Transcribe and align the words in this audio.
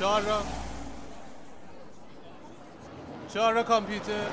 چهار 0.00 0.22
را. 0.22 0.42
چهار 3.34 3.54
را 3.54 3.62
کامپیوتر. 3.62 4.26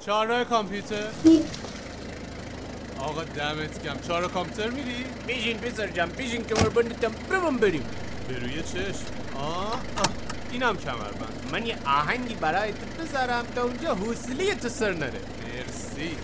چهار 0.00 0.26
را 0.26 0.44
کامپیوتر. 0.44 1.06
آقا 2.98 3.24
دمت 3.24 3.82
کم 3.82 4.00
چهار 4.08 4.22
را 4.22 4.28
کامپیوتر 4.28 4.70
میری؟ 4.70 5.04
بیشین 5.26 5.58
پسر 5.58 5.86
جم 5.86 6.06
بیشین 6.06 6.44
کمربندتم 6.44 7.12
برم 7.30 7.56
بریم. 7.56 7.84
به 8.28 8.38
روی 8.38 8.62
چشم. 8.62 9.04
آه, 9.36 9.72
آه. 9.72 9.80
اینم 10.50 10.76
کمربند. 10.76 11.48
من 11.52 11.66
یه 11.66 11.76
آهنگی 11.86 12.34
برای 12.34 12.72
تو 12.72 13.02
بذارم 13.02 13.46
تا 13.54 13.62
اونجا 13.62 13.94
حوصله 13.94 14.54
تو 14.54 14.68
سر 14.68 14.92
نره. 14.92 15.20
مرسی. 15.44 16.16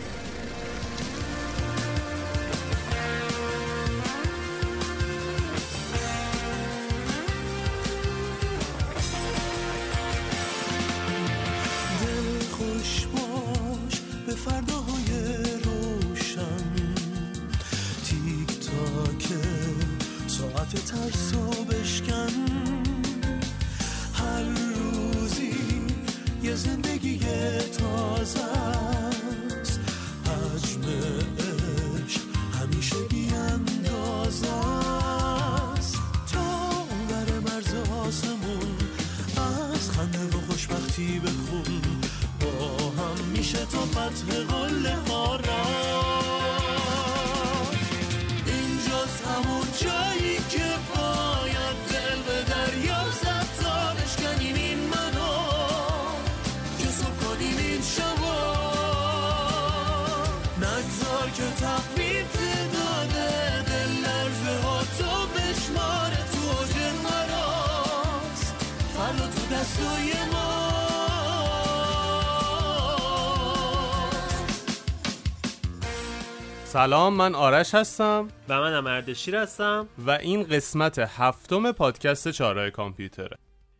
سلام 76.69 77.14
من 77.14 77.34
آرش 77.34 77.74
هستم. 77.74 78.28
و 78.48 78.61
منم 78.61 78.86
اردشیر 78.86 79.36
هستم. 79.36 79.88
و 80.06 80.11
این 80.11 80.42
قسمت 80.42 80.98
هفتم 80.98 81.72
پادکست 81.72 82.28
چهارراه 82.28 82.70
کامپیوتره. 82.70 83.36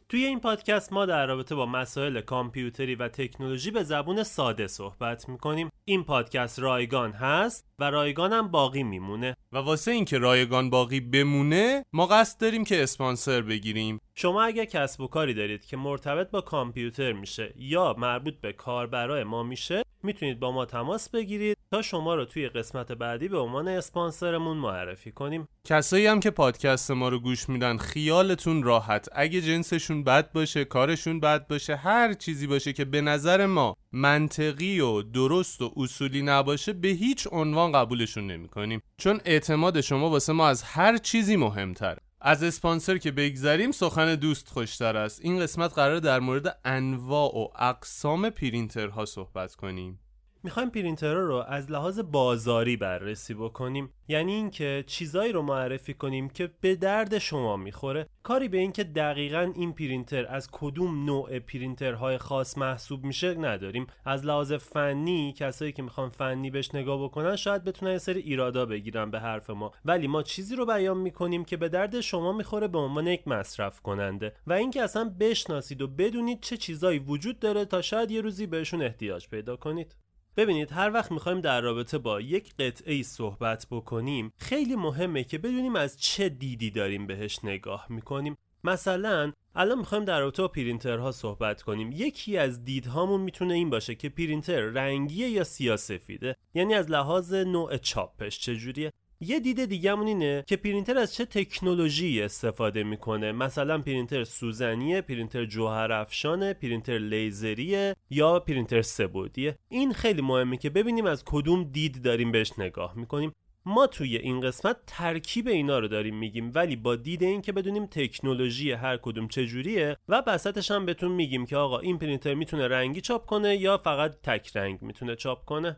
توی 0.08 0.25
این 0.25 0.41
پادکست 0.41 0.92
ما 0.92 1.06
در 1.06 1.27
رابطه 1.27 1.55
با 1.55 1.67
مسائل 1.67 2.20
کامپیوتری 2.20 2.95
و 2.95 3.08
تکنولوژی 3.08 3.70
به 3.70 3.83
زبون 3.83 4.22
ساده 4.22 4.67
صحبت 4.67 5.28
می‌کنیم. 5.28 5.70
این 5.84 6.05
پادکست 6.05 6.58
رایگان 6.58 7.12
هست. 7.12 7.67
و 7.79 7.91
رایگان 7.91 8.33
هم 8.33 8.48
باقی 8.48 8.83
میمونه. 8.83 9.37
و 9.53 9.59
واسه 9.59 9.91
اینکه 9.91 10.19
رایگان 10.19 10.71
باقی 10.71 11.01
بمونه 11.01 11.85
ما 11.93 12.07
قصد 12.07 12.41
داریم 12.41 12.65
که 12.65 12.83
اسپانسر 12.83 13.41
بگیریم. 13.41 14.01
شما 14.14 14.42
اگر 14.42 14.64
کسب 14.64 15.01
و 15.01 15.07
کاری 15.07 15.35
دارید 15.35 15.67
که 15.67 15.77
مرتبط 15.77 16.30
با 16.30 16.41
کامپیوتر 16.41 17.13
میشه 17.13 17.55
یا 17.57 17.95
مربوط 17.98 18.35
به 18.41 18.52
کاربرای 18.52 19.25
ما 19.25 19.42
میشه 19.42 19.83
می‌تونید 20.02 20.41
با 20.41 20.52
ما 20.52 20.64
تماس 20.64 21.11
بگیرید 21.11 21.57
تا 21.70 21.83
شما 21.83 22.14
رو 22.14 22.25
توی 22.25 22.48
قسمت 22.48 22.92
بعدی 22.92 23.29
به 23.29 23.39
عنوان 23.39 23.69
اسپانسرمون 23.69 24.57
معرفی 24.57 25.13
کنیم. 25.13 25.48
کسایی 25.64 26.07
هم 26.07 26.20
که 26.20 26.31
پادکست 26.31 26.91
ما 26.91 27.08
رو 27.08 27.19
گوش 27.19 27.48
میدن 27.48 27.77
خیالتون 27.77 28.63
راحت. 28.63 29.08
اگه 29.13 29.41
جنسشون 29.41 30.05
بد 30.05 30.33
باشه 30.33 30.64
کارشون 30.64 31.20
بد 31.20 31.47
باشه 31.47 31.77
هر 31.77 32.13
چیزی 32.13 32.47
باشه 32.47 32.73
که 32.73 32.85
به 32.85 33.01
نظر 33.01 33.47
ما 33.47 33.77
منطقی 33.93 34.81
و 34.81 35.03
درست 35.03 35.63
و 35.63 35.73
اصولی 35.77 36.23
نباشه 36.23 36.73
به 36.73 36.89
هیچ 36.89 37.29
عنوان 37.33 37.73
قبولشون 37.73 38.27
نمی‌کنیم. 38.27 38.83
چون 38.97 39.21
اعتماد 39.25 39.81
شما 39.81 40.11
واسه 40.11 40.33
ما 40.33 40.49
از 40.49 40.63
هر 40.63 40.97
چیزی 40.97 41.37
مهمتره 41.37 41.99
از 42.21 42.43
اسپانسر 42.43 42.99
که 42.99 43.11
بگذریم 43.11 43.73
سخن 43.73 44.15
دوست 44.15 44.49
خوشتر 44.49 44.97
است. 44.97 45.21
این 45.25 45.41
قسمت 45.41 45.75
قراره 45.74 45.98
در 45.99 46.21
مورد 46.21 46.61
انواع 46.65 47.35
و 47.35 47.49
اقسام 47.59 48.31
پرینترها 48.31 49.05
صحبت 49.05 49.55
کنیم. 49.55 49.99
می‌خوایم 50.48 50.70
پرینترها 50.70 51.20
رو 51.20 51.35
از 51.35 51.70
لحاظ 51.70 52.01
بازاری 52.01 52.77
بررسی 52.77 53.35
بکنیم. 53.35 53.91
یعنی 54.09 54.33
اینکه 54.33 54.85
چیزایی 54.86 55.33
رو 55.33 55.42
معرفی 55.42 55.95
کنیم 55.95 56.29
که 56.29 56.51
به 56.61 56.77
درد 56.77 57.19
شما 57.19 57.57
می‌خوره. 57.57 58.07
کاری 58.23 58.48
به 58.48 58.58
اینکه 58.58 58.85
دقیقا 58.85 59.53
این 59.57 59.73
پرینتر 59.73 60.27
از 60.27 60.48
کدوم 60.53 61.05
نوع 61.05 61.39
پرینترهای 61.39 62.19
خاص 62.19 62.58
محسوب 62.58 63.05
میشه 63.05 63.35
نداریم. 63.35 63.87
از 64.05 64.25
لحاظ 64.25 64.53
فنی 64.53 65.35
کسایی 65.37 65.73
که 65.73 65.83
می‌خوان 65.83 66.11
فنی 66.11 66.51
بهش 66.51 66.75
نگاه 66.75 67.05
بکنن 67.05 67.37
شاید 67.37 67.64
بتونن 67.64 67.92
یه 67.92 67.98
سری 67.98 68.20
ایرادا 68.20 68.67
بگیرن 68.67 69.11
به 69.11 69.20
حرف 69.20 69.51
ما. 69.51 69.73
ولی 69.85 70.07
ما 70.07 70.23
چیزی 70.23 70.57
رو 70.57 70.67
بیان 70.67 70.98
می‌کنیم 70.98 71.45
که 71.45 71.57
به 71.57 71.69
درد 71.69 72.01
شما 72.01 72.33
می‌خوره 72.33 72.69
به 72.69 72.79
عنوان 72.79 73.07
یک 73.07 73.29
مصرف 73.29 73.81
کننده. 73.81 74.35
و 74.47 74.53
اینکه 74.53 74.83
اصلا 74.83 75.14
بشناسید 75.20 75.83
و 75.83 75.89
بدونید 75.89 76.41
چه 76.41 76.57
چیزایی 76.57 76.98
وجود 76.98 77.39
داره 77.39 77.64
تا 77.64 77.83
شاید 77.83 78.11
یه 78.11 78.20
روزی 78.20 78.47
بهشون 78.47 78.83
احتیاج 78.83 79.29
پیدا 79.29 79.57
کنید. 79.57 79.97
ببینید 80.39 80.73
هر 80.73 80.91
وقت 80.93 81.13
می‌خوایم 81.13 81.41
در 81.41 81.61
رابطه 81.61 81.99
با 81.99 82.21
یک 82.21 82.55
قطعه 82.59 83.03
صحبت 83.03 83.67
بکنیم 83.71 84.33
خیلی 84.37 84.77
مهمه 84.77 85.25
که 85.25 85.39
بدونیم 85.39 85.77
از 85.77 86.01
چه 86.01 86.29
دیدی 86.29 86.71
داریم 86.71 87.07
بهش 87.07 87.39
نگاه 87.45 87.87
می‌کنیم. 87.89 88.37
مثلا 88.65 89.33
الان 89.55 89.79
می‌خوایم 89.79 90.05
در 90.05 90.21
رابطه 90.21 90.43
با 90.43 90.49
پرینترها 90.49 91.13
صحبت 91.13 91.63
کنیم. 91.63 91.93
یکی 91.93 92.39
از 92.39 92.65
دیدهامون 92.65 93.21
می‌تونه 93.21 93.55
این 93.55 93.71
باشه 93.71 93.95
که 93.95 94.09
پرینتر 94.09 94.61
رنگیه 94.61 95.29
یا 95.29 95.45
سیاسفیده؟ 95.45 96.37
یعنی 96.55 96.75
از 96.75 96.91
لحاظ 96.91 97.35
نوع 97.35 97.77
چاپش 97.77 98.39
چجوریه؟ 98.39 98.93
یه 99.20 99.40
دید 99.40 99.64
دیگه‌مون 99.64 100.06
اینه 100.06 100.45
که 100.46 100.56
پرینتر 100.56 100.98
از 100.98 101.14
چه 101.14 101.24
تکنولوژی 101.24 102.23
استفاده 102.23 102.83
می‌کنه؟ 102.83 103.33
مثلا 103.33 103.79
پرینتر 103.79 104.24
سوزنیه 104.24 105.01
پرینتر 105.01 105.45
جوهر 105.45 105.92
افشانه 105.92 106.55
پرینتر 106.55 106.98
لیزریه 106.98 107.95
یا 108.11 108.40
پرینتر 108.40 108.83
سه‌بعدیه 108.83 109.58
این 109.68 109.92
خیلی 109.92 110.23
مهمه 110.23 110.57
که 110.57 110.70
ببینیم 110.70 111.07
از 111.07 111.24
کدوم 111.27 111.64
دید 111.64 112.02
داریم 112.02 112.33
بهش 112.33 112.52
نگاه 112.58 112.95
می‌کنیم. 112.96 113.33
ما 113.67 113.86
توی 113.86 114.17
این 114.17 114.40
قسمت 114.40 114.77
ترکیب 114.86 115.48
اینا 115.48 115.78
رو 115.78 115.89
داریم 115.89 116.18
میگیم 116.18 116.52
ولی 116.55 116.77
با 116.77 116.96
دید 116.96 117.23
این 117.23 117.42
که 117.42 117.52
بدونیم 117.52 117.86
تکنولوژی 117.86 118.73
هر 118.73 118.96
کدوم 118.96 119.28
چجوریه 119.28 119.96
و 120.08 120.23
بسطش 120.23 120.70
هم 120.70 120.86
بهتون 120.86 121.12
میگیم 121.12 121.46
که 121.46 121.57
آقا 121.57 121.78
این 121.78 121.98
پرینتر 121.98 122.34
می‌تونه 122.34 122.68
رنگی 122.68 123.01
چاپ 123.01 123.27
کنه 123.27 123.57
یا 123.57 123.78
فقط 123.78 124.14
تک 124.23 124.57
رنگ 124.57 124.83
می‌تونه 124.83 125.17
چاپ 125.17 125.45
کنه. 125.45 125.77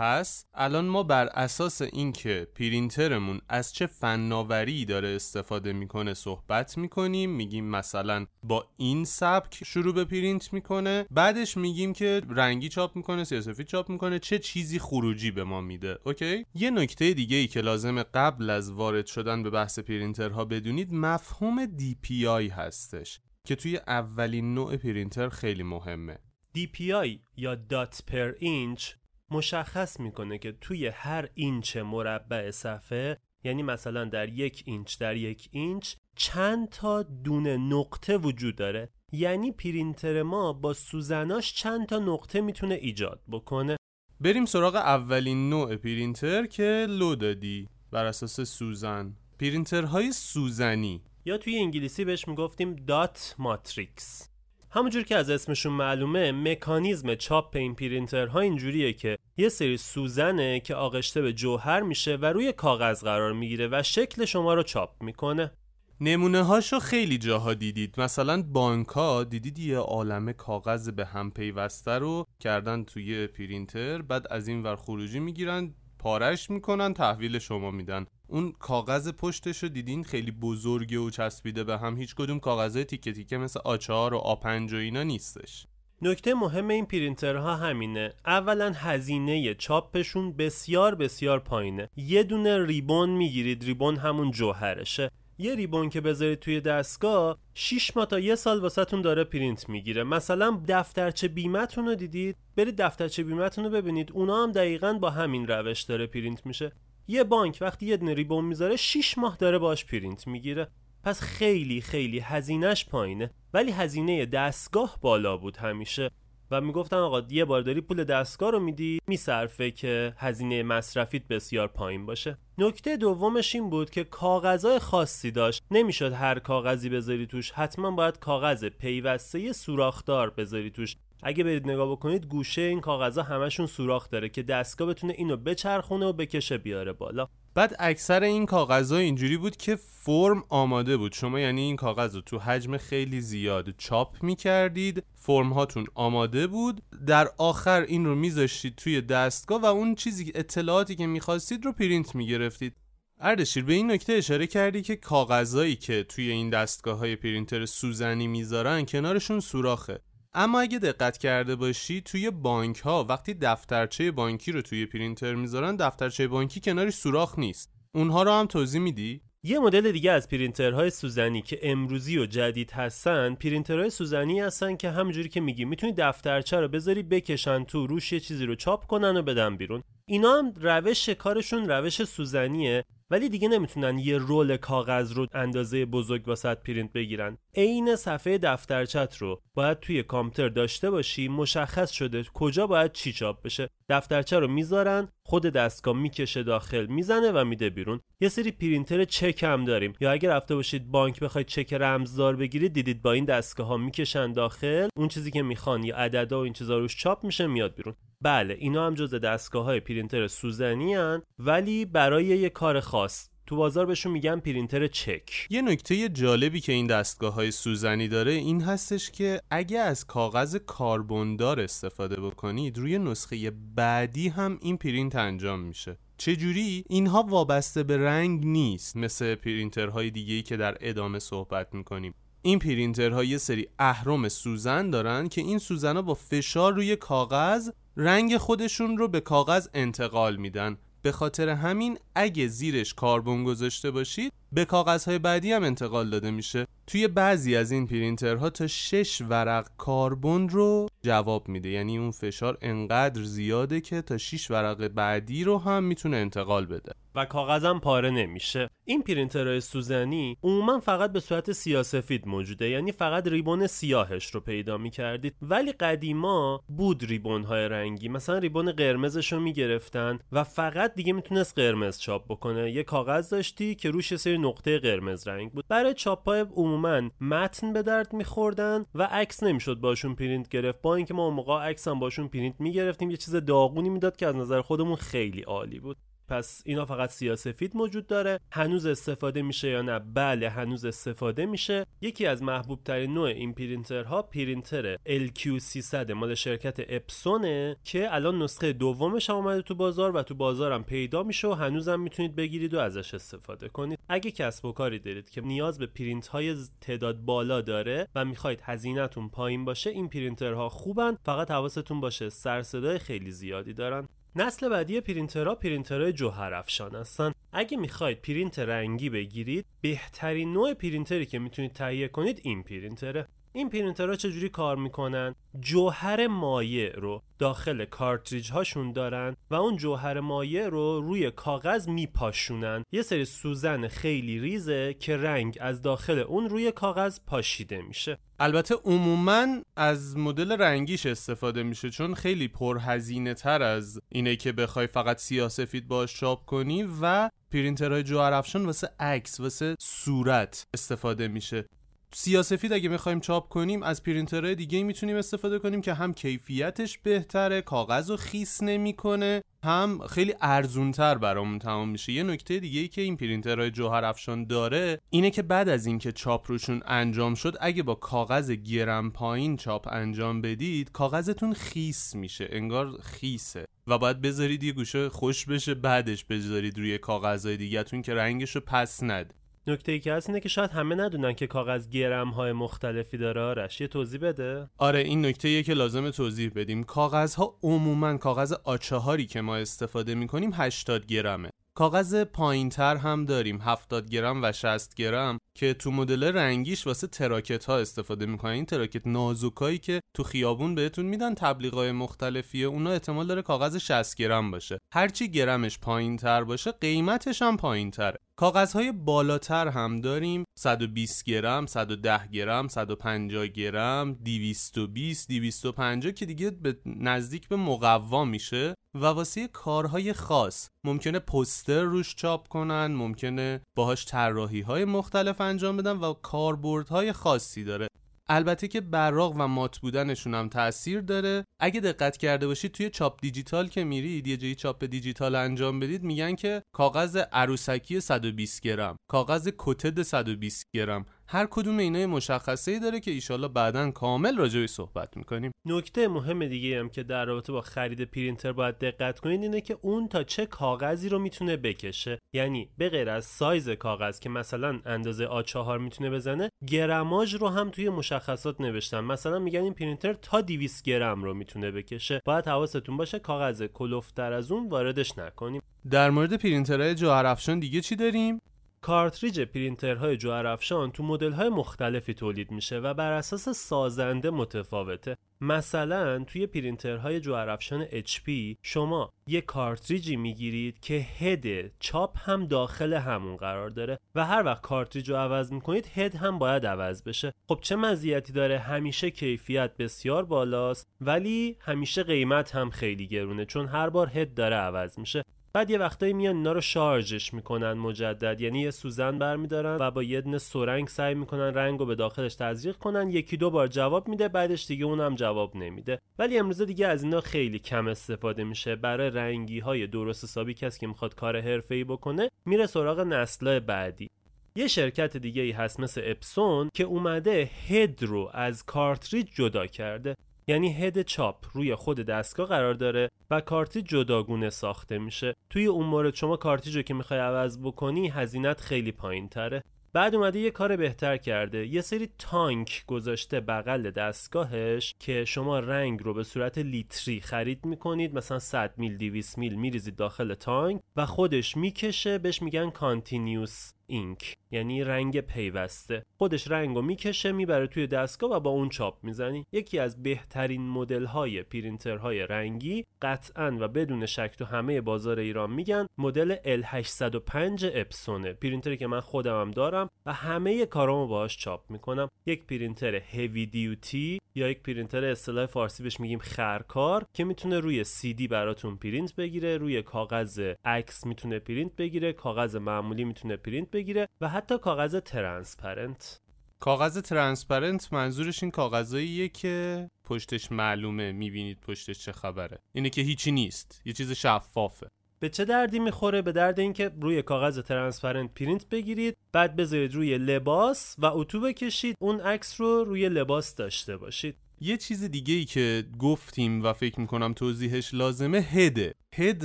پس 0.00 0.44
الان 0.54 0.84
ما 0.84 1.02
بر 1.02 1.26
اساس 1.26 1.82
اینکه 1.82 2.46
پرینترمون 2.54 3.40
از 3.48 3.72
چه 3.72 3.86
فناوری 3.86 4.84
داره 4.84 5.08
استفاده 5.08 5.72
می‌کنه 5.72 6.14
صحبت 6.14 6.78
می‌کنیم 6.78 7.30
میگیم 7.30 7.64
مثلا 7.64 8.26
با 8.42 8.66
این 8.76 9.04
سبک 9.04 9.64
شروع 9.64 9.94
به 9.94 10.04
پرینت 10.04 10.52
می‌کنه 10.52 11.06
بعدش 11.10 11.56
میگیم 11.56 11.92
که 11.92 12.22
رنگی 12.28 12.68
چاپ 12.68 12.96
می‌کنه 12.96 13.24
سیاسفید 13.24 13.66
چاپ 13.66 13.90
می‌کنه 13.90 14.18
چه 14.18 14.38
چیزی 14.38 14.78
خروجی 14.78 15.30
به 15.30 15.44
ما 15.44 15.60
میده. 15.60 15.98
OK؟ 16.04 16.46
یه 16.54 16.70
نکته 16.70 17.14
دیگه 17.14 17.36
ای 17.36 17.46
که 17.46 17.60
لازمه 17.60 18.02
قبل 18.02 18.50
از 18.50 18.70
وارد 18.72 19.06
شدن 19.06 19.42
به 19.42 19.50
بحث 19.50 19.78
پرینترها 19.78 20.44
بدونید 20.44 20.92
مفهوم 20.92 21.66
DPI 21.66 22.52
هستش 22.52 23.20
که 23.44 23.56
توی 23.56 23.76
اولین 23.76 24.54
نوع 24.54 24.76
پرینتر 24.76 25.28
خیلی 25.28 25.62
مهمه. 25.62 26.18
DPI 26.58 27.18
یا 27.36 27.54
dot 27.54 28.02
per 28.06 28.32
inch 28.38 28.92
مشخص 29.30 30.00
می‌کنه 30.00 30.38
که 30.38 30.52
توی 30.52 30.86
هر 30.86 31.28
اینچ 31.34 31.76
مربع 31.76 32.50
صفحه 32.50 33.18
یعنی 33.44 33.62
مثلا 33.62 34.04
در 34.04 34.28
یک 34.28 34.62
اینچ 34.66 34.98
در 34.98 35.16
یک 35.16 35.48
اینچ 35.52 35.94
چند 36.16 36.68
تا 36.68 37.02
دونه 37.02 37.56
نقطه 37.56 38.16
وجود 38.16 38.56
داره. 38.56 38.88
یعنی 39.12 39.52
پرینتر 39.52 40.22
ما 40.22 40.52
با 40.52 40.72
سوزناش 40.72 41.54
چند 41.54 41.86
تا 41.86 41.98
نقطه 41.98 42.40
می‌تونه 42.40 42.74
ایجاد 42.74 43.20
بکنه. 43.30 43.76
بریم 44.20 44.44
سراغ 44.44 44.74
اولین 44.74 45.50
نوع 45.50 45.76
پرینتر 45.76 46.46
که 46.46 46.86
لو 46.88 47.14
دادی 47.14 47.68
بر 47.90 48.06
اساس 48.06 48.40
سوزن. 48.40 49.16
پرینترهای 49.38 50.12
سوزنی. 50.12 51.02
یا 51.24 51.38
توی 51.38 51.58
انگلیسی 51.58 52.04
بهش 52.04 52.28
می‌گفتیم 52.28 52.76
dot 52.76 53.34
matrix 53.38 54.29
همونجور 54.72 55.02
که 55.02 55.16
از 55.16 55.30
اسمشون 55.30 55.72
معلومه 55.72 56.32
مکانیزم 56.32 57.14
چاپ 57.14 57.56
این 57.56 57.74
پرینترها 57.74 58.40
اینجوریه 58.40 58.92
که 58.92 59.18
یه 59.36 59.48
سری 59.48 59.76
سوزنه 59.76 60.60
که 60.60 60.74
آغشته 60.74 61.22
به 61.22 61.32
جوهر 61.32 61.80
میشه 61.80 62.16
و 62.16 62.24
روی 62.24 62.52
کاغذ 62.52 63.04
قرار 63.04 63.32
می‌گیره 63.32 63.68
و 63.72 63.82
شکل 63.82 64.24
شما 64.24 64.54
رو 64.54 64.62
چاپ 64.62 65.02
می‌کنه. 65.02 65.52
نمونه 66.00 66.42
هاشو 66.42 66.78
خیلی 66.78 67.18
جاها 67.18 67.54
دیدید. 67.54 68.00
مثلا 68.00 68.42
بانک 68.42 68.88
ها 68.88 69.24
دیدید 69.24 69.58
یه 69.58 69.78
عالم 69.78 70.32
کاغذ 70.32 70.88
به 70.88 71.04
هم 71.04 71.30
پیوسته 71.30 71.90
رو 71.90 72.26
کردن 72.40 72.84
توی 72.84 73.26
پرینتر 73.26 74.02
بعد 74.02 74.26
از 74.30 74.48
این 74.48 74.62
ور 74.62 74.76
خروجی 74.76 75.20
می‌گیرن 75.20 75.74
پارش 76.00 76.50
می‌کنن 76.50 76.94
تحویل 76.94 77.38
شما 77.38 77.70
میدن. 77.70 78.06
اون 78.26 78.52
کاغذ 78.52 79.12
پشتش 79.12 79.62
رو 79.62 79.68
دیدین؟ 79.68 80.04
خیلی 80.04 80.30
بزرگه 80.30 80.98
و 80.98 81.10
چسبیده 81.10 81.64
به 81.64 81.78
هم. 81.78 81.96
هیچ 81.96 82.14
کدوم 82.14 82.40
کاغذ 82.40 82.78
تیکه 82.78 83.12
تیکه 83.12 83.38
مثل 83.38 83.60
آچار 83.64 84.14
و 84.14 84.16
آپنج 84.16 84.72
و 84.72 84.76
اینا 84.76 85.02
نیستش. 85.02 85.66
نکته 86.02 86.34
مهم 86.34 86.68
این 86.68 86.86
پرینترها 86.86 87.56
همینه. 87.56 88.12
اولا 88.26 88.72
هزینه 88.76 89.54
چاپشون 89.54 90.32
بسیار 90.32 90.94
بسیار 90.94 91.38
پایینه. 91.38 91.88
یه 91.96 92.22
دونه 92.22 92.66
ribbon 92.66 93.10
می‌گیرید. 93.10 93.64
ribbon 93.64 93.96
همون 93.96 94.30
جوهرشه. 94.30 95.10
یه 95.40 95.54
ribbon 95.54 95.88
که 95.88 96.00
بذارید 96.00 96.38
توی 96.38 96.60
دستگاه 96.60 97.38
6 97.54 97.96
ماه 97.96 98.06
تا 98.06 98.18
یه 98.18 98.34
سال 98.34 98.60
واسهتون 98.60 99.02
داره 99.02 99.24
پرینت 99.24 99.68
می‌گیره. 99.68 100.04
مثلا 100.04 100.60
دفترچه 100.68 101.28
بیمتون 101.28 101.86
رو 101.86 101.94
دیدید 101.94 102.36
برید 102.56 102.82
دفترچه 102.82 103.22
بیمتون 103.22 103.64
رو 103.64 103.70
ببینید 103.70 104.12
اونا 104.12 104.42
هم 104.42 104.52
دقیقا 104.52 104.92
با 104.92 105.10
همین 105.10 105.46
روش 105.46 105.82
داره 105.82 106.06
پرینت 106.06 106.46
میشه. 106.46 106.72
یه 107.08 107.24
بانک 107.24 107.58
وقتی 107.60 107.86
یه 107.86 107.96
دونه 107.96 108.14
ribbon 108.14 108.44
می‌ذاره 108.44 108.76
6 108.76 109.18
ماه 109.18 109.36
داره 109.36 109.58
باش 109.58 109.84
پرینت 109.84 110.26
می‌گیره. 110.26 110.68
پس 111.04 111.20
خیلی 111.20 111.80
خیلی 111.80 112.18
هزینهش 112.18 112.84
پایینه. 112.84 113.30
ولی 113.54 113.72
هزینه 113.72 114.26
دستگاه 114.26 114.98
بالا 115.00 115.36
بود 115.36 115.56
همیشه. 115.56 116.10
و 116.50 116.60
می‌گفتن 116.60 116.96
آقا 116.96 117.22
یه 117.30 117.44
بار 117.44 117.62
داری 117.62 117.80
پول 117.80 118.04
دستگاه 118.04 118.50
رو 118.50 118.60
میدی 118.60 118.98
میصرفه 119.06 119.70
که 119.70 120.12
هزینه 120.16 120.62
مصرفیت 120.62 121.28
بسیار 121.28 121.68
پایین 121.68 122.06
باشه. 122.06 122.38
نکته 122.58 122.96
دومش 122.96 123.54
این 123.54 123.70
بود 123.70 123.90
که 123.90 124.04
کاغذهای 124.04 124.78
خاصی 124.78 125.30
داشت. 125.30 125.62
نمی‌شد 125.70 126.12
هر 126.12 126.38
کاغذی 126.38 126.88
بذاری 126.88 127.26
توش. 127.26 127.52
حتما 127.52 127.90
باید 127.90 128.18
کاغذ 128.18 128.64
پیوسته 128.64 129.52
سوراخدار 129.52 130.30
بذاری 130.30 130.70
توش. 130.70 130.96
اگه 131.22 131.44
برید 131.44 131.70
نگاه 131.70 131.90
بکنید 131.90 132.26
گوشه 132.26 132.62
این 132.62 132.80
کاغذها 132.80 133.24
همشون 133.24 133.66
سوراخ 133.66 134.08
داره 134.10 134.28
که 134.28 134.42
دستگاه 134.42 134.88
بتونه 134.88 135.14
اینو 135.16 135.36
بچرخونه 135.36 136.06
و 136.06 136.12
بکشه 136.12 136.58
بیاره 136.58 136.92
بالا. 136.92 137.28
بعد 137.54 137.76
اکثر 137.78 138.22
این 138.22 138.46
کاغذها 138.46 138.98
اینجوری 138.98 139.36
بود 139.36 139.56
که 139.56 139.76
فرم 139.76 140.44
آماده 140.48 140.96
بود. 140.96 141.12
شما 141.12 141.40
یعنی 141.40 141.60
این 141.60 141.76
کاغذ 141.76 142.14
رو 142.14 142.20
تو 142.20 142.38
حجم 142.38 142.76
خیلی 142.76 143.20
زیاد 143.20 143.74
چاپ 143.78 144.22
می 144.22 144.36
کردید 144.36 145.04
فرم 145.14 145.52
هاتون 145.52 145.86
آماده 145.94 146.46
بود. 146.46 146.82
در 147.06 147.28
آخر 147.38 147.80
این 147.80 148.04
رو 148.04 148.14
میذاشتید 148.14 148.74
توی 148.76 149.00
دستگاه 149.00 149.60
و 149.60 149.64
اون 149.64 149.94
چیزی 149.94 150.32
اطلاعاتی 150.34 150.94
که 150.96 151.06
می‌خواستید 151.06 151.64
رو 151.64 151.72
پرینت 151.72 152.14
می‌گرفتید. 152.14 152.76
اردشیر 153.20 153.64
به 153.64 153.72
این 153.72 153.90
نکته 153.90 154.12
اشاره 154.12 154.46
کردی 154.46 154.82
که 154.82 154.96
کاغذایی 154.96 155.76
که 155.76 156.04
توی 156.04 156.30
این 156.30 156.50
دستگاه 156.50 156.98
های 156.98 157.16
پرینتر 157.16 157.66
سوزنی 157.66 158.26
می‌ذارن 158.26 158.84
کنارشون 158.84 159.40
سوراخه. 159.40 160.00
اما 160.34 160.60
اگه 160.60 160.78
دقت 160.78 161.18
کرده 161.18 161.56
باشی 161.56 162.00
توی 162.00 162.30
بانک 162.30 162.78
ها 162.78 163.04
وقتی 163.08 163.34
دفترچه 163.34 164.10
بانکی 164.10 164.52
رو 164.52 164.62
توی 164.62 164.86
پرینتر 164.86 165.34
می‌ذارن 165.34 165.76
دفترچه 165.76 166.28
بانکی 166.28 166.60
کنارش 166.60 166.94
سوراخ 166.94 167.38
نیست. 167.38 167.72
اونها 167.94 168.22
رو 168.22 168.32
هم 168.32 168.46
توضیح 168.46 168.80
میدی؟ 168.80 169.20
یه 169.42 169.58
مدل 169.58 169.92
دیگه 169.92 170.10
از 170.10 170.28
پرینترهای 170.28 170.90
سوزنی 170.90 171.42
که 171.42 171.58
امروزی 171.62 172.18
و 172.18 172.26
جدید 172.26 172.70
هستن 172.70 173.34
پرینترهای 173.34 173.90
سوزنی 173.90 174.40
هستن 174.40 174.76
که 174.76 174.90
همونجوری 174.90 175.28
که 175.28 175.40
میگی 175.40 175.64
می‌تونی 175.64 175.92
دفترچه 175.92 176.60
رو 176.60 176.68
بذاری 176.68 177.02
بکشن 177.02 177.64
تو 177.64 177.86
روش 177.86 178.12
یه 178.12 178.20
چیزی 178.20 178.46
رو 178.46 178.54
چاپ 178.54 178.86
کنن 178.86 179.16
و 179.16 179.22
بدن 179.22 179.56
بیرون. 179.56 179.82
اینا 180.06 180.38
هم 180.38 180.52
روش 180.56 181.08
کارشون 181.08 181.68
روش 181.68 182.04
سوزنیه. 182.04 182.84
ولی 183.10 183.28
دیگه 183.28 183.48
نمی‌تونن 183.48 183.98
یه 183.98 184.18
رول 184.18 184.56
کاغذ 184.56 185.12
رو 185.12 185.26
اندازه 185.32 185.84
بزرگ 185.84 186.28
واست 186.28 186.58
پرینت 186.58 186.92
بگیرن. 186.92 187.38
عین 187.54 187.96
صفحه 187.96 188.38
دفترچت 188.38 189.16
رو 189.16 189.42
باید 189.54 189.80
توی 189.80 190.02
کامپیوتر 190.02 190.48
داشته 190.48 190.90
باشی 190.90 191.28
مشخص 191.28 191.90
شده 191.90 192.24
کجا 192.34 192.66
باید 192.66 192.92
چی 192.92 193.12
چاپ 193.12 193.42
بشه. 193.42 193.68
دفترچه 193.88 194.38
رو 194.38 194.48
می‌ذارن 194.48 195.08
خود 195.26 195.46
دستگاه 195.46 195.96
می‌کشه 195.96 196.42
داخل 196.42 196.86
می‌زنه 196.86 197.32
و 197.32 197.44
میده 197.44 197.70
بیرون. 197.70 198.00
یه 198.20 198.28
سری 198.28 198.50
پرینتر 198.52 199.04
چک 199.04 199.42
هم 199.42 199.64
داریم. 199.64 199.92
یا 200.00 200.12
اگر 200.12 200.36
رفته 200.36 200.54
باشید 200.54 200.90
بانک 200.90 201.20
بخواید 201.20 201.46
چک 201.46 201.72
رمزدار 201.72 202.36
بگیرید 202.36 202.72
دیدید 202.72 203.02
با 203.02 203.12
این 203.12 203.24
دستگاه 203.24 203.66
ها 203.66 203.76
می‌کشن 203.76 204.32
داخل. 204.32 204.88
اون 204.96 205.08
چیزی 205.08 205.30
که 205.30 205.42
می‌خوان 205.42 205.84
یا 205.84 205.96
عددا 205.96 206.40
و 206.40 206.44
این 206.44 206.52
چیزا 206.52 206.78
روش 206.78 206.96
چاپ 206.96 207.24
میشه 207.24 207.46
میاد 207.46 207.74
بیرون. 207.74 207.94
بله 208.22 208.54
اینا 208.58 208.86
هم 208.86 208.94
جز 208.94 209.14
دستگاه 209.14 209.64
های 209.64 209.80
پرینتر 209.80 210.26
سوزنی 210.26 210.94
هن 210.94 211.22
ولی 211.38 211.84
برای 211.84 212.24
یه 212.24 212.48
کار 212.48 212.80
خاص. 212.80 213.28
تو 213.46 213.56
بازار 213.56 213.86
بهشون 213.86 214.12
میگن 214.12 214.40
پرینتر 214.40 214.86
چک. 214.86 215.46
یه 215.50 215.62
نکته 215.62 216.08
جالبی 216.08 216.60
که 216.60 216.72
این 216.72 216.86
دستگاه 216.86 217.34
های 217.34 217.50
سوزنی 217.50 218.08
داره 218.08 218.32
این 218.32 218.62
هستش 218.62 219.10
که 219.10 219.40
اگه 219.50 219.78
از 219.78 220.06
کاغذ 220.06 220.56
کاربندار 220.56 221.60
استفاده 221.60 222.20
بکنید 222.20 222.78
روی 222.78 222.98
نسخه 222.98 223.52
بعدی 223.74 224.28
هم 224.28 224.58
این 224.62 224.76
پرینت 224.76 225.16
انجام 225.16 225.60
میشه. 225.60 225.98
چجوری؟ 226.16 226.84
اینها 226.88 227.22
وابسته 227.22 227.82
به 227.82 227.96
رنگ 227.96 228.46
نیست 228.46 228.96
مثل 228.96 229.34
پرینترهای 229.34 230.10
دیگه 230.10 230.42
که 230.42 230.56
در 230.56 230.76
ادامه 230.80 231.18
صحبت 231.18 231.74
می‌کنیم. 231.74 232.14
این 232.42 232.58
پرینترها 232.58 233.24
یه 233.24 233.38
سری 233.38 233.68
اهرم 233.78 234.28
سوزن 234.28 234.90
دارن 234.90 235.28
که 235.28 235.40
این 235.40 235.58
سوزن 235.58 236.00
با 236.00 236.14
فشار 236.14 236.74
روی 236.74 236.96
کاغذ 236.96 237.70
رنگ 237.96 238.36
خودشون 238.36 238.98
رو 238.98 239.08
به 239.08 239.20
کاغذ 239.20 239.68
انتقال 239.74 240.36
میدن. 240.36 240.78
به 241.02 241.12
خاطر 241.12 241.48
همین 241.48 241.98
اگه 242.14 242.46
زیرش 242.46 242.94
کاربن 242.94 243.44
گذاشته 243.44 243.90
باشید 243.90 244.32
به 244.52 244.64
کاغذهای 244.64 245.18
بعدی 245.18 245.52
هم 245.52 245.64
انتقال 245.64 246.10
داده 246.10 246.30
میشه. 246.30 246.66
توی 246.86 247.08
بعضی 247.08 247.56
از 247.56 247.70
این 247.70 247.86
پرینترها 247.86 248.50
تا 248.50 248.66
6 248.66 249.22
ورق 249.28 249.68
کاربن 249.78 250.48
رو 250.48 250.88
جواب 251.02 251.48
میده. 251.48 251.68
یعنی 251.68 251.98
اون 251.98 252.10
فشار 252.10 252.58
انقدر 252.62 253.22
زیاده 253.22 253.80
که 253.80 254.02
تا 254.02 254.18
6 254.18 254.50
ورق 254.50 254.88
بعدی 254.88 255.44
رو 255.44 255.58
هم 255.58 255.84
می‌تونه 255.84 256.16
انتقال 256.16 256.66
بده. 256.66 256.92
و 257.14 257.24
کاغذم 257.24 257.78
پاره 257.78 258.10
نمیشه. 258.10 258.70
این 258.84 259.02
پرینترهای 259.02 259.60
سوزنی 259.60 260.36
عموما 260.42 260.80
فقط 260.80 261.12
به 261.12 261.20
صورت 261.20 261.52
سیاسفید 261.52 262.28
موجوده. 262.28 262.68
یعنی 262.68 262.92
فقط 262.92 263.28
ribbon 263.28 263.66
سیاهش 263.66 264.26
رو 264.26 264.40
پیدا 264.40 264.78
می‌کردید. 264.78 265.34
ولی 265.42 265.72
قدیما 265.72 266.60
بود 266.68 267.04
ribbon 267.04 267.44
های 267.44 267.68
رنگی. 267.68 268.08
مثلا 268.08 268.38
ribbon 268.38 268.72
قرمزش 268.72 269.32
رو 269.32 269.40
می‌گرفتن 269.40 270.18
و 270.32 270.44
فقط 270.44 270.94
دیگه 270.94 271.12
می‌تونست 271.12 271.58
قرمز 271.58 271.98
چاپ 271.98 272.24
بکنه. 272.28 272.70
یه 272.70 272.82
کاغذ 272.82 273.30
داشتی 273.30 273.74
که 273.74 273.90
روش 273.90 274.16
سری 274.16 274.38
نقطه 274.40 274.78
قرمز 274.78 275.28
رنگ 275.28 275.52
بود. 275.52 275.64
برای 275.68 275.94
چاپ 275.94 276.28
عموما 276.28 277.02
متن 277.20 277.72
به 277.72 277.82
درد 277.82 278.12
میخوردن 278.12 278.84
و 278.94 279.02
عکس 279.02 279.42
نمی‌شد 279.42 279.74
باشون 279.74 280.14
پرینت 280.14 280.48
گرفت. 280.48 280.82
با 280.82 280.94
اینکه 280.94 281.14
ما 281.14 281.24
اون 281.26 281.34
موقع 281.34 281.62
عکس 281.62 281.88
هم 281.88 281.98
باشون 281.98 282.28
پرینت 282.28 282.54
می‌گرفتیم 282.58 283.10
یه 283.10 283.16
چیز 283.16 283.34
داغونی 283.36 283.88
می‌داد 283.88 284.16
که 284.16 284.26
از 284.26 284.36
نظر 284.36 284.60
خودمون 284.60 284.96
خیلی 284.96 285.42
عالی 285.42 285.80
بود. 285.80 285.96
پس 286.30 286.62
اینا 286.64 286.84
فقط 286.84 287.10
سیاسفید 287.10 287.76
وجود 287.76 288.06
داره. 288.06 288.40
هنوز 288.52 288.86
استفاده 288.86 289.42
میشه 289.42 289.68
یا 289.68 289.82
نه؟ 289.82 289.98
بله 289.98 290.48
هنوز 290.48 290.84
استفاده 290.84 291.46
میشه. 291.46 291.86
یکی 292.00 292.26
از 292.26 292.42
محبوب 292.42 292.80
ترین 292.84 293.14
نوع 293.14 293.28
این 293.28 293.54
پرینترها 293.54 294.22
پرینتر 294.22 294.96
LQ300 294.96 296.10
مال 296.10 296.34
شرکت 296.34 296.76
اپسونه 296.88 297.76
که 297.84 298.14
الان 298.14 298.42
نسخه 298.42 298.72
دومش 298.72 299.30
هم 299.30 299.36
اومده 299.36 299.62
تو 299.62 299.74
بازار 299.74 300.16
و 300.16 300.22
تو 300.22 300.34
بازارم 300.34 300.84
پیدا 300.84 301.22
میشه 301.22 301.48
و 301.48 301.52
هنوزم 301.52 302.00
می‌تونید 302.00 302.36
بگیرید 302.36 302.74
و 302.74 302.78
ازش 302.78 303.14
استفاده 303.14 303.68
کنید. 303.68 303.98
اگه 304.08 304.30
کسب 304.30 304.64
و 304.64 304.72
کاری 304.72 304.98
دارید 304.98 305.30
که 305.30 305.40
نیاز 305.40 305.78
به 305.78 305.86
پرینت 305.86 306.26
های 306.26 306.56
تعداد 306.80 307.16
بالا 307.16 307.60
داره 307.60 308.08
و 308.14 308.24
می‌خواید 308.24 308.60
هزینهتون 308.64 309.28
پایین 309.28 309.64
باشه 309.64 309.90
این 309.90 310.08
پرینترها 310.08 310.68
خوبن 310.68 311.16
فقط 311.24 311.50
حواستون 311.50 312.00
باشه 312.00 312.28
سر 312.28 312.62
صدای 312.62 312.98
خیلی 312.98 313.30
زیادی 313.30 313.72
دارن. 313.72 314.08
نسل 314.36 314.68
بعدی 314.68 315.00
پرینترها 315.00 315.54
پرینترهای 315.54 316.12
جوهر 316.12 316.54
افشان 316.54 316.94
هستن. 316.94 317.32
اگه 317.52 317.76
می‌خواید 317.76 318.22
پرینت 318.22 318.58
رنگی 318.58 319.10
بگیرید 319.10 319.66
بهترین 319.80 320.52
نوع 320.52 320.74
پرینتری 320.74 321.26
که 321.26 321.38
می‌تونید 321.38 321.72
تهیه 321.72 322.08
کنید 322.08 322.40
این 322.42 322.62
پرینتره. 322.62 323.28
این 323.52 323.70
پرینترها 323.70 324.16
چجوری 324.16 324.48
کار 324.48 324.76
می‌کنن؟ 324.76 325.34
جوهر 325.60 326.26
مایع 326.26 326.96
رو 326.96 327.22
داخل 327.38 327.84
کارتریج 327.84 328.50
هاشون 328.50 328.92
دارن 328.92 329.36
و 329.50 329.54
اون 329.54 329.76
جوهر 329.76 330.20
مایع 330.20 330.68
رو 330.68 331.00
روی 331.00 331.30
کاغذ 331.30 331.88
میپاشونن. 331.88 332.84
یه 332.92 333.02
سری 333.02 333.24
سوزن 333.24 333.88
خیلی 333.88 334.40
ریزه 334.40 334.94
که 334.94 335.16
رنگ 335.16 335.58
از 335.60 335.82
داخل 335.82 336.18
اون 336.18 336.48
روی 336.48 336.72
کاغذ 336.72 337.18
پاشیده 337.26 337.82
میشه. 337.82 338.18
البته 338.40 338.74
عموما 338.84 339.46
از 339.76 340.16
مدل 340.16 340.52
رنگیش 340.52 341.06
استفاده 341.06 341.62
میشه 341.62 341.90
چون 341.90 342.14
خیلی 342.14 342.48
پرهزینه 342.48 343.34
تر 343.34 343.62
از 343.62 344.00
اینه 344.08 344.36
که 344.36 344.52
بخوای 344.52 344.86
فقط 344.86 345.18
سیاسفید 345.18 345.88
باش 345.88 346.16
چاپ 346.16 346.44
کنی 346.44 346.88
و 347.02 347.30
پرینترهای 347.52 348.02
جوهر 348.02 348.32
افشان 348.32 348.66
واسه 348.66 348.88
عکس 349.00 349.40
واسه 349.40 349.76
صورت 349.78 350.66
استفاده 350.74 351.28
میشه. 351.28 351.64
سیاسفید 352.14 352.72
اگه 352.72 352.88
می‌خوایم 352.88 353.20
چاپ 353.20 353.48
کنیم 353.48 353.82
از 353.82 354.02
پرینترهای 354.02 354.54
دیگه 354.54 354.82
می‌تونیم 354.82 355.16
استفاده 355.16 355.58
کنیم 355.58 355.80
که 355.80 355.94
هم 355.94 356.14
کیفیتش 356.14 356.98
بهتره 356.98 357.62
کاغذ 357.62 358.10
رو 358.10 358.16
خیس 358.16 358.62
نمی‌کنه 358.62 359.42
هم 359.64 360.06
خیلی 360.06 360.34
ارزونتر 360.40 361.18
برامون 361.18 361.58
تمام 361.58 361.88
میشه. 361.88 362.12
یه 362.12 362.22
نکته 362.22 362.58
دیگه 362.58 362.80
ای 362.80 362.88
که 362.88 363.02
این 363.02 363.16
پرینترهای 363.16 363.70
جوهر 363.70 364.04
افشان 364.04 364.44
داره 364.44 365.00
اینه 365.10 365.30
که 365.30 365.42
بعد 365.42 365.68
از 365.68 365.86
اینکه 365.86 366.12
چاپ 366.12 366.50
روشون 366.50 366.82
انجام 366.86 367.34
شد 367.34 367.56
اگه 367.60 367.82
با 367.82 367.94
کاغذ 367.94 368.50
گرم 368.50 369.10
پایین 369.10 369.56
چاپ 369.56 369.88
انجام 369.92 370.40
بدید 370.40 370.92
کاغذتون 370.92 371.52
خیس 371.52 372.14
میشه 372.14 372.48
انگار 372.50 373.00
خیسه 373.02 373.64
و 373.86 373.98
باید 373.98 374.20
بذارید 374.20 374.62
یه 374.62 374.72
گوشه 374.72 375.08
خشک 375.08 375.46
بشه 375.46 375.74
بعدش 375.74 376.24
بذارید 376.24 376.78
روی 376.78 376.98
کاغذهای 376.98 377.56
دیگهتون 377.56 378.02
که 378.02 378.14
رنگش 378.14 378.54
رو 378.54 378.60
پس 378.60 379.02
نده. 379.02 379.39
نکته 379.66 379.92
ای 379.92 380.00
که 380.00 380.12
هست 380.12 380.28
اینه 380.28 380.40
که 380.40 380.48
شاید 380.48 380.70
همه 380.70 380.94
ندونن 380.94 381.32
که 381.32 381.46
کاغذ 381.46 381.88
گرم 381.88 382.28
های 382.28 382.52
مختلفی 382.52 383.18
داره. 383.18 383.40
آرش 383.40 383.80
یه 383.80 383.88
توضیح 383.88 384.20
بده؟ 384.20 384.68
آره 384.78 384.98
این 384.98 385.26
نکته 385.26 385.48
یه 385.48 385.62
که 385.62 385.74
لازم 385.74 386.10
توضیح 386.10 386.50
بدیم. 386.54 386.84
کاغذ 386.84 387.34
ها 387.34 387.58
عموما 387.62 388.16
کاغذ 388.16 388.52
آچهاری 388.52 389.26
که 389.26 389.40
ما 389.40 389.56
استفاده 389.56 390.14
می‌کنیم 390.14 390.50
80 390.54 391.06
گرمه. 391.06 391.50
کاغذ 391.74 392.24
پایینتر 392.24 392.96
هم 392.96 393.24
داریم 393.24 393.60
70 393.60 394.10
گرم 394.10 394.42
و 394.42 394.52
60 394.52 394.94
گرم. 394.94 395.38
که 395.54 395.74
تو 395.74 395.90
مدل 395.90 396.24
رنگیش 396.24 396.86
واسه 396.86 397.06
تراکت 397.06 397.64
ها 397.64 397.78
استفاده 397.78 398.26
می‌کنن. 398.26 398.52
این 398.52 398.66
تراکت 398.66 399.06
نازکایی 399.06 399.78
که 399.78 400.00
تو 400.14 400.22
خیابون 400.22 400.74
بهتون 400.74 401.06
میدن 401.06 401.34
تبلیغای 401.34 401.92
مختلفیه 401.92 402.66
اونا 402.66 402.90
احتمال 402.90 403.26
داره 403.26 403.42
کاغذ 403.42 403.76
60 403.76 404.16
گرم 404.16 404.50
باشه. 404.50 404.78
هرچی 404.94 405.30
گرمش 405.30 405.78
پایینتر 405.78 406.44
باشه 406.44 406.72
قیمتش 406.72 407.42
هم 407.42 407.56
پایینتره. 407.56 408.18
کاغذهای 408.36 408.92
بالاتر 408.92 409.68
هم 409.68 410.00
داریم. 410.00 410.44
120 410.58 411.24
گرم 411.24 411.66
110 411.66 412.28
گرم 412.32 412.68
150 412.68 413.46
گرم 413.46 414.12
220 414.12 415.28
250 415.28 416.12
که 416.12 416.26
دیگه 416.26 416.50
به 416.50 416.76
نزدیک 416.86 417.48
به 417.48 417.56
مقوا 417.56 418.24
میشه. 418.24 418.74
و 418.94 419.04
واسه 419.06 419.48
کارهای 419.48 420.12
خاص. 420.12 420.68
ممکنه 420.84 421.18
پوستر 421.18 421.82
روش 421.82 422.14
چاپ 422.14 422.48
کنن 422.48 422.86
ممکنه 422.86 423.60
باهاش 423.76 424.06
طراحی 424.06 424.60
های 424.60 424.84
مختلف 424.84 425.39
انجام 425.40 425.76
بدن 425.76 425.96
و 425.96 426.12
کاربردهای 426.12 427.12
خاصی 427.12 427.64
داره. 427.64 427.86
البته 428.28 428.68
که 428.68 428.80
براق 428.80 429.34
و 429.36 429.48
مات 429.48 429.78
بودنشون 429.78 430.34
هم 430.34 430.48
تاثیر 430.48 431.00
داره. 431.00 431.44
اگه 431.60 431.80
دقت 431.80 432.16
کرده 432.16 432.46
باشید 432.46 432.72
توی 432.72 432.90
چاپ 432.90 433.20
دیجیتال 433.20 433.68
که 433.68 433.84
میرید 433.84 434.26
یه 434.26 434.36
جایی 434.36 434.54
چاپ 434.54 434.84
دیجیتال 434.84 435.34
انجام 435.34 435.80
بدید 435.80 436.02
میگن 436.02 436.34
که 436.34 436.62
کاغذ 436.72 437.16
عروسکی 437.32 438.00
120 438.00 438.60
گرم 438.60 438.96
کاغذ 439.10 439.48
کتد 439.58 440.02
120 440.02 440.66
گرم 440.74 441.06
هر 441.32 441.46
کدوم 441.50 441.78
اینا 441.78 442.06
مشخصه 442.06 442.70
ای 442.70 442.80
داره 442.80 443.00
که 443.00 443.10
ایشالا 443.10 443.48
بعدا 443.48 443.90
کامل 443.90 444.36
راجعی 444.36 444.66
صحبت 444.66 445.16
می‌کنیم. 445.16 445.52
نکته 445.66 446.08
مهم 446.08 446.46
دیگه 446.46 446.80
هم 446.80 446.88
که 446.88 447.02
در 447.02 447.24
رابطه 447.24 447.52
با 447.52 447.60
خرید 447.60 448.04
پرینتر 448.04 448.52
باید 448.52 448.78
دقت 448.78 449.20
کنید 449.20 449.42
اینه 449.42 449.60
که 449.60 449.78
اون 449.82 450.08
تا 450.08 450.22
چه 450.22 450.46
کاغذی 450.46 451.08
رو 451.08 451.18
می‌تونه 451.18 451.56
بکشه. 451.56 452.18
یعنی 452.34 452.70
به 452.78 452.88
غیر 452.88 453.10
از 453.10 453.24
سایز 453.24 453.68
کاغذ 453.68 454.18
که 454.18 454.28
مثلا 454.28 454.80
اندازه 454.86 455.24
آ4 455.26 455.78
می‌تونه 455.78 456.10
بزنه 456.10 456.48
گرماژ 456.66 457.34
رو 457.34 457.48
هم 457.48 457.70
توی 457.70 457.88
مشخصات 457.88 458.60
نوشتن. 458.60 459.00
مثلا 459.00 459.38
میگن 459.38 459.62
این 459.62 459.74
پرینتر 459.74 460.12
تا 460.12 460.40
200 460.40 460.84
گرم 460.84 461.22
رو 461.24 461.34
می‌تونه 461.34 461.70
بکشه. 461.70 462.20
باید 462.24 462.48
حواستون 462.48 462.96
باشه 462.96 463.18
کاغذ 463.18 463.62
کلفتر 463.62 464.32
از 464.32 464.52
اون 464.52 464.68
واردش 464.68 465.18
نکنیم. 465.18 465.62
در 465.90 466.10
مورد 466.10 466.36
پرینترهای 466.36 466.94
جوهرافشان 466.94 467.60
دیگه 467.60 467.80
چی 467.80 467.96
داریم؟ 467.96 468.40
کارتریج 468.82 469.40
پرینترهای 469.40 470.16
جوهرافشان 470.16 470.90
تو 470.90 471.02
مدل‌های 471.02 471.48
مختلفی 471.48 472.14
تولید 472.14 472.50
میشه 472.50 472.78
و 472.78 472.94
بر 472.94 473.12
اساس 473.12 473.48
سازنده 473.48 474.30
متفاوته. 474.30 475.16
مثلا 475.40 476.24
توی 476.24 476.46
پرینترهای 476.46 477.20
جوهرافشان 477.20 477.84
HP 477.84 478.56
شما 478.62 479.12
یه 479.26 479.40
کارتریجی 479.40 480.16
می‌گیرید 480.16 480.80
که 480.80 480.94
هد 480.94 481.72
چاپ 481.78 482.18
هم 482.18 482.46
داخل 482.46 482.94
همون 482.94 483.36
قرار 483.36 483.70
داره 483.70 483.98
و 484.14 484.24
هر 484.24 484.44
وقت 484.44 484.62
کارتریج 484.62 485.10
رو 485.10 485.16
عوض 485.16 485.52
می‌کنید 485.52 485.86
هد 485.94 486.14
هم 486.14 486.38
باید 486.38 486.66
عوض 486.66 487.02
بشه. 487.02 487.32
خب 487.48 487.58
چه 487.62 487.76
مزیتی 487.76 488.32
داره؟ 488.32 488.58
همیشه 488.58 489.10
کیفیت 489.10 489.76
بسیار 489.76 490.24
بالاست 490.24 490.86
ولی 491.00 491.56
همیشه 491.60 492.02
قیمت 492.02 492.54
هم 492.54 492.70
خیلی 492.70 493.06
گرونه 493.06 493.44
چون 493.44 493.66
هر 493.66 493.90
بار 493.90 494.10
هد 494.14 494.34
داره 494.34 494.56
عوض 494.56 494.98
میشه. 494.98 495.22
بعد 495.52 495.70
یه 495.70 495.78
وقتایی 495.78 496.12
میان 496.12 496.36
اینا 496.36 496.52
رو 496.52 496.60
شارژش 496.60 497.34
می‌کنن 497.34 497.72
مجدد. 497.72 498.40
یعنی 498.40 498.60
یه 498.60 498.70
سوزن 498.70 499.18
برمیدارن 499.18 499.76
و 499.80 499.90
با 499.90 500.02
یه 500.02 500.20
دونه 500.20 500.38
سرنگ 500.38 500.88
سعی 500.88 501.14
می‌کنن 501.14 501.54
رنگ 501.54 501.78
رو 501.78 501.86
به 501.86 501.94
داخلش 501.94 502.34
تزریق 502.34 502.76
کنن. 502.76 503.10
یکی 503.10 503.36
دو 503.36 503.50
بار 503.50 503.66
جواب 503.66 504.08
میده 504.08 504.28
بعدش 504.28 504.66
دیگه 504.66 504.84
اونم 504.84 505.14
جواب 505.14 505.56
نمیده. 505.56 505.98
ولی 506.18 506.38
امروزه 506.38 506.64
دیگه 506.64 506.86
از 506.86 507.02
اینا 507.02 507.20
خیلی 507.20 507.58
کم 507.58 507.88
استفاده 507.88 508.44
میشه. 508.44 508.76
برای 508.76 509.10
رنگی 509.10 509.58
های 509.58 509.86
درست 509.86 510.24
حسابی 510.24 510.54
کسی 510.54 510.80
که 510.80 510.86
می‌خواد 510.86 511.14
کار 511.14 511.62
ای 511.70 511.84
بکنه 511.84 512.28
میره 512.44 512.66
سراغ 512.66 513.00
نسل 513.00 513.58
بعدی. 513.58 514.10
یه 514.56 514.68
شرکت 514.68 515.16
دیگه 515.16 515.42
ای 515.42 515.50
هست 515.50 515.80
مثل 515.80 516.02
اپسون 516.04 516.70
که 516.74 516.84
اومده 516.84 517.50
هد 517.68 518.02
رو 518.02 518.30
از 518.32 518.64
کارتریج 518.64 519.26
جدا 519.34 519.66
کرده. 519.66 520.14
یعنی 520.46 520.72
هد 520.72 521.02
چاپ 521.02 521.46
روی 521.54 521.74
خود 521.74 522.00
دستگاه 522.00 522.46
قرار 522.48 522.74
داره 522.74 523.08
و 523.30 523.40
کارتریج 523.40 523.86
جداگونه 523.86 524.50
ساخته 524.50 524.98
میشه. 524.98 525.34
توی 525.50 525.66
اون 525.66 525.86
مورد 525.86 526.14
شما 526.14 526.36
کارتریج 526.36 526.76
رو 526.76 526.82
که 526.82 526.94
می‌خوای 526.94 527.20
عوض 527.20 527.58
بکنی 527.62 528.08
هزینت 528.08 528.60
خیلی 528.60 528.92
پایین 528.92 529.28
تره 529.28 529.62
بعد 529.92 530.14
اومده 530.14 530.38
یه 530.38 530.50
کار 530.50 530.76
بهتر 530.76 531.16
کرده. 531.16 531.66
یه 531.66 531.80
سری 531.80 532.08
تانک 532.18 532.84
گذاشته 532.86 533.40
بغل 533.40 533.90
دستگاهش 533.90 534.94
که 534.98 535.24
شما 535.24 535.58
رنگ 535.58 536.02
رو 536.02 536.14
به 536.14 536.22
صورت 536.22 536.58
لیتری 536.58 537.20
خرید 537.20 537.64
می‌کنید. 537.64 538.14
مثلا 538.14 538.38
100 538.38 538.74
میل 538.76 538.96
200 538.96 539.38
میل 539.38 539.54
میریزید 539.54 539.96
داخل 539.96 540.34
تانک 540.34 540.80
و 540.96 541.06
خودش 541.06 541.56
می‌کشه. 541.56 542.18
بهش 542.18 542.42
میگن 542.42 542.70
continuous 542.70 543.72
ink 543.90 544.36
یعنی 544.50 544.84
رنگ 544.84 545.20
پیوسته. 545.20 546.02
خودش 546.18 546.50
رنگ 546.50 546.76
رو 546.76 546.82
می‌کشه 546.82 547.32
می‌بره 547.32 547.66
توی 547.66 547.86
دستگاه 547.86 548.30
و 548.30 548.40
با 548.40 548.50
اون 548.50 548.68
چاپ 548.68 549.04
می‌زنی. 549.04 549.46
یکی 549.52 549.78
از 549.78 550.02
بهترین 550.02 550.68
مدل 550.68 551.04
های 551.04 551.42
پرینترهای 551.42 552.26
رنگی 552.26 552.84
قطعا 553.02 553.56
و 553.60 553.68
بدون 553.68 554.06
شک 554.06 554.34
تو 554.38 554.44
همه 554.44 554.80
بازار 554.80 555.18
ایران 555.18 555.50
میگن 555.50 555.86
مدل 555.98 556.36
L805 556.36 557.64
اپسونه 557.74 558.32
پرینتری 558.32 558.76
که 558.76 558.86
من 558.86 559.00
خودم 559.00 559.40
هم 559.40 559.50
دارم 559.50 559.88
و 560.06 560.12
همه 560.12 560.66
کارامو 560.66 561.06
باهاش 561.06 561.36
چاپ 561.36 561.70
می‌کنم. 561.70 562.08
یک 562.26 562.46
پرینتر 562.46 562.94
heavy 562.94 563.46
duty 563.46 564.18
یا 564.34 564.48
یک 564.50 564.62
پرینتر 564.62 565.04
اصطلاح 565.04 565.46
فارسی 565.46 565.82
بهش 565.82 566.00
میگیم 566.00 566.18
خرکار 566.18 567.06
که 567.12 567.24
می‌تونه 567.24 567.60
روی 567.60 567.84
سی 567.84 568.14
دی 568.14 568.28
براتون 568.28 568.76
پرینت 568.76 569.14
بگیره 569.14 569.56
روی 569.56 569.82
کاغذ 569.82 570.54
عکس 570.64 571.06
می‌تونه 571.06 571.38
پرینت 571.38 571.76
بگیره 571.76 572.12
کاغذ 572.12 572.56
معمولی 572.56 573.04
می‌تونه 573.04 573.36
پرینت 573.36 573.70
بگیره 573.70 574.08
و 574.20 574.28
حتی 574.28 574.58
کاغذ 574.58 574.96
transparent. 574.96 576.20
کاغذ 576.60 576.98
transparent 576.98 577.92
منظورش 577.92 578.42
این 578.42 578.50
کاغذاییه 578.50 579.28
که 579.28 579.88
پشتش 580.04 580.52
معلومه 580.52 581.12
می‌بینید 581.12 581.60
پشتش 581.60 582.04
چه 582.04 582.12
خبره. 582.12 582.58
اینه 582.72 582.90
که 582.90 583.00
هیچی 583.00 583.32
نیست. 583.32 583.82
یه 583.84 583.92
چیز 583.92 584.12
شفافه. 584.12 584.88
به 585.20 585.28
چه 585.28 585.44
دردی 585.44 585.78
می‌خوره؟ 585.78 586.22
به 586.22 586.32
درد 586.32 586.60
اینکه 586.60 586.90
روی 587.00 587.22
کاغذ 587.22 587.58
transparent 587.58 588.34
پرینت 588.34 588.68
بگیرید 588.68 589.16
بعد 589.32 589.56
بذارید 589.56 589.94
روی 589.94 590.18
لباس 590.18 590.96
و 590.98 591.06
اتو 591.06 591.40
بکشید 591.40 591.96
اون 592.00 592.20
عکس 592.20 592.60
رو 592.60 592.84
روی 592.84 593.08
لباس 593.08 593.54
داشته 593.54 593.96
باشید. 593.96 594.36
یه 594.60 594.76
چیز 594.76 595.04
دیگه 595.04 595.34
ای 595.34 595.44
که 595.44 595.84
گفتیم 595.98 596.64
و 596.64 596.72
فکر 596.72 597.00
می‌کنم 597.00 597.32
توضیحش 597.32 597.94
لازمه 597.94 598.38
هده. 598.38 598.94
هد 599.14 599.44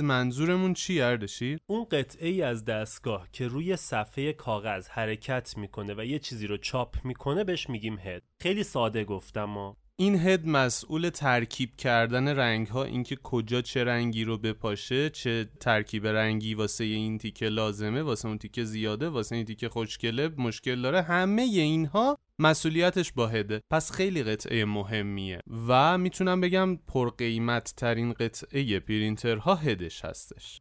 منظورمون 0.00 0.74
چی 0.74 1.00
اردشیر؟ 1.00 1.58
اون 1.66 1.84
قطعه 1.84 2.28
ای 2.28 2.42
از 2.42 2.64
دستگاه 2.64 3.28
که 3.32 3.48
روی 3.48 3.76
صفحه 3.76 4.32
کاغذ 4.32 4.88
حرکت 4.88 5.56
می‌کنه 5.56 5.94
و 5.94 6.04
یه 6.04 6.18
چیزی 6.18 6.46
رو 6.46 6.56
چاپ 6.56 6.96
می‌کنه 7.04 7.44
بهش 7.44 7.70
میگیم 7.70 7.98
هد. 7.98 8.22
خیلی 8.42 8.64
ساده 8.64 9.04
گفتم 9.04 9.44
ما. 9.44 9.76
این 9.98 10.14
هد 10.14 10.48
مسئول 10.48 11.08
ترکیب 11.08 11.76
کردن 11.76 12.28
رنگ 12.28 12.66
ها 12.66 12.84
اینکه 12.84 13.16
کجا 13.16 13.62
چه 13.62 13.84
رنگی 13.84 14.24
رو 14.24 14.38
بپاشه 14.38 15.10
چه 15.10 15.48
ترکیب 15.60 16.06
رنگی 16.06 16.54
واسه 16.54 16.84
این 16.84 17.18
تیکه 17.18 17.48
لازمه 17.48 18.02
واسه 18.02 18.28
اون 18.28 18.38
تیکه 18.38 18.64
زیاده 18.64 19.08
واسه 19.08 19.36
این 19.36 19.44
تیکه 19.44 19.68
خوشگله 19.68 20.28
مشکل 20.28 20.82
داره 20.82 21.02
همه 21.02 21.42
اینها 21.42 22.18
مسئولیتش 22.38 23.12
با 23.12 23.26
هده 23.26 23.60
پس 23.70 23.92
خیلی 23.92 24.22
قطعه 24.22 24.64
مهمیه. 24.64 25.40
و 25.68 25.98
می‌تونم 25.98 26.40
بگم 26.40 26.76
پرقیمت 26.76 27.74
ترین 27.76 28.12
قطعه 28.12 28.80
پرینترها 28.80 29.54
هدش 29.54 30.04
هستش. 30.04 30.60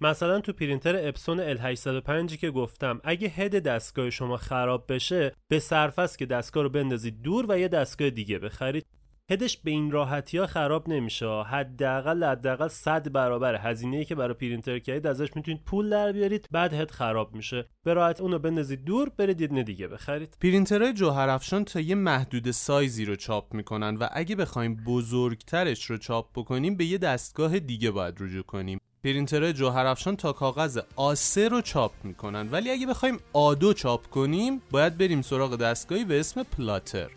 مثلا 0.00 0.40
تو 0.40 0.52
پرینتر 0.52 1.08
اپسون 1.08 1.54
L805 1.54 2.36
که 2.36 2.50
گفتم 2.50 3.00
اگه 3.04 3.28
هد 3.28 3.62
دستگاه 3.62 4.10
شما 4.10 4.36
خراب 4.36 4.92
بشه 4.92 5.32
به 5.48 5.58
صرف 5.58 5.98
است 5.98 6.18
که 6.18 6.26
دستگاه 6.26 6.62
رو 6.62 6.68
بندازید 6.68 7.22
دور 7.22 7.46
و 7.48 7.58
یه 7.58 7.68
دستگاه 7.68 8.10
دیگه 8.10 8.38
بخرید. 8.38 8.86
هدش 9.30 9.56
به 9.56 9.70
این 9.70 9.90
راحتی 9.90 10.38
ها 10.38 10.46
خراب 10.46 10.88
نمیشه. 10.88 11.42
حداقل 11.42 12.24
حداقل 12.24 12.68
100 12.68 13.12
برابر 13.12 13.54
هزینه 13.54 13.96
ای 13.96 14.04
که 14.04 14.14
برای 14.14 14.34
پرینتر 14.34 14.78
کردید 14.78 15.06
ازش 15.06 15.36
می‌تونید 15.36 15.64
پول 15.64 15.90
در 15.90 16.12
بیارید 16.12 16.46
بعد 16.50 16.74
هد 16.74 16.90
خراب 16.90 17.34
میشه. 17.34 17.68
به 17.84 17.94
راحت 17.94 18.20
اونو 18.20 18.38
بندازید 18.38 18.84
دور 18.84 19.08
برید 19.08 19.40
یه 19.40 19.62
دیگه 19.62 19.88
بخرید. 19.88 20.36
پرینترهای 20.40 20.92
جوهرافشان 20.92 21.64
تا 21.64 21.80
یه 21.80 21.94
محدود 21.94 22.50
سایزی 22.50 23.04
رو 23.04 23.16
چاپ 23.16 23.54
می‌کنن 23.54 23.96
و 23.96 24.08
اگه 24.12 24.36
بخوایم 24.36 24.76
بزرگترش 24.86 25.84
رو 25.84 25.98
چاپ 25.98 26.30
بکنیم 26.34 26.76
به 26.76 26.84
یه 26.84 26.98
دستگاه 26.98 27.58
دیگه 27.58 27.90
باید 27.90 28.14
رجوع 28.20 28.42
کنیم. 28.42 28.80
پرینترهای 29.04 29.52
جوهرافشان 29.52 30.16
تا 30.16 30.32
کاغذ 30.32 30.78
آ3 30.96 31.36
رو 31.36 31.60
چاپ 31.60 31.92
می‌کنن. 32.04 32.48
ولی 32.50 32.70
اگه 32.70 32.86
بخوایم 32.86 33.20
آ2 33.34 33.74
چاپ 33.76 34.06
کنیم 34.06 34.62
باید 34.70 34.98
بریم 34.98 35.22
سراغ 35.22 35.56
دستگاهی 35.56 36.04
به 36.04 36.20
اسم 36.20 36.42
پلاتر. 36.42 37.10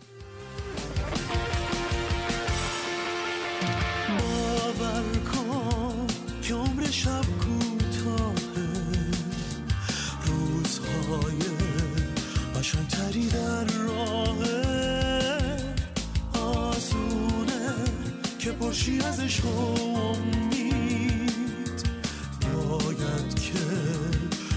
که 18.38 18.52
پرشی 18.52 18.98
ازش 18.98 19.40
باید 22.78 23.34
که 23.34 23.52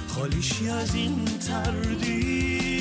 خالیشی 0.07 0.69
از 0.69 0.95
این 0.95 1.25
تردید. 1.47 2.77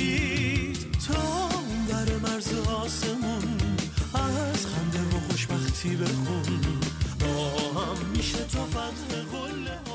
تا 1.07 1.49
بر 1.89 2.17
مرز 2.23 2.53
آسمون 2.53 3.43
از 4.13 4.65
خنده 4.65 4.99
و 4.99 5.19
خوشبختی 5.29 5.95
بخون. 5.95 6.61
با 7.19 7.49
هم 7.81 7.97
میشه 8.15 8.43
تا 8.43 8.65
فتح 8.65 9.17
را 9.31 9.86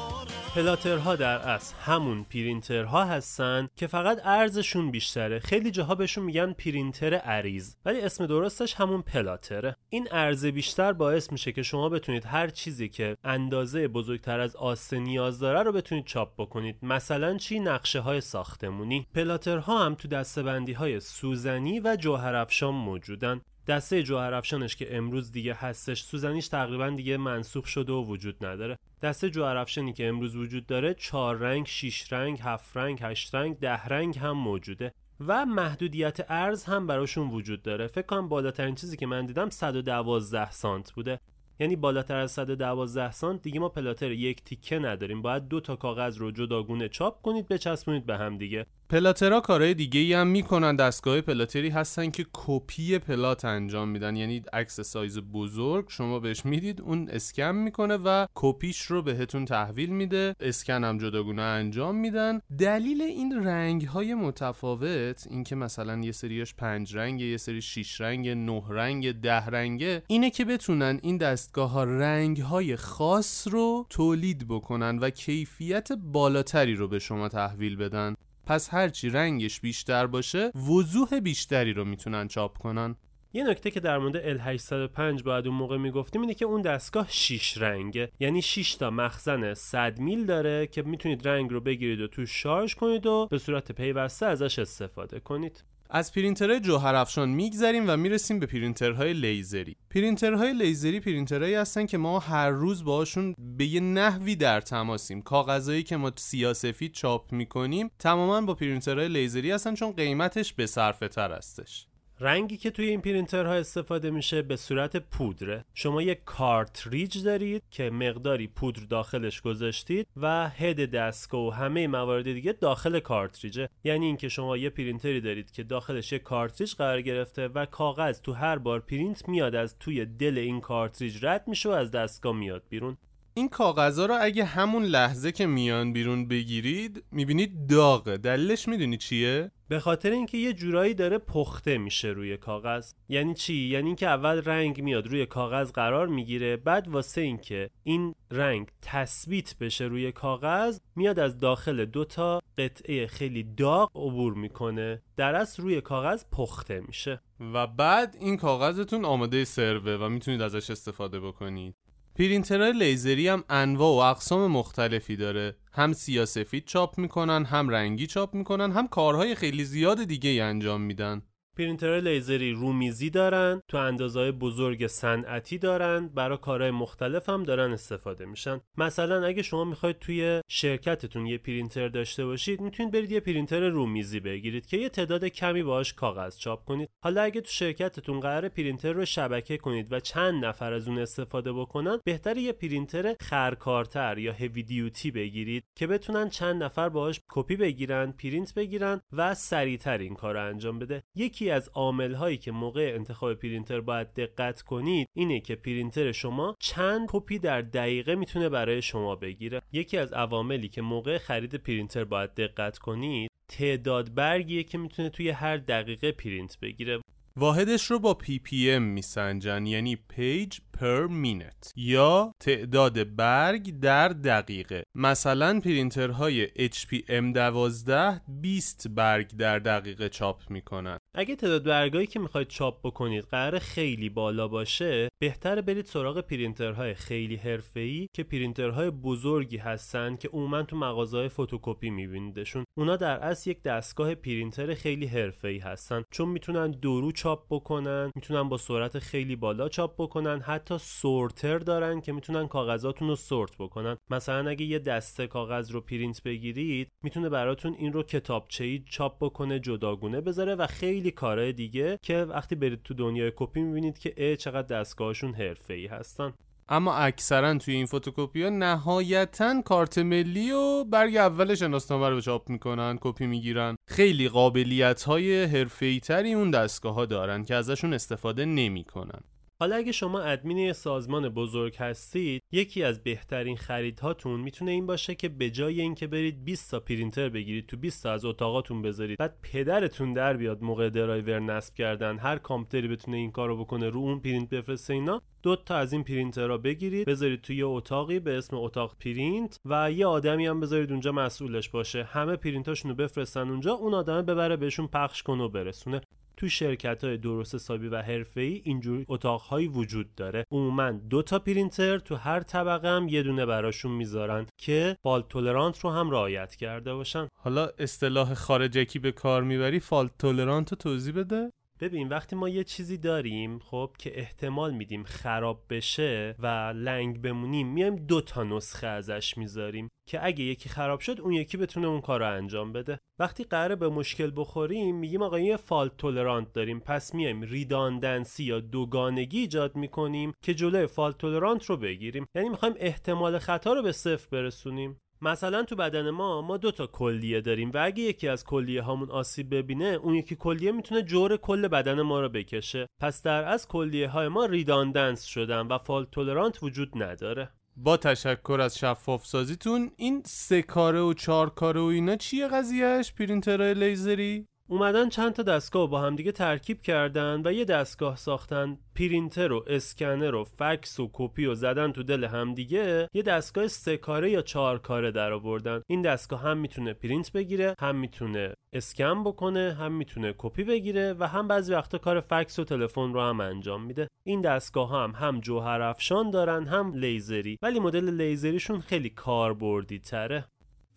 پلاترها 0.54 1.16
در 1.16 1.38
اصل 1.38 1.74
همون 1.76 2.24
پرینترها 2.24 3.04
هستن 3.04 3.68
که 3.76 3.86
فقط 3.86 4.20
ارزشون 4.24 4.90
بیشتره. 4.90 5.38
خیلی 5.38 5.70
جاها 5.70 5.94
بهشون 5.94 6.24
میگن 6.24 6.52
پرینتر 6.52 7.14
عریض 7.14 7.74
ولی 7.84 8.00
اسم 8.00 8.26
درستش 8.26 8.74
همون 8.74 9.02
پلاتره. 9.02 9.76
این 9.88 10.08
ارز 10.10 10.46
بیشتر 10.46 10.92
باعث 10.92 11.32
میشه 11.32 11.52
که 11.52 11.62
شما 11.62 11.88
بتونید 11.88 12.24
هر 12.26 12.48
چیزی 12.48 12.88
که 12.88 13.16
اندازه 13.24 13.88
بزرگتر 13.88 14.40
از 14.40 14.56
آسه 14.56 14.98
نیاز 14.98 15.38
داره 15.38 15.62
رو 15.62 15.72
بتونید 15.72 16.04
چاپ 16.04 16.32
بکنید. 16.38 16.76
مثلا 16.82 17.36
چی؟ 17.36 17.60
نقشه 17.60 18.00
های 18.00 18.20
ساختمونی. 18.20 19.06
پلاترها 19.14 19.84
هم 19.84 19.94
تو 19.94 20.08
دستبندی 20.08 20.72
های 20.72 21.00
سوزنی 21.00 21.80
و 21.80 21.96
جوهرافشان 21.96 22.74
موجودن. 22.74 23.40
دسته 23.66 24.02
جوهرافشانش 24.02 24.76
که 24.76 24.96
امروز 24.96 25.32
دیگه 25.32 25.54
هستش 25.54 26.02
سوزنیش 26.02 26.48
تقریبا 26.48 26.90
دیگه 26.90 27.16
منسوخ 27.16 27.66
شده 27.66 27.92
و 27.92 28.04
وجود 28.04 28.44
نداره. 28.44 28.78
دسته 29.02 29.30
جوهرافشانی 29.30 29.92
که 29.92 30.08
امروز 30.08 30.36
وجود 30.36 30.66
داره 30.66 30.94
چهار 30.94 31.36
رنگ، 31.36 31.66
شیش 31.66 32.12
رنگ، 32.12 32.40
هفت 32.40 32.76
رنگ، 32.76 32.98
هشت 33.02 33.34
رنگ، 33.34 33.58
ده 33.58 33.84
رنگ 33.84 34.18
هم 34.18 34.32
موجوده. 34.32 34.92
و 35.20 35.46
محدودیت 35.46 36.26
ارز 36.28 36.64
هم 36.64 36.86
براشون 36.86 37.28
وجود 37.28 37.62
داره. 37.62 37.86
فکر 37.86 38.06
کنم 38.06 38.28
بالاترین 38.28 38.74
چیزی 38.74 38.96
که 38.96 39.06
من 39.06 39.26
دیدم 39.26 39.50
112 39.50 40.50
سانت 40.50 40.92
بوده. 40.92 41.20
یعنی 41.60 41.76
بالاتر 41.76 42.16
از 42.16 42.32
112 42.32 43.10
سانت 43.10 43.42
دیگه 43.42 43.60
ما 43.60 43.68
پلاتر 43.68 44.10
یک 44.10 44.44
تیکه 44.44 44.78
نداریم. 44.78 45.22
باید 45.22 45.48
دو 45.48 45.60
تا 45.60 45.76
کاغذ 45.76 46.18
رو 46.18 46.30
جداگونه 46.30 46.88
چاپ 46.88 47.22
کنید 47.22 47.48
بچسبونید 47.48 48.06
به 48.06 48.16
هم 48.16 48.38
دیگه. 48.38 48.66
پلاترها 48.92 49.40
کارهای 49.40 49.74
دیگه 49.74 50.00
ای 50.00 50.12
هم 50.12 50.26
می‌کنن. 50.26 50.76
دستگاه 50.76 51.20
پلاتری 51.20 51.68
هستن 51.68 52.10
که 52.10 52.26
copy 52.32 52.98
plot 52.98 53.44
انجام 53.44 53.88
میدن. 53.88 54.16
یعنی 54.16 54.42
عکس 54.52 54.80
سایز 54.80 55.18
بزرگ 55.18 55.84
شما 55.88 56.18
بهش 56.18 56.46
می‌دید 56.46 56.80
اون 56.80 57.08
اسکن 57.10 57.50
می‌کنه 57.50 57.96
و 57.96 58.26
کپیش 58.34 58.82
رو 58.82 59.02
بهتون 59.02 59.44
تحویل 59.44 59.90
میده. 59.90 60.34
اسکن 60.40 60.84
هم 60.84 60.98
جداگونه 60.98 61.42
انجام 61.42 61.94
میدن. 61.94 62.40
دلیل 62.58 63.02
این 63.02 63.44
رنگ 63.44 63.82
های 63.82 64.14
متفاوت 64.14 65.26
اینکه 65.30 65.56
مثلا 65.56 65.98
یه 65.98 66.12
سریش 66.12 66.54
پنج 66.54 66.96
رنگه 66.96 67.26
یه 67.26 67.36
سری 67.36 67.62
شیش 67.62 68.00
رنگ 68.00 68.28
نه 68.28 68.62
رنگ 68.68 69.12
ده 69.12 69.46
رنگه 69.46 70.02
اینه 70.06 70.30
که 70.30 70.44
بتونن 70.44 71.00
این 71.02 71.16
دستگاه 71.16 71.70
ها 71.70 71.84
رنگ 71.84 72.38
های 72.38 72.76
خاص 72.76 73.48
رو 73.48 73.86
تولید 73.90 74.48
بکنن 74.48 74.98
و 74.98 75.10
کیفیت 75.10 75.92
بالاتری 75.92 76.74
رو 76.74 76.88
به 76.88 76.98
شما 76.98 77.28
تحویل 77.28 77.76
بدن. 77.76 78.14
پس 78.46 78.74
هرچی 78.74 79.08
رنگش 79.08 79.60
بیشتر 79.60 80.06
باشه 80.06 80.50
وضوح 80.70 81.20
بیشتری 81.20 81.72
رو 81.72 81.84
می‌تونن 81.84 82.28
چاپ 82.28 82.58
کنن. 82.58 82.96
یه 83.34 83.44
نکته 83.44 83.70
که 83.70 83.80
در 83.80 83.98
مورد 83.98 84.38
L805 84.38 85.22
باید 85.22 85.46
اون 85.46 85.56
موقع 85.56 85.76
می‌گفتیم 85.76 86.20
اینه 86.20 86.34
که 86.34 86.44
اون 86.44 86.62
دستگاه 86.62 87.06
6 87.10 87.58
رنگه. 87.58 88.10
یعنی 88.20 88.42
6 88.42 88.74
تا 88.74 88.90
مخزن 88.90 89.54
100 89.54 89.98
میل 89.98 90.26
داره 90.26 90.66
که 90.66 90.82
می‌تونید 90.82 91.28
رنگ 91.28 91.50
رو 91.50 91.60
بگیرید 91.60 92.00
و 92.00 92.08
تو 92.08 92.26
شارژ 92.26 92.74
کنید 92.74 93.06
و 93.06 93.28
به 93.30 93.38
صورت 93.38 93.72
پیوسته 93.72 94.26
ازش 94.26 94.58
استفاده 94.58 95.20
کنید. 95.20 95.64
از 95.94 96.12
پرینترهای 96.12 96.60
جوهرافشان 96.60 97.28
میگذریم 97.28 97.84
و 97.88 97.96
می‌رسیم 97.96 98.38
به 98.38 98.46
پرینترهای 98.46 99.12
لیزری. 99.12 99.76
پرینترهای 99.90 100.52
لیزری 100.52 101.00
پرینترهایی 101.00 101.54
هستن 101.54 101.86
که 101.86 101.98
ما 101.98 102.18
هر 102.18 102.50
روز 102.50 102.84
باشون 102.84 103.34
به 103.56 103.66
یه 103.66 103.80
نحوی 103.80 104.36
در 104.36 104.60
تماسیم. 104.60 105.22
کاغذایی 105.22 105.82
که 105.82 105.96
ما 105.96 106.12
سیاسفید 106.16 106.92
چاپ 106.92 107.32
می‌کنیم 107.32 107.90
تماما 107.98 108.40
با 108.40 108.54
پرینترهای 108.54 109.08
لیزری 109.08 109.50
هستن 109.50 109.74
چون 109.74 109.92
قیمتش 109.92 110.52
به 110.52 110.66
صرفه 110.66 111.08
تر 111.08 111.32
هستش. 111.32 111.86
رنگی 112.22 112.56
که 112.56 112.70
توی 112.70 112.88
این 112.88 113.00
پرینترها 113.00 113.52
استفاده 113.52 114.10
میشه 114.10 114.42
به 114.42 114.56
صورت 114.56 114.96
پودره. 114.96 115.64
شما 115.74 116.02
یک 116.02 116.24
کارتریج 116.24 117.24
دارید 117.24 117.62
که 117.70 117.90
مقداری 117.90 118.46
پودر 118.46 118.82
داخلش 118.90 119.40
گذاشتید 119.40 120.06
و 120.16 120.48
هد 120.48 120.90
دستگاه 120.90 121.46
و 121.46 121.50
همه 121.50 121.86
موارد 121.86 122.24
دیگه 122.24 122.52
داخل 122.52 123.00
کارتریجه. 123.00 123.68
یعنی 123.84 124.06
اینکه 124.06 124.28
شما 124.28 124.56
یه 124.56 124.70
پرینتری 124.70 125.20
دارید 125.20 125.50
که 125.50 125.62
داخلش 125.62 126.12
یک 126.12 126.22
کارتریج 126.22 126.74
قرار 126.74 127.00
گرفته 127.00 127.48
و 127.48 127.66
کاغذ 127.66 128.20
تو 128.20 128.32
هر 128.32 128.58
بار 128.58 128.80
پرینت 128.80 129.28
میاد 129.28 129.54
از 129.54 129.78
توی 129.78 130.04
دل 130.04 130.38
این 130.38 130.60
کارتریج 130.60 131.24
رد 131.24 131.48
میشه 131.48 131.68
و 131.68 131.72
از 131.72 131.90
دستگاه 131.90 132.36
میاد 132.36 132.62
بیرون. 132.68 132.96
این 133.34 133.48
کاغذها 133.48 134.06
رو 134.06 134.18
اگه 134.20 134.44
همون 134.44 134.84
لحظه 134.84 135.32
که 135.32 135.46
میان 135.46 135.92
بیرون 135.92 136.28
بگیرید 136.28 137.04
می‌بینید 137.10 137.66
داغه. 137.66 138.16
دلیلش 138.16 138.68
می‌دونی 138.68 138.96
چیه؟ 138.96 139.50
به 139.68 139.80
خاطر 139.80 140.10
اینکه 140.10 140.38
یه 140.38 140.52
جورایی 140.52 140.94
داره 140.94 141.18
پخته 141.18 141.78
میشه 141.78 142.08
روی 142.08 142.36
کاغذ. 142.36 142.92
یعنی 143.08 143.34
چی؟ 143.34 143.54
یعنی 143.54 143.86
اینکه 143.86 144.06
اول 144.06 144.42
رنگ 144.44 144.82
میاد 144.82 145.06
روی 145.06 145.26
کاغذ 145.26 145.72
قرار 145.72 146.06
می‌گیره. 146.08 146.56
بعد 146.56 146.88
واسه 146.88 147.20
اینکه 147.20 147.70
این 147.82 148.14
رنگ 148.30 148.68
تثبیت 148.82 149.58
بشه 149.58 149.84
روی 149.84 150.12
کاغذ 150.12 150.78
میاد 150.96 151.18
از 151.18 151.38
داخل 151.38 151.84
دو 151.84 152.04
تا 152.04 152.40
قطعه 152.58 153.06
خیلی 153.06 153.42
داغ 153.42 153.90
عبور 153.94 154.34
می‌کنه. 154.34 155.02
در 155.16 155.34
اصل 155.34 155.62
روی 155.62 155.80
کاغذ 155.80 156.24
پخته 156.32 156.80
میشه. 156.86 157.20
و 157.54 157.66
بعد 157.66 158.16
این 158.20 158.36
کاغذتون 158.36 159.04
آماده 159.04 159.44
سروه 159.44 159.92
و 159.92 160.08
می‌تونید 160.08 160.42
ازش 160.42 160.70
استفاده 160.70 161.20
بکنید. 161.20 161.74
پرینترهای 162.14 162.72
لیزری 162.72 163.28
هم 163.28 163.44
انواع 163.50 163.90
و 163.90 164.10
اقسام 164.10 164.50
مختلفی 164.50 165.16
داره. 165.16 165.56
هم 165.72 165.92
سیاسفید 165.92 166.64
چاپ 166.64 166.98
می‌کنن 166.98 167.44
هم 167.44 167.68
رنگی 167.68 168.06
چاپ 168.06 168.34
می‌کنن 168.34 168.72
هم 168.72 168.88
کارهای 168.88 169.34
خیلی 169.34 169.64
زیاد 169.64 170.04
دیگه 170.04 170.30
ای 170.30 170.40
انجام 170.40 170.80
میدن. 170.80 171.22
پرینترهای 171.56 172.00
لیزری 172.00 172.52
رومیزی 172.52 173.10
دارن 173.10 173.62
تو 173.68 173.76
اندازهای 173.76 174.32
بزرگ 174.32 174.86
صنعتی 174.86 175.58
دارن 175.58 176.08
برای 176.08 176.38
کارهای 176.38 176.70
مختلف 176.70 177.28
هم 177.28 177.42
دارن 177.42 177.72
استفاده 177.72 178.24
میشن. 178.24 178.60
مثلا 178.78 179.26
اگه 179.26 179.42
شما 179.42 179.64
می‌خواید 179.64 179.98
توی 179.98 180.40
شرکتتون 180.48 181.26
یه 181.26 181.38
پرینتر 181.38 181.88
داشته 181.88 182.24
باشید 182.24 182.60
می‌تونید 182.60 182.92
برید 182.92 183.12
یه 183.12 183.20
پرینتر 183.20 183.68
رومیزی 183.68 184.20
بگیرید 184.20 184.66
که 184.66 184.76
یه 184.76 184.88
تعداد 184.88 185.24
کمی 185.24 185.62
باهاش 185.62 185.92
کاغذ 185.92 186.38
چاپ 186.38 186.64
کنید. 186.64 186.88
حالا 187.04 187.22
اگه 187.22 187.40
تو 187.40 187.50
شرکتتون 187.50 188.20
قرار 188.20 188.48
پرینتر 188.48 188.92
رو 188.92 189.04
شبکه 189.04 189.58
کنید 189.58 189.92
و 189.92 190.00
چند 190.00 190.44
نفر 190.44 190.72
از 190.72 190.88
اون 190.88 190.98
استفاده 190.98 191.52
بکنن 191.52 191.98
بهتر 192.04 192.36
یه 192.36 192.52
پرینتر 192.52 193.14
خرکارتر 193.20 194.18
یا 194.18 194.32
heavy 194.32 194.62
duty 194.62 195.10
بگیرید 195.10 195.64
که 195.76 195.86
بتونن 195.86 196.28
چند 196.28 196.62
نفر 196.62 196.88
باهاش 196.88 197.20
کپی 197.28 197.56
بگیرن 197.56 198.12
پرینت 198.12 198.54
بگیرن 198.54 199.00
و 199.12 199.34
سریعتر 199.34 199.98
این 199.98 200.14
کار 200.14 200.36
انجام 200.36 200.78
بده. 200.78 201.02
یکی 201.14 201.41
از 201.50 201.68
عامل 201.68 202.14
هایی 202.14 202.36
که 202.36 202.52
موقع 202.52 202.92
انتخاب 202.94 203.34
پرینتر 203.34 203.80
باید 203.80 204.14
دقت 204.14 204.62
کنید 204.62 205.08
اینه 205.16 205.40
که 205.40 205.56
پرینتر 205.56 206.12
شما 206.12 206.56
چند 206.58 207.08
کپی 207.12 207.38
در 207.38 207.62
دقیقه 207.62 208.14
می‌تونه 208.14 208.48
برای 208.48 208.82
شما 208.82 209.16
بگیره. 209.16 209.62
یکی 209.72 209.98
از 209.98 210.12
عواملی 210.12 210.68
که 210.68 210.82
موقع 210.82 211.18
خرید 211.18 211.54
پرینتر 211.54 212.04
باید 212.04 212.34
دقت 212.34 212.78
کنید 212.78 213.30
تعداد 213.48 214.14
برگیه 214.14 214.62
که 214.62 214.78
می‌تونه 214.78 215.08
توی 215.08 215.30
هر 215.30 215.56
دقیقه 215.56 216.12
پرینت 216.12 216.58
بگیره. 216.60 217.00
واحدش 217.36 217.90
رو 217.90 217.98
با 217.98 218.18
PPM 218.24 218.80
میسنجن 218.80 219.66
یعنی 219.66 219.96
page 219.96 220.58
per 220.78 221.08
minute. 221.08 221.72
یا 221.76 222.32
تعداد 222.40 223.16
برگ 223.16 223.80
در 223.80 224.08
دقیقه. 224.08 224.82
مثلا 224.94 225.60
پرینترهای 225.60 226.46
HP 226.46 226.96
M12 227.08 228.20
20 228.28 228.88
برگ 228.88 229.30
در 229.36 229.58
دقیقه 229.58 230.08
چاپ 230.08 230.50
می‌کنن. 230.50 230.98
اگه 231.14 231.36
تعداد 231.36 231.64
برگایی 231.64 232.06
که 232.06 232.20
می‌خواید 232.20 232.48
چاپ 232.48 232.86
بکنید 232.86 233.24
قرار 233.24 233.58
خیلی 233.58 234.08
بالا 234.08 234.48
باشه 234.48 235.08
بهتر 235.22 235.60
برید 235.60 235.84
سراغ 235.84 236.20
پرینترهای 236.20 236.94
خیلی 236.94 237.36
حرفه‌ای 237.36 238.06
که 238.16 238.22
پرینترهای 238.22 238.90
بزرگی 238.90 239.56
هستن 239.56 240.16
که 240.16 240.28
عموما 240.28 240.62
تو 240.62 240.76
مغازه‌های 240.76 241.28
فتوکپی 241.28 241.90
میبینیدشون. 241.90 242.64
اونا 242.78 242.96
در 242.96 243.18
اصل 243.18 243.50
یک 243.50 243.62
دستگاه 243.62 244.14
پرینتر 244.14 244.74
خیلی 244.74 245.06
حرفه‌ای 245.06 245.58
هستن. 245.58 246.02
چون 246.10 246.28
می‌تونن 246.28 246.70
دورو 246.70 247.12
چاپ 247.12 247.46
بکنن 247.50 248.10
می‌تونن 248.14 248.48
با 248.48 248.56
سرعت 248.56 248.98
خیلی 248.98 249.36
بالا 249.36 249.68
چاپ 249.68 249.94
بکنن 249.98 250.40
حتی 250.40 250.71
sorter 250.78 251.58
دارن 251.58 252.00
که 252.00 252.12
می‌تونن 252.12 252.48
کاغذاتون 252.48 253.08
رو 253.08 253.16
sort 253.16 253.56
بکنن. 253.58 253.96
مثلا 254.10 254.50
اگه 254.50 254.64
یه 254.64 254.78
دسته 254.78 255.26
کاغذ 255.26 255.70
رو 255.70 255.80
پرینت 255.80 256.22
بگیرید 256.22 256.88
می‌تونه 257.04 257.28
براتون 257.28 257.74
این 257.78 257.92
رو 257.92 258.02
کتابچه‌ای 258.02 258.82
چاپ 258.90 259.24
بکنه 259.24 259.60
جداگونه 259.60 260.20
بذاره 260.20 260.54
و 260.54 260.66
خیلی 260.66 261.10
کارهای 261.10 261.52
دیگه 261.52 261.98
که 262.02 262.16
وقتی 262.16 262.54
برید 262.54 262.82
تو 262.82 262.94
دنیای 262.94 263.32
کپی 263.36 263.60
می‌بینید 263.60 263.98
که 263.98 264.14
اه 264.16 264.36
چقدر 264.36 264.80
دستگاهشون 264.80 265.34
حرفه‌ای 265.34 265.86
هستن. 265.86 266.32
اما 266.68 266.94
اکثرا 266.94 267.58
توی 267.58 267.74
این 267.74 267.86
فتوکپی 267.86 268.42
ها 268.42 268.48
نهایتا 268.48 269.62
کارت 269.62 269.98
ملی 269.98 270.50
و 270.50 270.84
برگ 270.84 271.16
اول 271.16 271.54
شناسنامه 271.54 272.08
رو 272.08 272.20
چاپ 272.20 272.50
می‌کنن 272.50 272.98
کپی 273.00 273.26
می‌گیرن. 273.26 273.76
خیلی 273.88 274.28
قابلیت 274.28 275.02
های 275.02 275.64
تری 276.00 276.32
اون 276.32 276.50
دستگاه 276.50 276.94
ها 276.94 277.06
دارن 277.06 277.44
که 277.44 277.54
ازشون 277.54 277.94
استفاده 277.94 278.44
نمی‌کنن. 278.44 279.20
حالا 279.62 279.76
اگه 279.76 279.92
شما 279.92 280.20
ادمین 280.20 280.58
یه 280.58 280.72
سازمان 280.72 281.28
بزرگ 281.28 281.76
هستید 281.76 282.42
یکی 282.52 282.82
از 282.82 283.02
بهترین 283.02 283.56
خریدهاتون 283.56 284.40
می‌تونه 284.40 284.70
این 284.70 284.86
باشه 284.86 285.14
که 285.14 285.28
به 285.28 285.50
جای 285.50 285.80
اینکه 285.80 286.06
برید 286.06 286.44
20 286.44 286.70
تا 286.70 286.80
پرینتر 286.80 287.28
بگیرید 287.28 287.66
تو 287.66 287.76
20 287.76 288.02
تا 288.02 288.12
از 288.12 288.24
اتاقاتون 288.24 288.82
بذارید. 288.82 289.18
بعد 289.18 289.36
پدرتون 289.42 290.12
در 290.12 290.36
بیاد 290.36 290.62
موقع 290.62 290.90
درایور 290.90 291.40
نصب 291.40 291.74
کردن 291.74 292.18
هر 292.18 292.38
کامپیوتری 292.38 292.88
بتونه 292.88 293.16
این 293.16 293.30
کارو 293.30 293.64
بکنه 293.64 293.88
رو 293.88 294.00
اون 294.00 294.20
پرینت 294.20 294.50
بفرسته 294.50 294.94
اینا 294.94 295.22
دو 295.42 295.56
تا 295.56 295.76
از 295.76 295.92
این 295.92 296.04
پرینترها 296.04 296.58
بگیرید 296.58 297.06
بذارید 297.06 297.40
توی 297.40 297.62
اتاقی 297.62 298.20
به 298.20 298.38
اسم 298.38 298.56
اتاق 298.56 298.96
پرینت 299.00 299.56
و 299.64 299.92
یه 299.92 300.06
آدمی 300.06 300.46
هم 300.46 300.60
بذارید 300.60 300.90
اونجا 300.90 301.12
مسئولش 301.12 301.68
باشه. 301.68 302.04
همه 302.04 302.36
پرینتاشون 302.36 302.90
رو 302.90 302.96
بفرستن 302.96 303.50
اونجا 303.50 303.72
اون 303.72 303.94
آدم 303.94 304.22
ببره 304.22 304.56
بهشون 304.56 304.86
پخش 304.86 305.22
کنه 305.22 305.42
و 305.42 305.48
برسونه. 305.48 306.00
تو 306.42 306.48
شرکت 306.48 307.04
های 307.04 307.16
درست 307.16 307.54
حسابی 307.54 307.88
و 307.88 308.02
حرفه‌ای 308.02 308.62
اینجور 308.64 309.04
اتاقهایی 309.08 309.68
وجود 309.68 310.14
داره. 310.14 310.44
عموما 310.50 310.90
دو 310.90 311.22
تا 311.22 311.38
پرینتر 311.38 311.98
تو 311.98 312.16
هر 312.16 312.40
طبقه 312.40 312.88
هم 312.88 313.08
یه 313.08 313.22
دونه 313.22 313.46
براشون 313.46 313.92
می‌ذارن 313.92 314.46
که 314.58 314.96
fault 315.02 315.28
tolerant 315.28 315.78
رو 315.78 315.90
هم 315.90 316.10
رعایت 316.10 316.54
کرده 316.54 316.94
باشن. 316.94 317.28
حالا 317.38 317.68
اصطلاح 317.78 318.34
خارجکی 318.34 318.98
به 318.98 319.12
کار 319.12 319.42
می‌بری 319.42 319.80
fault 319.80 320.10
tolerant 320.18 320.70
رو 320.70 320.76
توضیح 320.76 321.14
بده. 321.14 321.50
ببین 321.82 322.08
وقتی 322.08 322.36
ما 322.36 322.48
یه 322.48 322.64
چیزی 322.64 322.98
داریم 322.98 323.58
خب 323.58 323.90
که 323.98 324.18
احتمال 324.18 324.74
میدیم 324.74 325.04
خراب 325.04 325.64
بشه 325.70 326.34
و 326.38 326.46
لنگ 326.76 327.22
بمونیم 327.22 327.68
میایم 327.68 327.96
دو 327.96 328.20
تا 328.20 328.44
نسخه 328.44 328.86
ازش 328.86 329.38
می‌ذاریم 329.38 329.88
که 330.08 330.26
اگه 330.26 330.44
یکی 330.44 330.68
خراب 330.68 331.00
شد 331.00 331.20
اون 331.20 331.32
یکی 331.32 331.56
بتونه 331.56 331.86
اون 331.86 332.00
کار 332.00 332.20
رو 332.20 332.36
انجام 332.36 332.72
بده. 332.72 332.98
وقتی 333.18 333.44
قراره 333.44 333.76
به 333.76 333.88
مشکل 333.88 334.32
بخوریم 334.36 334.96
میگیم 334.96 335.22
آقا 335.22 335.38
یه 335.38 335.56
fault 335.56 335.96
tolerant 335.96 336.52
داریم. 336.52 336.80
پس 336.80 337.14
میایم 337.14 337.42
redundancy 337.42 338.44
یا 338.44 338.60
دوگانگی 338.60 339.38
ایجاد 339.38 339.76
می‌کنیم 339.76 340.32
که 340.44 340.54
جلوی 340.54 340.86
fault 340.86 341.18
tolerant 341.18 341.64
رو 341.64 341.76
بگیریم. 341.76 342.26
یعنی 342.34 342.48
می‌خوایم 342.48 342.74
احتمال 342.78 343.38
خطا 343.38 343.72
رو 343.72 343.82
به 343.82 343.92
صفر 343.92 344.28
برسونیم. 344.32 344.98
مثلا 345.22 345.62
تو 345.62 345.76
بدن 345.76 346.10
ما 346.10 346.42
ما 346.42 346.56
دو 346.56 346.70
تا 346.70 346.86
کلیه 346.86 347.40
داریم 347.40 347.70
و 347.74 347.78
اگه 347.84 348.02
یکی 348.02 348.28
از 348.28 348.44
کلیه 348.44 348.82
هامون 348.82 349.10
آسیب 349.10 349.54
ببینه 349.54 349.84
اون 349.84 350.14
یکی 350.14 350.36
کلیه 350.36 350.72
می‌تونه 350.72 351.02
جور 351.02 351.36
کل 351.36 351.68
بدن 351.68 352.02
ما 352.02 352.20
رو 352.20 352.28
بکشه. 352.28 352.86
پس 353.00 353.22
در 353.22 353.44
اصل 353.44 353.68
کلیه 353.68 354.08
های 354.08 354.28
ما 354.28 354.46
redundance 354.46 355.24
شدن 355.24 355.66
و 355.66 355.78
fault 355.78 356.10
tolerant 356.10 356.62
وجود 356.62 357.02
نداره. 357.02 357.48
با 357.76 357.96
تشکر 357.96 358.58
از 358.60 358.78
شفاف 358.78 359.26
سازیتون 359.26 359.90
این 359.96 360.22
سه 360.26 360.62
کاره 360.62 361.00
و 361.00 361.14
چهار 361.14 361.50
کاره 361.50 361.80
و 361.80 361.84
اینا 361.84 362.16
چیه 362.16 362.48
قضیهش 362.48 363.12
پرینترهای 363.12 363.74
لیزری؟ 363.74 364.46
اومدن 364.72 365.08
چند 365.08 365.32
تا 365.32 365.42
دستگاه 365.42 365.90
با 365.90 366.00
همدیگه 366.00 366.32
ترکیب 366.32 366.82
کردن 366.82 367.42
و 367.44 367.52
یه 367.52 367.64
دستگاه 367.64 368.16
ساختن. 368.16 368.78
پرینتر 368.94 369.52
و 369.52 369.64
اسکنر 369.66 370.34
و 370.34 370.44
فکس 370.44 371.00
و 371.00 371.10
کپی 371.12 371.46
و 371.46 371.54
زدن 371.54 371.92
تو 371.92 372.02
دل 372.02 372.24
همدیگه 372.24 373.08
یه 373.14 373.22
دستگاه 373.22 373.68
سه 373.68 373.96
کاره 373.96 374.30
یا 374.30 374.42
چهار 374.42 374.78
کاره 374.78 375.10
در 375.10 375.32
آوردن. 375.32 375.82
این 375.86 376.02
دستگاه 376.02 376.42
هم 376.42 376.58
می‌تونه 376.58 376.92
پرینت 376.92 377.32
بگیره 377.32 377.74
هم 377.80 377.96
می‌تونه 377.96 378.54
اسکن 378.72 379.24
بکنه 379.24 379.76
هم 379.80 379.92
می‌تونه 379.92 380.34
کپی 380.38 380.64
بگیره 380.64 381.14
و 381.18 381.28
هم 381.28 381.48
بعضی 381.48 381.72
وقتا 381.72 381.98
کار 381.98 382.20
فکس 382.20 382.58
و 382.58 382.64
تلفن 382.64 383.12
رو 383.12 383.20
هم 383.20 383.40
انجام 383.40 383.82
میده. 383.82 384.08
این 384.26 384.40
دستگاه 384.40 384.90
هم 384.90 385.10
هم 385.10 385.40
جوهر 385.40 385.82
افشان 385.82 386.30
دارن 386.30 386.66
هم 386.66 386.92
لیزری. 386.94 387.58
ولی 387.62 387.80
مدل 387.80 388.10
لیزریشون 388.10 388.80
خیلی 388.80 389.10
کاربردی 389.10 389.98
تره. 389.98 390.44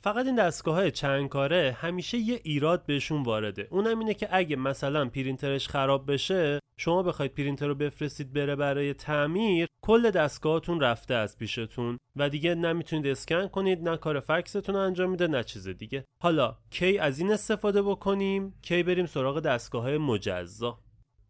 فقط 0.06 0.26
این 0.26 0.36
دستگاه 0.36 0.76
های 0.76 0.92
چند 0.92 1.30
کاره 1.30 1.78
همیشه 1.82 2.18
یه 2.18 2.40
ایراد 2.44 2.86
بهشون 2.86 3.24
وارده. 3.24 3.68
اونم 3.72 4.00
اینه 4.00 4.14
که 4.14 4.28
اگه 4.32 4.56
مثلا 4.56 5.10
پرینترش 5.10 5.68
خراب 5.68 6.12
بشه 6.12 6.60
شما 6.80 7.04
بخواید 7.04 7.34
پرینتر 7.34 7.68
رو 7.68 7.76
بفرستید 7.76 8.34
بره 8.34 8.56
برای 8.56 8.94
تعمیر 8.94 9.68
کل 9.82 10.12
دستگاهتون 10.12 10.80
رفته 10.80 11.14
از 11.14 11.38
پیشتون 11.38 11.98
و 12.16 12.30
دیگه 12.30 12.56
نمی‌تونید 12.56 13.08
اسکن 13.08 13.48
کنید 13.48 13.90
نه 13.90 13.98
کار 13.98 14.20
فکستون 14.20 14.76
انجام 14.76 15.10
میده 15.10 15.28
نه 15.28 15.44
چیز 15.44 15.68
دیگه. 15.68 16.06
حالا 16.24 16.58
کی 16.70 16.98
از 16.98 17.20
این 17.20 17.32
استفاده 17.32 17.82
بکنیم؟ 17.82 18.54
کی 18.62 18.84
بریم 18.84 19.06
سراغ 19.06 19.40
دستگاه 19.40 19.84
های 19.84 19.98
مجزا؟ 19.98 20.80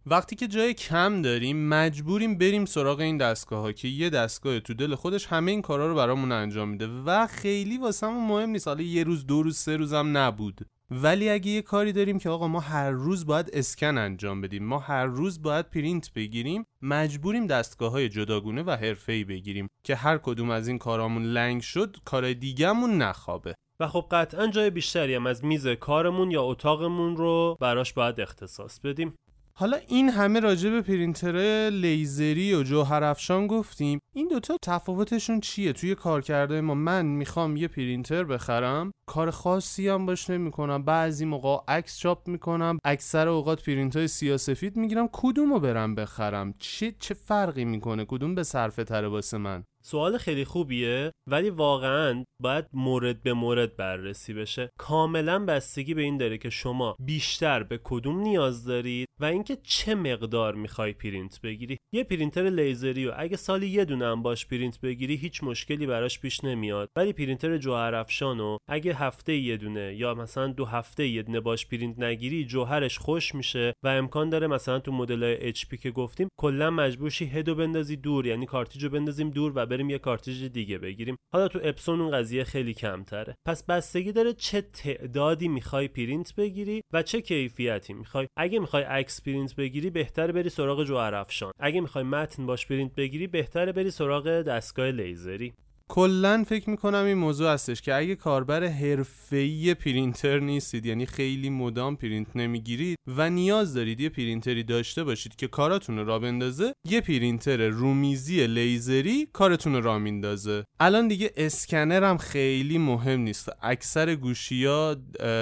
وقتی 0.07 0.35
که 0.35 0.47
جای 0.47 0.73
کم 0.73 1.21
داریم 1.21 1.69
مجبوریم 1.69 2.37
بریم 2.37 2.65
سراغ 2.65 2.99
این 2.99 3.17
دستگاه 3.17 3.61
ها 3.61 3.71
که 3.71 3.87
یه 3.87 4.09
دستگاه 4.09 4.59
تو 4.59 4.73
دل 4.73 4.95
خودش 4.95 5.27
همه 5.27 5.51
این 5.51 5.61
کارا 5.61 5.87
رو 5.87 5.95
برامون 5.95 6.31
انجام 6.31 6.69
میده 6.69 6.87
و 7.05 7.27
خیلی 7.27 7.77
واسمون 7.77 8.27
مهم 8.27 8.49
نیست. 8.49 8.67
حالا 8.67 8.81
یه 8.81 9.03
روز 9.03 9.25
دو 9.25 9.43
روز 9.43 9.57
سه 9.57 9.77
روزم 9.77 10.17
نبود. 10.17 10.61
ولی 10.91 11.29
اگه 11.29 11.51
یه 11.51 11.61
کاری 11.61 11.91
داریم 11.93 12.19
که 12.19 12.29
آقا 12.29 12.47
ما 12.47 12.59
هر 12.59 12.91
روز 12.91 13.25
باید 13.25 13.49
اسکن 13.53 13.97
انجام 13.97 14.41
بدیم 14.41 14.63
ما 14.63 14.79
هر 14.79 15.05
روز 15.05 15.41
باید 15.41 15.69
پرینت 15.69 16.13
بگیریم 16.13 16.65
مجبوریم 16.81 17.47
دستگاه 17.47 17.91
های 17.91 18.09
جداگونه 18.09 18.63
و 18.63 18.71
حرفه‌ای 18.71 19.23
بگیریم 19.23 19.69
که 19.83 19.95
هر 19.95 20.17
کدوم 20.17 20.49
از 20.49 20.67
این 20.67 20.77
کارامون 20.77 21.23
لنگ 21.23 21.61
شد 21.61 21.97
کار 22.05 22.33
دیگهمون 22.33 22.97
نخوابه. 22.97 23.55
و 23.79 23.87
خب 23.87 24.07
قطعا 24.11 24.47
جای 24.47 24.69
بیشتری 24.69 25.15
هم 25.15 25.27
از 25.27 25.45
میز 25.45 25.67
کارمون 25.67 26.31
یا 26.31 26.43
اتاقمون 26.43 27.17
رو 27.17 27.57
براش 27.59 27.93
باید 27.93 28.19
اختصاص 28.19 28.79
بدیم. 28.79 29.13
حالا 29.57 29.77
این 29.87 30.09
همه 30.09 30.39
راجع 30.39 30.69
به 30.69 30.81
پرینتر 30.81 31.69
لیزری 31.69 32.53
و 32.53 32.63
جوهر 32.63 33.03
افشان 33.03 33.47
گفتیم. 33.47 33.99
این 34.15 34.27
دوتا 34.27 34.57
تفاوتشون 34.61 35.39
چیه؟ 35.39 35.73
توی 35.73 35.95
کارکرده 35.95 36.61
ما 36.61 36.73
من 36.73 37.05
می‌خوام 37.05 37.55
یه 37.57 37.67
پرینتر 37.67 38.23
بخرم 38.23 38.91
کار 39.09 39.31
خاصی 39.31 39.89
هم 39.89 40.05
باش 40.05 40.29
نمی‌کنم. 40.29 40.83
بعضی 40.83 41.25
موقع 41.25 41.73
عکس 41.73 41.99
چاپ 41.99 42.27
می‌کنم 42.27 42.77
اکثر 42.83 43.27
اوقات 43.27 43.63
پرینت 43.65 43.95
های 43.95 44.07
سیاسفید 44.07 44.77
می‌گیرم 44.77 45.09
کدومو 45.13 45.59
برم 45.59 45.95
بخرم؟ 45.95 46.53
چه 46.59 46.95
چه 46.99 47.13
فرقی 47.13 47.65
می‌کنه؟ 47.65 48.05
کدوم 48.05 48.35
به 48.35 48.43
صرفه 48.43 48.83
تره 48.83 49.07
واسه 49.07 49.37
من؟ 49.37 49.63
سوال 49.86 50.17
خیلی 50.17 50.45
خوبیه 50.45 51.12
ولی 51.30 51.50
واقعا 51.50 52.24
باید 52.41 52.65
مورد 52.74 53.24
به 53.24 53.34
مورد 53.34 53.78
بررسی 53.78 54.34
بشه. 54.34 54.69
کاملا 54.80 55.45
بستگی 55.45 55.93
به 55.93 56.02
این 56.02 56.17
داره 56.17 56.38
که 56.38 56.50
شما 56.50 56.95
بیشتر 57.00 57.63
به 57.63 57.80
کدوم 57.84 58.19
نیاز 58.19 58.65
دارید 58.65 59.08
و 59.19 59.26
اینکه 59.26 59.58
چه 59.63 59.95
مقدار 59.95 60.56
می‌خوای 60.56 60.93
پرینت 60.93 61.41
بگیری. 61.41 61.78
یه 61.93 62.04
پرینتر 62.04 62.50
لیزری 62.50 63.08
و 63.08 63.13
اگه 63.17 63.38
سالی 63.38 63.67
یه 63.67 63.86
دونه 63.86 64.06
هم 64.06 64.21
باش 64.21 64.48
پرینت 64.48 64.82
بگیری 64.82 65.15
هیچ 65.15 65.43
مشکلی 65.43 65.86
براش 65.86 66.19
پیش 66.19 66.43
نمیاد. 66.43 66.89
ولی 66.98 67.13
پرینتر 67.13 67.58
جوهر 67.58 67.95
افشان 67.95 68.39
و 68.39 68.58
اگه 68.69 68.93
هفته 68.93 69.36
یه 69.36 69.58
دونه 69.58 69.95
یا 69.95 70.13
مثلا 70.13 70.48
دو 70.48 70.65
هفته 70.65 71.08
یه 71.08 71.24
دونه 71.24 71.39
باش 71.39 71.67
پرینت 71.67 72.00
نگیری 72.00 72.45
جوهرش 72.45 72.98
خشک 72.97 73.36
میشه 73.36 73.74
و 73.84 73.88
امکان 73.88 74.30
داره 74.30 74.48
مثلا 74.48 74.80
تو 74.80 74.91
مدل 74.91 75.52
HP 75.52 75.78
که 75.78 75.91
گفتیم 75.91 76.28
کلا 76.39 76.69
مجبورشی 76.69 77.26
هدو 77.26 77.56
بندازی 77.56 77.95
دور 77.95 78.26
یعنی 78.26 78.45
کارتریجو 78.45 78.89
بندازیم 78.89 79.30
دور 79.30 79.52
و 79.56 79.74
بریم 79.75 79.89
یه 79.89 79.97
کارتریج 79.97 80.45
دیگه 80.45 80.77
بگیریم. 80.77 81.17
حالا 81.33 81.47
تو 81.47 81.59
اپسون 81.63 82.01
اون 82.01 82.11
قضیه 82.11 82.43
خیلی 82.43 82.73
کمتره. 82.73 83.35
پس 83.47 83.65
بستگی 83.65 84.11
داره 84.11 84.33
چه 84.33 84.61
تعدادی 84.61 85.47
می‌خوای 85.47 85.88
پرینت 85.88 86.35
بگیری 86.35 86.81
و 86.93 87.03
چه 87.03 87.21
کیفیتی 87.21 87.93
می‌خوای. 87.93 88.27
اگه 88.38 88.59
می‌خوای 88.59 88.83
عکس 88.83 89.21
پرینت 89.21 89.55
بگیری 89.55 89.89
بهتره 89.89 90.33
بری 90.33 90.49
سراغ 90.49 90.83
جوهر 90.83 91.15
افشان 91.15 91.51
اگه 91.59 91.81
می‌خوای 91.81 92.03
متن 92.03 92.45
باش 92.45 92.67
پرینت 92.67 92.95
بگیری 92.95 93.27
بهتره 93.27 93.71
بری 93.71 93.91
سراغ 93.91 94.41
دستگاه 94.41 94.91
لیزری. 94.91 95.53
کلا 95.89 96.43
فکر 96.48 96.69
می‌کنم 96.69 97.06
این 97.06 97.17
موضوع 97.17 97.54
هستش 97.54 97.82
که 97.82 97.95
اگه 97.95 98.15
کاربر 98.15 98.63
حرفه‌ای 98.63 99.74
پرینتر 99.74 100.39
نیستید 100.39 100.86
یعنی 100.86 101.06
خیلی 101.06 101.50
مدام 101.50 101.95
پرینت 101.95 102.28
نمی‌گیرید 102.36 102.98
و 103.08 103.30
نیاز 103.30 103.74
دارید 103.74 104.00
یه 104.00 104.10
پرینتری 104.10 104.63
داشته 104.63 105.04
باشید 105.04 105.36
که 105.36 105.48
کاراتون 105.48 105.98
رو 105.98 106.06
راه 106.05 106.19
بندازه 106.19 106.74
یه 106.89 107.02
پرینتر 107.02 107.67
رومیزی 107.67 108.48
لیزری 108.48 109.28
کارتون 109.34 109.74
رو 109.74 109.82
راه 109.81 109.99
میندازه. 110.00 110.63
الان 110.80 111.08
دیگه 111.08 111.32
اسکنر 111.38 112.04
هم 112.04 112.17
خیلی 112.17 112.78
مهم 112.78 113.19
نیست. 113.19 113.50
اکثر 113.62 114.15
گوشیا 114.15 114.98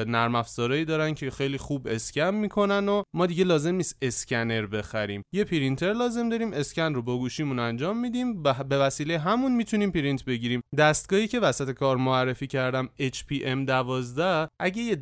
نرم 0.08 0.36
افزارهایی 0.36 0.86
دارن 0.86 1.14
که 1.14 1.32
خیلی 1.32 1.58
خوب 1.58 1.88
اسکن 1.88 2.36
می‌کنن 2.36 2.90
و 2.90 3.04
ما 3.14 3.26
دیگه 3.26 3.44
لازم 3.44 3.76
نیست 3.76 3.98
اسکنر 4.02 4.66
بخریم. 4.66 5.24
یه 5.34 5.44
پرینتر 5.44 5.94
لازم 5.94 6.30
داریم 6.30 6.54
اسکن 6.54 6.94
رو 6.94 7.02
با 7.02 7.18
گوشیمون 7.18 7.60
انجام 7.60 8.00
میدیم. 8.00 8.44
به 8.44 8.78
وسیله 8.78 9.20
همون 9.20 9.56
می‌تونیم 9.56 9.92
پرینت 9.92 10.24
بگیریم. 10.34 10.62
دستگاهی 10.78 11.28
که 11.28 11.40
وسط 11.40 11.72
کار 11.72 11.98
معرفی 11.98 12.48
کردم 12.48 12.90
HP 13.00 13.60
M12 13.60 14.50
اگه 14.60 14.82
یه 14.82 14.96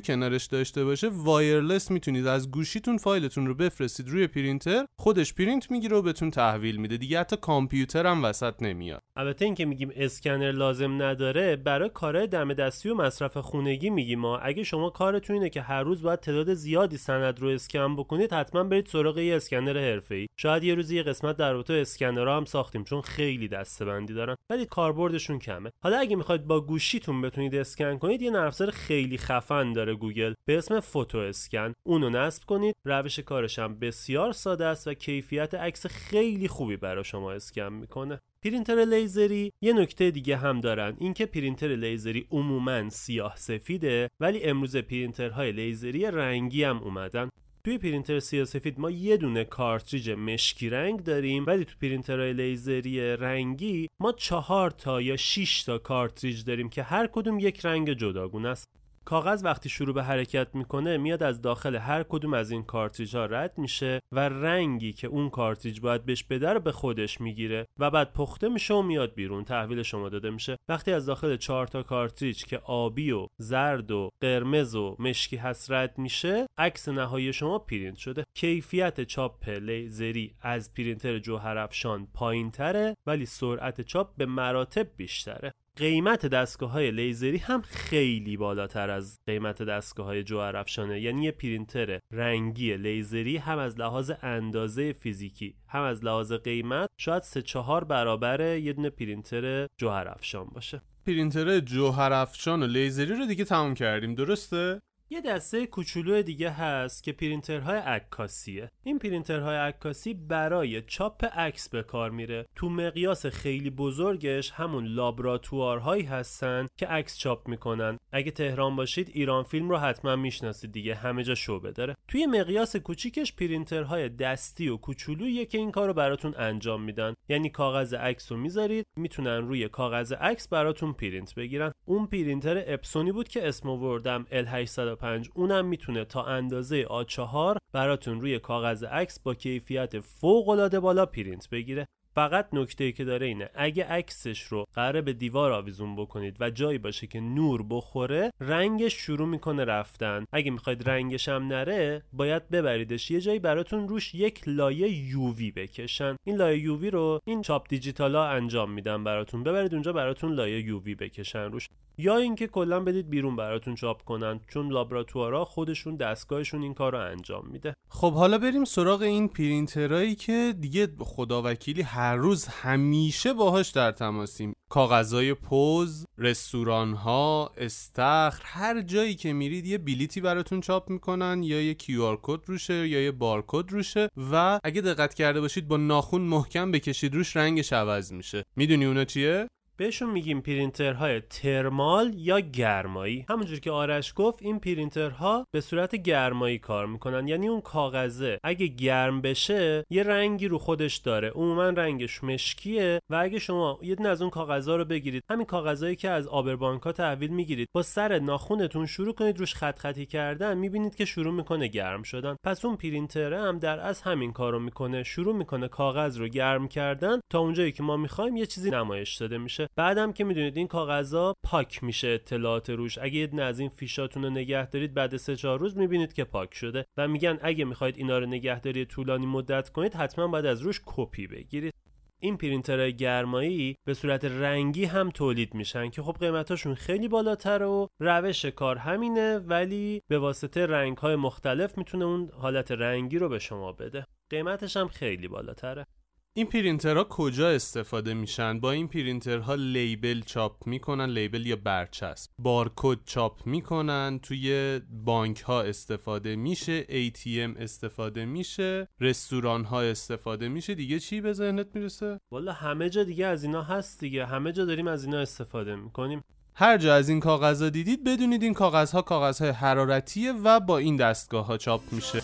W 0.00 0.06
کنارش 0.06 0.46
داشته 0.46 0.84
باشه 0.84 1.08
وایرلس 1.12 1.90
می‌تونید 1.90 2.26
از 2.26 2.50
گوشیتون 2.50 2.96
فایلتون 2.96 3.46
رو 3.46 3.54
بفرستید 3.54 4.08
روی 4.08 4.26
پرینتر 4.26 4.86
خودش 4.98 5.34
پرینت 5.34 5.70
می‌گیره 5.70 5.96
و 5.96 6.02
بهتون 6.02 6.30
تحویل 6.30 6.76
میده. 6.76 6.96
دیگه 6.96 7.20
حتی 7.20 7.36
کامپیوتر 7.36 8.06
هم 8.06 8.24
وسط 8.24 8.54
نمیاد. 8.62 9.00
البته 9.16 9.44
اینکه 9.44 9.64
میگیم 9.64 9.90
اسکنر 9.96 10.52
لازم 10.52 11.02
نداره 11.02 11.56
برای 11.56 11.88
کارهای 11.88 12.26
دم 12.26 12.54
دستی 12.54 12.88
و 12.88 12.94
مصرف 12.94 13.36
خونگی 13.36 13.90
میگیم 13.90 14.18
ما 14.18 14.38
اگه 14.38 14.62
شما 14.62 14.90
کارتون 14.90 15.36
اینه 15.36 15.50
که 15.50 15.62
هر 15.62 15.82
روز 15.82 16.02
باید 16.02 16.20
تعداد 16.20 16.54
زیادی 16.54 16.96
سند 16.96 17.40
رو 17.40 17.48
اسکن 17.48 17.96
بکنید 17.96 18.32
حتما 18.32 18.64
برید 18.64 18.86
سراغ 18.86 19.18
یه 19.18 19.36
اسکنر 19.36 19.78
حرفه‌ای. 19.78 20.26
شاید 20.36 20.64
یه 20.64 20.74
روزی 20.74 20.96
یه 20.96 21.02
قسمت 21.02 21.36
در 21.36 21.52
رابطه 21.52 21.74
اسکنرها 21.74 22.36
هم 22.36 22.44
ساختیم 22.44 22.84
چون 22.84 23.00
خیلی 23.00 23.48
دسته‌بندی 23.48 24.14
دارن. 24.14 24.36
ولی 24.50 24.66
کاربردشون 24.70 25.38
کمه. 25.38 25.70
حالا 25.84 25.98
اگه 25.98 26.16
می‌خواید 26.16 26.46
با 26.46 26.60
گوشیتون 26.60 27.22
بتونید 27.22 27.54
اسکن 27.54 27.98
کنید 27.98 28.22
یه 28.22 28.30
نرم 28.30 28.50
خیلی 28.50 29.18
خفن 29.18 29.72
داره 29.72 29.94
گوگل 29.94 30.34
به 30.48 30.58
اسم 30.58 30.80
PhotoScan. 30.80 31.72
اونو 31.86 32.10
نصب 32.10 32.44
کنید. 32.44 32.74
روش 32.84 33.18
کارش 33.18 33.58
هم 33.58 33.78
بسیار 33.78 34.32
ساده 34.32 34.66
است 34.66 34.88
و 34.88 34.94
کیفیت 34.94 35.54
عکس 35.54 35.86
خیلی 35.86 36.48
خوبی 36.48 36.76
برای 36.76 37.04
شما 37.04 37.32
اسکن 37.32 37.72
می‌کنه. 37.72 38.20
پرینتر 38.44 38.84
لیزری 38.84 39.52
یه 39.62 39.72
نکته 39.72 40.10
دیگه 40.10 40.36
هم 40.36 40.60
دارن. 40.60 40.96
اینکه 40.98 41.26
پرینتر 41.26 41.68
لیزری 41.68 42.26
عموما 42.30 42.90
سیاه 42.90 43.36
سفیده 43.36 44.08
ولی 44.20 44.42
امروز 44.42 44.76
پرینترهای 44.76 45.52
لیزری 45.52 46.04
رنگی 46.04 46.64
هم 46.64 46.78
اومدن. 46.78 47.28
توی 47.64 47.78
پرینتر 47.78 48.20
سیاسفید 48.20 48.80
ما 48.80 48.90
یه 48.90 49.16
دونه 49.16 49.44
کارتریج 49.44 50.10
مشکی 50.10 50.70
رنگ 50.70 51.02
داریم 51.02 51.46
ولی 51.46 51.64
تو 51.64 51.74
پرینترهای 51.80 52.32
لیزری 52.32 53.16
رنگی 53.16 53.88
ما 54.00 54.12
چهار 54.12 54.70
تا 54.70 55.00
یا 55.00 55.16
6 55.16 55.62
تا 55.62 55.78
کارتریج 55.78 56.44
داریم 56.44 56.68
که 56.68 56.82
هر 56.82 57.06
کدوم 57.06 57.38
یک 57.38 57.66
رنگ 57.66 57.92
جداگونه 57.92 58.48
است. 58.48 58.79
کاغذ 59.10 59.44
وقتی 59.44 59.68
شروع 59.68 59.94
به 59.94 60.02
حرکت 60.02 60.54
می‌کنه 60.54 60.96
میاد 60.96 61.22
از 61.22 61.42
داخل 61.42 61.76
هر 61.76 62.02
کدوم 62.02 62.34
از 62.34 62.50
این 62.50 62.62
کارتریج 62.62 63.16
ها 63.16 63.26
رد 63.26 63.58
میشه 63.58 64.00
و 64.12 64.28
رنگی 64.28 64.92
که 64.92 65.06
اون 65.06 65.30
کارتریج 65.30 65.80
باید 65.80 66.04
بهش 66.04 66.22
بده 66.22 66.52
رو 66.52 66.60
به 66.60 66.72
خودش 66.72 67.20
می‌گیره 67.20 67.66
و 67.78 67.90
بعد 67.90 68.12
پخته 68.12 68.48
میشه 68.48 68.74
و 68.74 68.82
میاد 68.82 69.14
بیرون 69.14 69.44
تحویل 69.44 69.82
شما 69.82 70.08
داده 70.08 70.30
میشه. 70.30 70.56
وقتی 70.68 70.92
از 70.92 71.06
داخل 71.06 71.36
چهار 71.36 71.66
تا 71.66 71.82
کارتریج 71.82 72.44
که 72.44 72.58
آبی 72.58 73.10
و 73.10 73.26
زرد 73.40 73.90
و 73.90 74.08
قرمز 74.20 74.74
و 74.74 74.96
مشکی 74.98 75.36
هست 75.36 75.70
رد 75.70 75.98
میشه 75.98 76.46
عکس 76.58 76.88
نهایی 76.88 77.32
شما 77.32 77.58
پرینت 77.58 77.96
شده. 77.96 78.24
کیفیت 78.36 79.00
چاپ 79.00 79.48
لیزری 79.48 80.34
از 80.40 80.74
پرینتر 80.74 81.18
جوهرافشان 81.18 82.08
پایین 82.14 82.50
تره 82.50 82.94
ولی 83.06 83.26
سرعت 83.26 83.80
چاپ 83.80 84.16
به 84.16 84.26
مراتب 84.26 84.86
بیشتره. 84.96 85.52
قیمت 85.76 86.26
دستگاه 86.26 86.70
های 86.70 86.90
لیزری 86.90 87.36
هم 87.36 87.62
خیلی 87.62 88.36
بالاتر 88.36 88.90
از 88.90 89.18
قیمت 89.26 89.62
دستگاه 89.62 90.06
های 90.06 90.22
جوهر 90.22 90.56
افشانه 90.56 91.00
یعنی 91.00 91.24
یه 91.24 91.32
پرینتر 91.32 91.98
رنگی 92.12 92.76
لیزری 92.76 93.36
هم 93.36 93.58
از 93.58 93.78
لحاظ 93.78 94.12
اندازه 94.22 94.92
فیزیکی 94.92 95.54
هم 95.68 95.82
از 95.82 96.04
لحاظ 96.04 96.32
قیمت 96.32 96.88
شاید 97.00 97.22
سه 97.22 97.42
چهار 97.42 97.84
برابر 97.84 98.56
یه 98.56 98.72
دونه 98.72 98.90
پرینتر 98.90 99.66
جوهر 99.78 100.08
افشان 100.08 100.44
باشه. 100.44 100.82
پرینتر 101.06 101.60
جوهر 101.60 102.12
افشان 102.12 102.62
و 102.62 102.66
لیزری 102.66 103.14
رو 103.14 103.26
دیگه 103.26 103.44
تمام 103.44 103.74
کردیم 103.74 104.14
درسته؟ 104.14 104.80
یه 105.12 105.20
دسته 105.20 105.66
کوچولو 105.66 106.22
دیگه 106.22 106.50
هست 106.50 107.04
که 107.04 107.12
پرینترهای 107.12 107.78
عکاسیه. 107.78 108.70
این 108.82 108.98
پرینترهای 108.98 109.56
عکاسی 109.56 110.14
برای 110.14 110.82
چاپ 110.82 111.24
عکس 111.24 111.68
به 111.68 111.82
کار 111.82 112.10
میره. 112.10 112.46
تو 112.54 112.68
مقیاس 112.68 113.26
خیلی 113.26 113.70
بزرگش 113.70 114.50
همون 114.50 114.84
لابراتوارهایی 114.84 116.02
هستن 116.02 116.66
که 116.76 116.86
عکس 116.86 117.18
چاپ 117.18 117.48
می‌کنن. 117.48 117.98
اگه 118.12 118.30
تهران 118.30 118.76
باشید 118.76 119.10
ایران 119.14 119.42
فیلم 119.42 119.70
رو 119.70 119.76
حتما 119.76 120.16
می‌شناسید 120.16 120.72
دیگه. 120.72 120.94
همه 120.94 121.24
جا 121.24 121.34
شعبه 121.34 121.72
داره 121.72 121.96
توی 122.08 122.26
مقیاس 122.26 122.76
کوچیکش 122.76 123.32
پرینترهای 123.32 124.08
دستی 124.08 124.68
و 124.68 124.76
کوچولویی 124.76 125.46
که 125.46 125.58
این 125.58 125.70
کار 125.70 125.86
رو 125.86 125.94
براتون 125.94 126.34
انجام 126.38 126.82
میدن. 126.82 127.14
یعنی 127.28 127.50
کاغذ 127.50 127.94
عکس 127.94 128.32
رو 128.32 128.38
می‌ذارید 128.38 128.86
می‌تونن 128.96 129.48
روی 129.48 129.68
کاغذ 129.68 130.12
عکس 130.12 130.48
براتون 130.48 130.92
پرینت 130.92 131.34
بگیرن. 131.34 131.72
اون 131.84 132.06
پرینتر 132.06 132.62
اپسونی 132.66 133.12
بود 133.12 133.28
که 133.28 133.48
اسم 133.48 133.68
آوردم 133.68 134.26
L800 134.30 134.99
اونم 135.34 135.66
می‌تونه 135.66 136.04
تا 136.04 136.24
اندازه 136.24 136.84
A4 136.84 137.58
براتون 137.72 138.20
روی 138.20 138.38
کاغذ 138.38 138.84
عکس 138.84 139.18
با 139.18 139.34
کیفیت 139.34 140.00
فوق 140.00 140.48
العاده 140.48 140.80
بالا 140.80 141.06
پرینت 141.06 141.48
بگیره. 141.48 141.86
فقط 142.14 142.48
نکته 142.52 142.92
که 142.92 143.04
داره 143.04 143.26
اینه 143.26 143.50
اگه 143.54 143.84
عکسش 143.84 144.42
رو 144.42 144.64
قراره 144.74 145.00
به 145.00 145.12
دیوار 145.12 145.52
آویزون 145.52 145.96
بکنید 145.96 146.36
و 146.40 146.50
جایی 146.50 146.78
باشه 146.78 147.06
که 147.06 147.20
نور 147.20 147.62
بخوره 147.70 148.30
رنگش 148.40 148.94
شروع 148.94 149.28
می‌کنه 149.28 149.64
رفتن. 149.64 150.24
اگه 150.32 150.50
می‌خواید 150.50 150.88
رنگش 150.88 151.28
هم 151.28 151.46
نره 151.46 152.02
باید 152.12 152.48
ببریدش. 152.48 153.10
یه 153.10 153.20
جایی 153.20 153.38
براتون 153.38 153.88
روش 153.88 154.14
یک 154.14 154.42
لایه 154.46 154.88
یووی 154.88 155.50
بکشن. 155.50 156.16
این 156.24 156.36
لایه 156.36 156.58
یووی 156.58 156.90
رو 156.90 157.20
این 157.24 157.42
چاپ 157.42 157.68
دیجیتالا 157.68 158.24
انجام 158.28 158.70
میدن 158.70 159.04
براتون. 159.04 159.42
ببرید 159.42 159.74
اونجا 159.74 159.92
براتون 159.92 160.32
لایه 160.32 160.60
یووی 160.60 160.94
بکشن 160.94 161.52
روش. 161.52 161.68
یا 161.98 162.16
اینکه 162.16 162.46
کلا 162.46 162.80
بدید 162.80 163.10
بیرون 163.10 163.36
براتون 163.36 163.74
چاپ 163.74 164.02
کنن 164.02 164.40
چون 164.48 164.68
لابراتوارا 164.68 165.44
خودشون 165.44 165.96
دستگاهشون 165.96 166.62
این 166.62 166.74
کار 166.74 166.92
رو 166.92 166.98
انجام 166.98 167.46
میده. 167.46 167.74
خب 167.88 168.12
حالا 168.12 168.38
بریم 168.38 168.64
سراغ 168.64 169.02
این 169.02 169.28
پرینترایی 169.28 170.14
که 170.14 170.54
دیگه 170.60 170.88
خداوکیلی 170.98 171.82
هر 172.00 172.16
روز 172.16 172.46
همیشه 172.46 173.32
باهاش 173.32 173.70
در 173.70 173.92
تماسیم. 173.92 174.52
کاغذای 174.70 175.34
پوز 175.34 176.06
رستوران 176.18 176.92
ها 176.92 177.52
استخر 177.56 178.42
هر 178.44 178.82
جایی 178.82 179.14
که 179.14 179.32
میرید 179.32 179.66
یه 179.66 179.78
بلیتی 179.78 180.20
براتون 180.20 180.60
چاپ 180.60 180.90
می‌کنن 180.90 181.42
یا 181.42 181.62
یه 181.62 181.74
کیو 181.74 182.02
آر 182.02 182.16
کد 182.22 182.40
روشه 182.46 182.88
یا 182.88 183.00
یه 183.00 183.10
بارکد 183.10 183.70
روشه 183.70 184.08
و 184.32 184.60
اگه 184.64 184.80
دقت 184.80 185.14
کرده 185.14 185.40
باشید 185.40 185.68
با 185.68 185.76
ناخون 185.76 186.22
محکم 186.22 186.70
بکشید 186.70 187.14
روش 187.14 187.36
رنگش 187.36 187.72
عوض 187.72 188.12
میشه. 188.12 188.44
می‌دونی 188.56 188.84
اونا 188.84 189.04
چیه؟ 189.04 189.48
بهشون 189.80 190.10
میگیم 190.10 190.40
پرینترهای 190.40 191.20
thermal 191.20 192.12
یا 192.16 192.40
گرمایی. 192.40 193.26
همونجور 193.28 193.60
که 193.60 193.70
آرش 193.70 194.12
گفت 194.16 194.42
این 194.42 194.58
پرینترها 194.58 195.46
به 195.52 195.60
صورت 195.60 195.96
گرمایی 195.96 196.58
کار 196.58 196.86
می‌کنن. 196.86 197.28
یعنی 197.28 197.48
اون 197.48 197.60
کاغذه. 197.60 198.38
اگه 198.44 198.66
گرم 198.66 199.20
بشه 199.20 199.84
یه 199.90 200.02
رنگی 200.02 200.48
رو 200.48 200.58
خودش 200.58 200.96
داره. 200.96 201.30
عموما 201.30 201.68
رنگش 201.68 202.24
مشکیه 202.24 203.00
و 203.10 203.14
اگه 203.14 203.38
شما 203.38 203.78
یه 203.82 203.94
دونه 203.94 204.08
از 204.08 204.22
اون 204.22 204.30
کاغذها 204.30 204.76
رو 204.76 204.84
بگیرید 204.84 205.22
همین 205.30 205.46
کاغذهایی 205.46 205.96
که 205.96 206.08
از 206.10 206.26
عابربانکا 206.26 206.92
تحویل 206.92 207.30
می‌گیرید 207.30 207.68
با 207.74 207.82
سر 207.82 208.18
ناخونتون 208.18 208.86
شروع 208.86 209.14
کنید 209.14 209.38
روش 209.38 209.54
خط 209.54 209.78
خطی 209.78 210.06
کردن 210.06 210.58
می‌بینید 210.58 210.94
که 210.94 211.04
شروع 211.04 211.34
می‌کنه 211.34 211.68
گرم 211.68 212.02
شدن. 212.02 212.36
پس 212.44 212.64
اون 212.64 212.76
پرینتره 212.76 213.40
هم 213.40 213.58
در 213.58 213.80
اصل 213.80 214.02
همین 214.02 214.32
کارو 214.32 214.58
می‌کنه. 214.58 215.02
شروع 215.02 215.36
می‌کنه 215.36 215.68
کاغذ 215.68 216.18
رو 216.18 216.28
گرم 216.28 216.68
کردن 216.68 217.20
تا 217.32 217.38
اونجایی 217.38 217.72
که 217.72 217.82
ما 217.82 217.96
می‌خوایم 217.96 218.36
یه 218.36 218.46
چیزی 218.46 218.70
نمایش 218.70 219.16
داده 219.16 219.38
میشه. 219.38 219.69
بعدم 219.76 220.12
که 220.12 220.24
می‌دونید 220.24 220.56
این 220.56 220.66
کاغذها 220.66 221.34
پاک 221.42 221.84
میشه 221.84 222.08
اطلاعات 222.08 222.70
روش. 222.70 222.98
اگه 222.98 223.14
یکی 223.14 223.42
از 223.42 223.60
این 223.60 223.68
فیشاتون 223.68 224.22
رو 224.24 224.30
نگه 224.30 224.70
دارید 224.70 224.94
بعد 224.94 225.16
سه 225.16 225.36
چهار 225.36 225.58
روز 225.58 225.76
می‌بینید 225.76 226.12
که 226.12 226.24
پاک 226.24 226.54
شده 226.54 226.86
و 226.96 227.08
میگن 227.08 227.38
اگه 227.42 227.64
می‌خواید 227.64 227.96
اینا 227.96 228.18
رو 228.18 228.26
نگهداری 228.26 228.84
طولانی 228.84 229.26
مدت 229.26 229.70
کنید 229.70 229.94
حتما 229.94 230.28
باید 230.28 230.46
از 230.46 230.62
روش 230.62 230.80
کپی 230.86 231.26
بگیرید. 231.26 231.74
این 232.22 232.36
پرینترهای 232.36 232.96
گرمایی 232.96 233.76
به 233.84 233.94
صورت 233.94 234.24
رنگی 234.24 234.84
هم 234.84 235.10
تولید 235.10 235.54
میشن 235.54 235.90
که 235.90 236.02
خب 236.02 236.16
قیمتاشون 236.20 236.74
خیلی 236.74 237.08
بالاتر 237.08 237.62
و 237.62 237.88
روش 238.00 238.44
کار 238.44 238.76
همینه 238.76 239.38
ولی 239.38 240.02
به 240.08 240.18
واسطه 240.18 240.66
رنگ 240.66 240.96
های 240.96 241.16
مختلف 241.16 241.78
می‌تونه 241.78 242.04
اون 242.04 242.30
حالت 242.38 242.72
رنگی 242.72 243.18
رو 243.18 243.28
به 243.28 243.38
شما 243.38 243.72
بده. 243.72 244.06
قیمتش 244.30 244.76
هم 244.76 244.88
خیلی 244.88 245.28
بالاتره. 245.28 245.86
این 246.36 246.46
پرینترها 246.46 247.04
کجا 247.04 247.50
استفاده 247.50 248.14
میشن؟ 248.14 248.60
با 248.60 248.72
این 248.72 248.88
پرینترها 248.88 249.54
label 249.54 250.20
چاپ 250.20 250.66
می‌کنن 250.66 251.06
label 251.06 251.46
یا 251.46 251.56
برچسب. 251.56 252.30
بارکد 252.38 252.98
چاپ 253.06 253.46
می‌کنن 253.46 254.20
توی 254.22 254.80
بانک 255.04 255.40
ها 255.40 255.62
استفاده 255.62 256.36
میشه 256.36 256.82
ATM 256.82 257.60
استفاده 257.60 258.24
میشه 258.24 258.88
رستوران 259.00 259.64
ها 259.64 259.82
استفاده 259.82 260.48
میشه. 260.48 260.74
دیگه 260.74 261.00
چی 261.00 261.20
به 261.20 261.32
ذهنت 261.32 261.66
می‌رسه؟ 261.74 262.20
والا 262.32 262.52
همه 262.52 262.90
جا 262.90 263.04
دیگه 263.04 263.26
از 263.26 263.44
اینا 263.44 263.62
هست 263.62 264.00
دیگه. 264.00 264.26
همه 264.26 264.52
جا 264.52 264.64
داریم 264.64 264.86
از 264.86 265.04
اینا 265.04 265.18
استفاده 265.18 265.76
می‌کنیم. 265.76 266.22
هر 266.54 266.78
جا 266.78 266.94
از 266.94 267.08
این 267.08 267.20
کاغذها 267.20 267.68
دیدید 267.68 268.04
بدونید 268.04 268.42
این 268.42 268.54
کاغذها 268.54 269.02
کاغذهای 269.02 269.50
حرارتیه 269.50 270.32
و 270.32 270.60
با 270.60 270.78
این 270.78 270.96
دستگاه 270.96 271.46
ها 271.46 271.56
چاپ 271.56 271.92
میشه. 271.92 272.22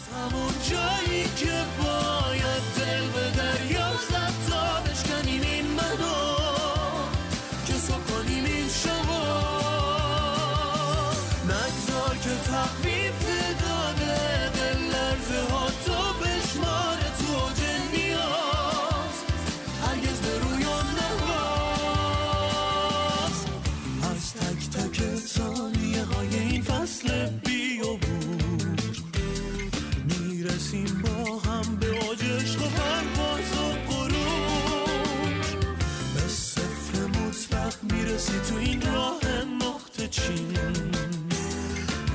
می‌رسی 38.17 38.41
تو 38.51 38.57
این 38.57 38.83
راه 38.95 39.21
نقطه 39.63 40.09
چین. 40.09 40.53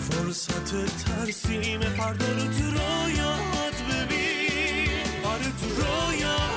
فرصت 0.10 0.86
ترسیم 1.06 1.80
فردا 1.80 2.26
رو 2.26 2.40
تو 2.40 2.64
رویات 2.72 3.78
ببین. 3.92 5.26
آره 5.26 5.44
تو 5.44 5.68
رویات 5.82 6.51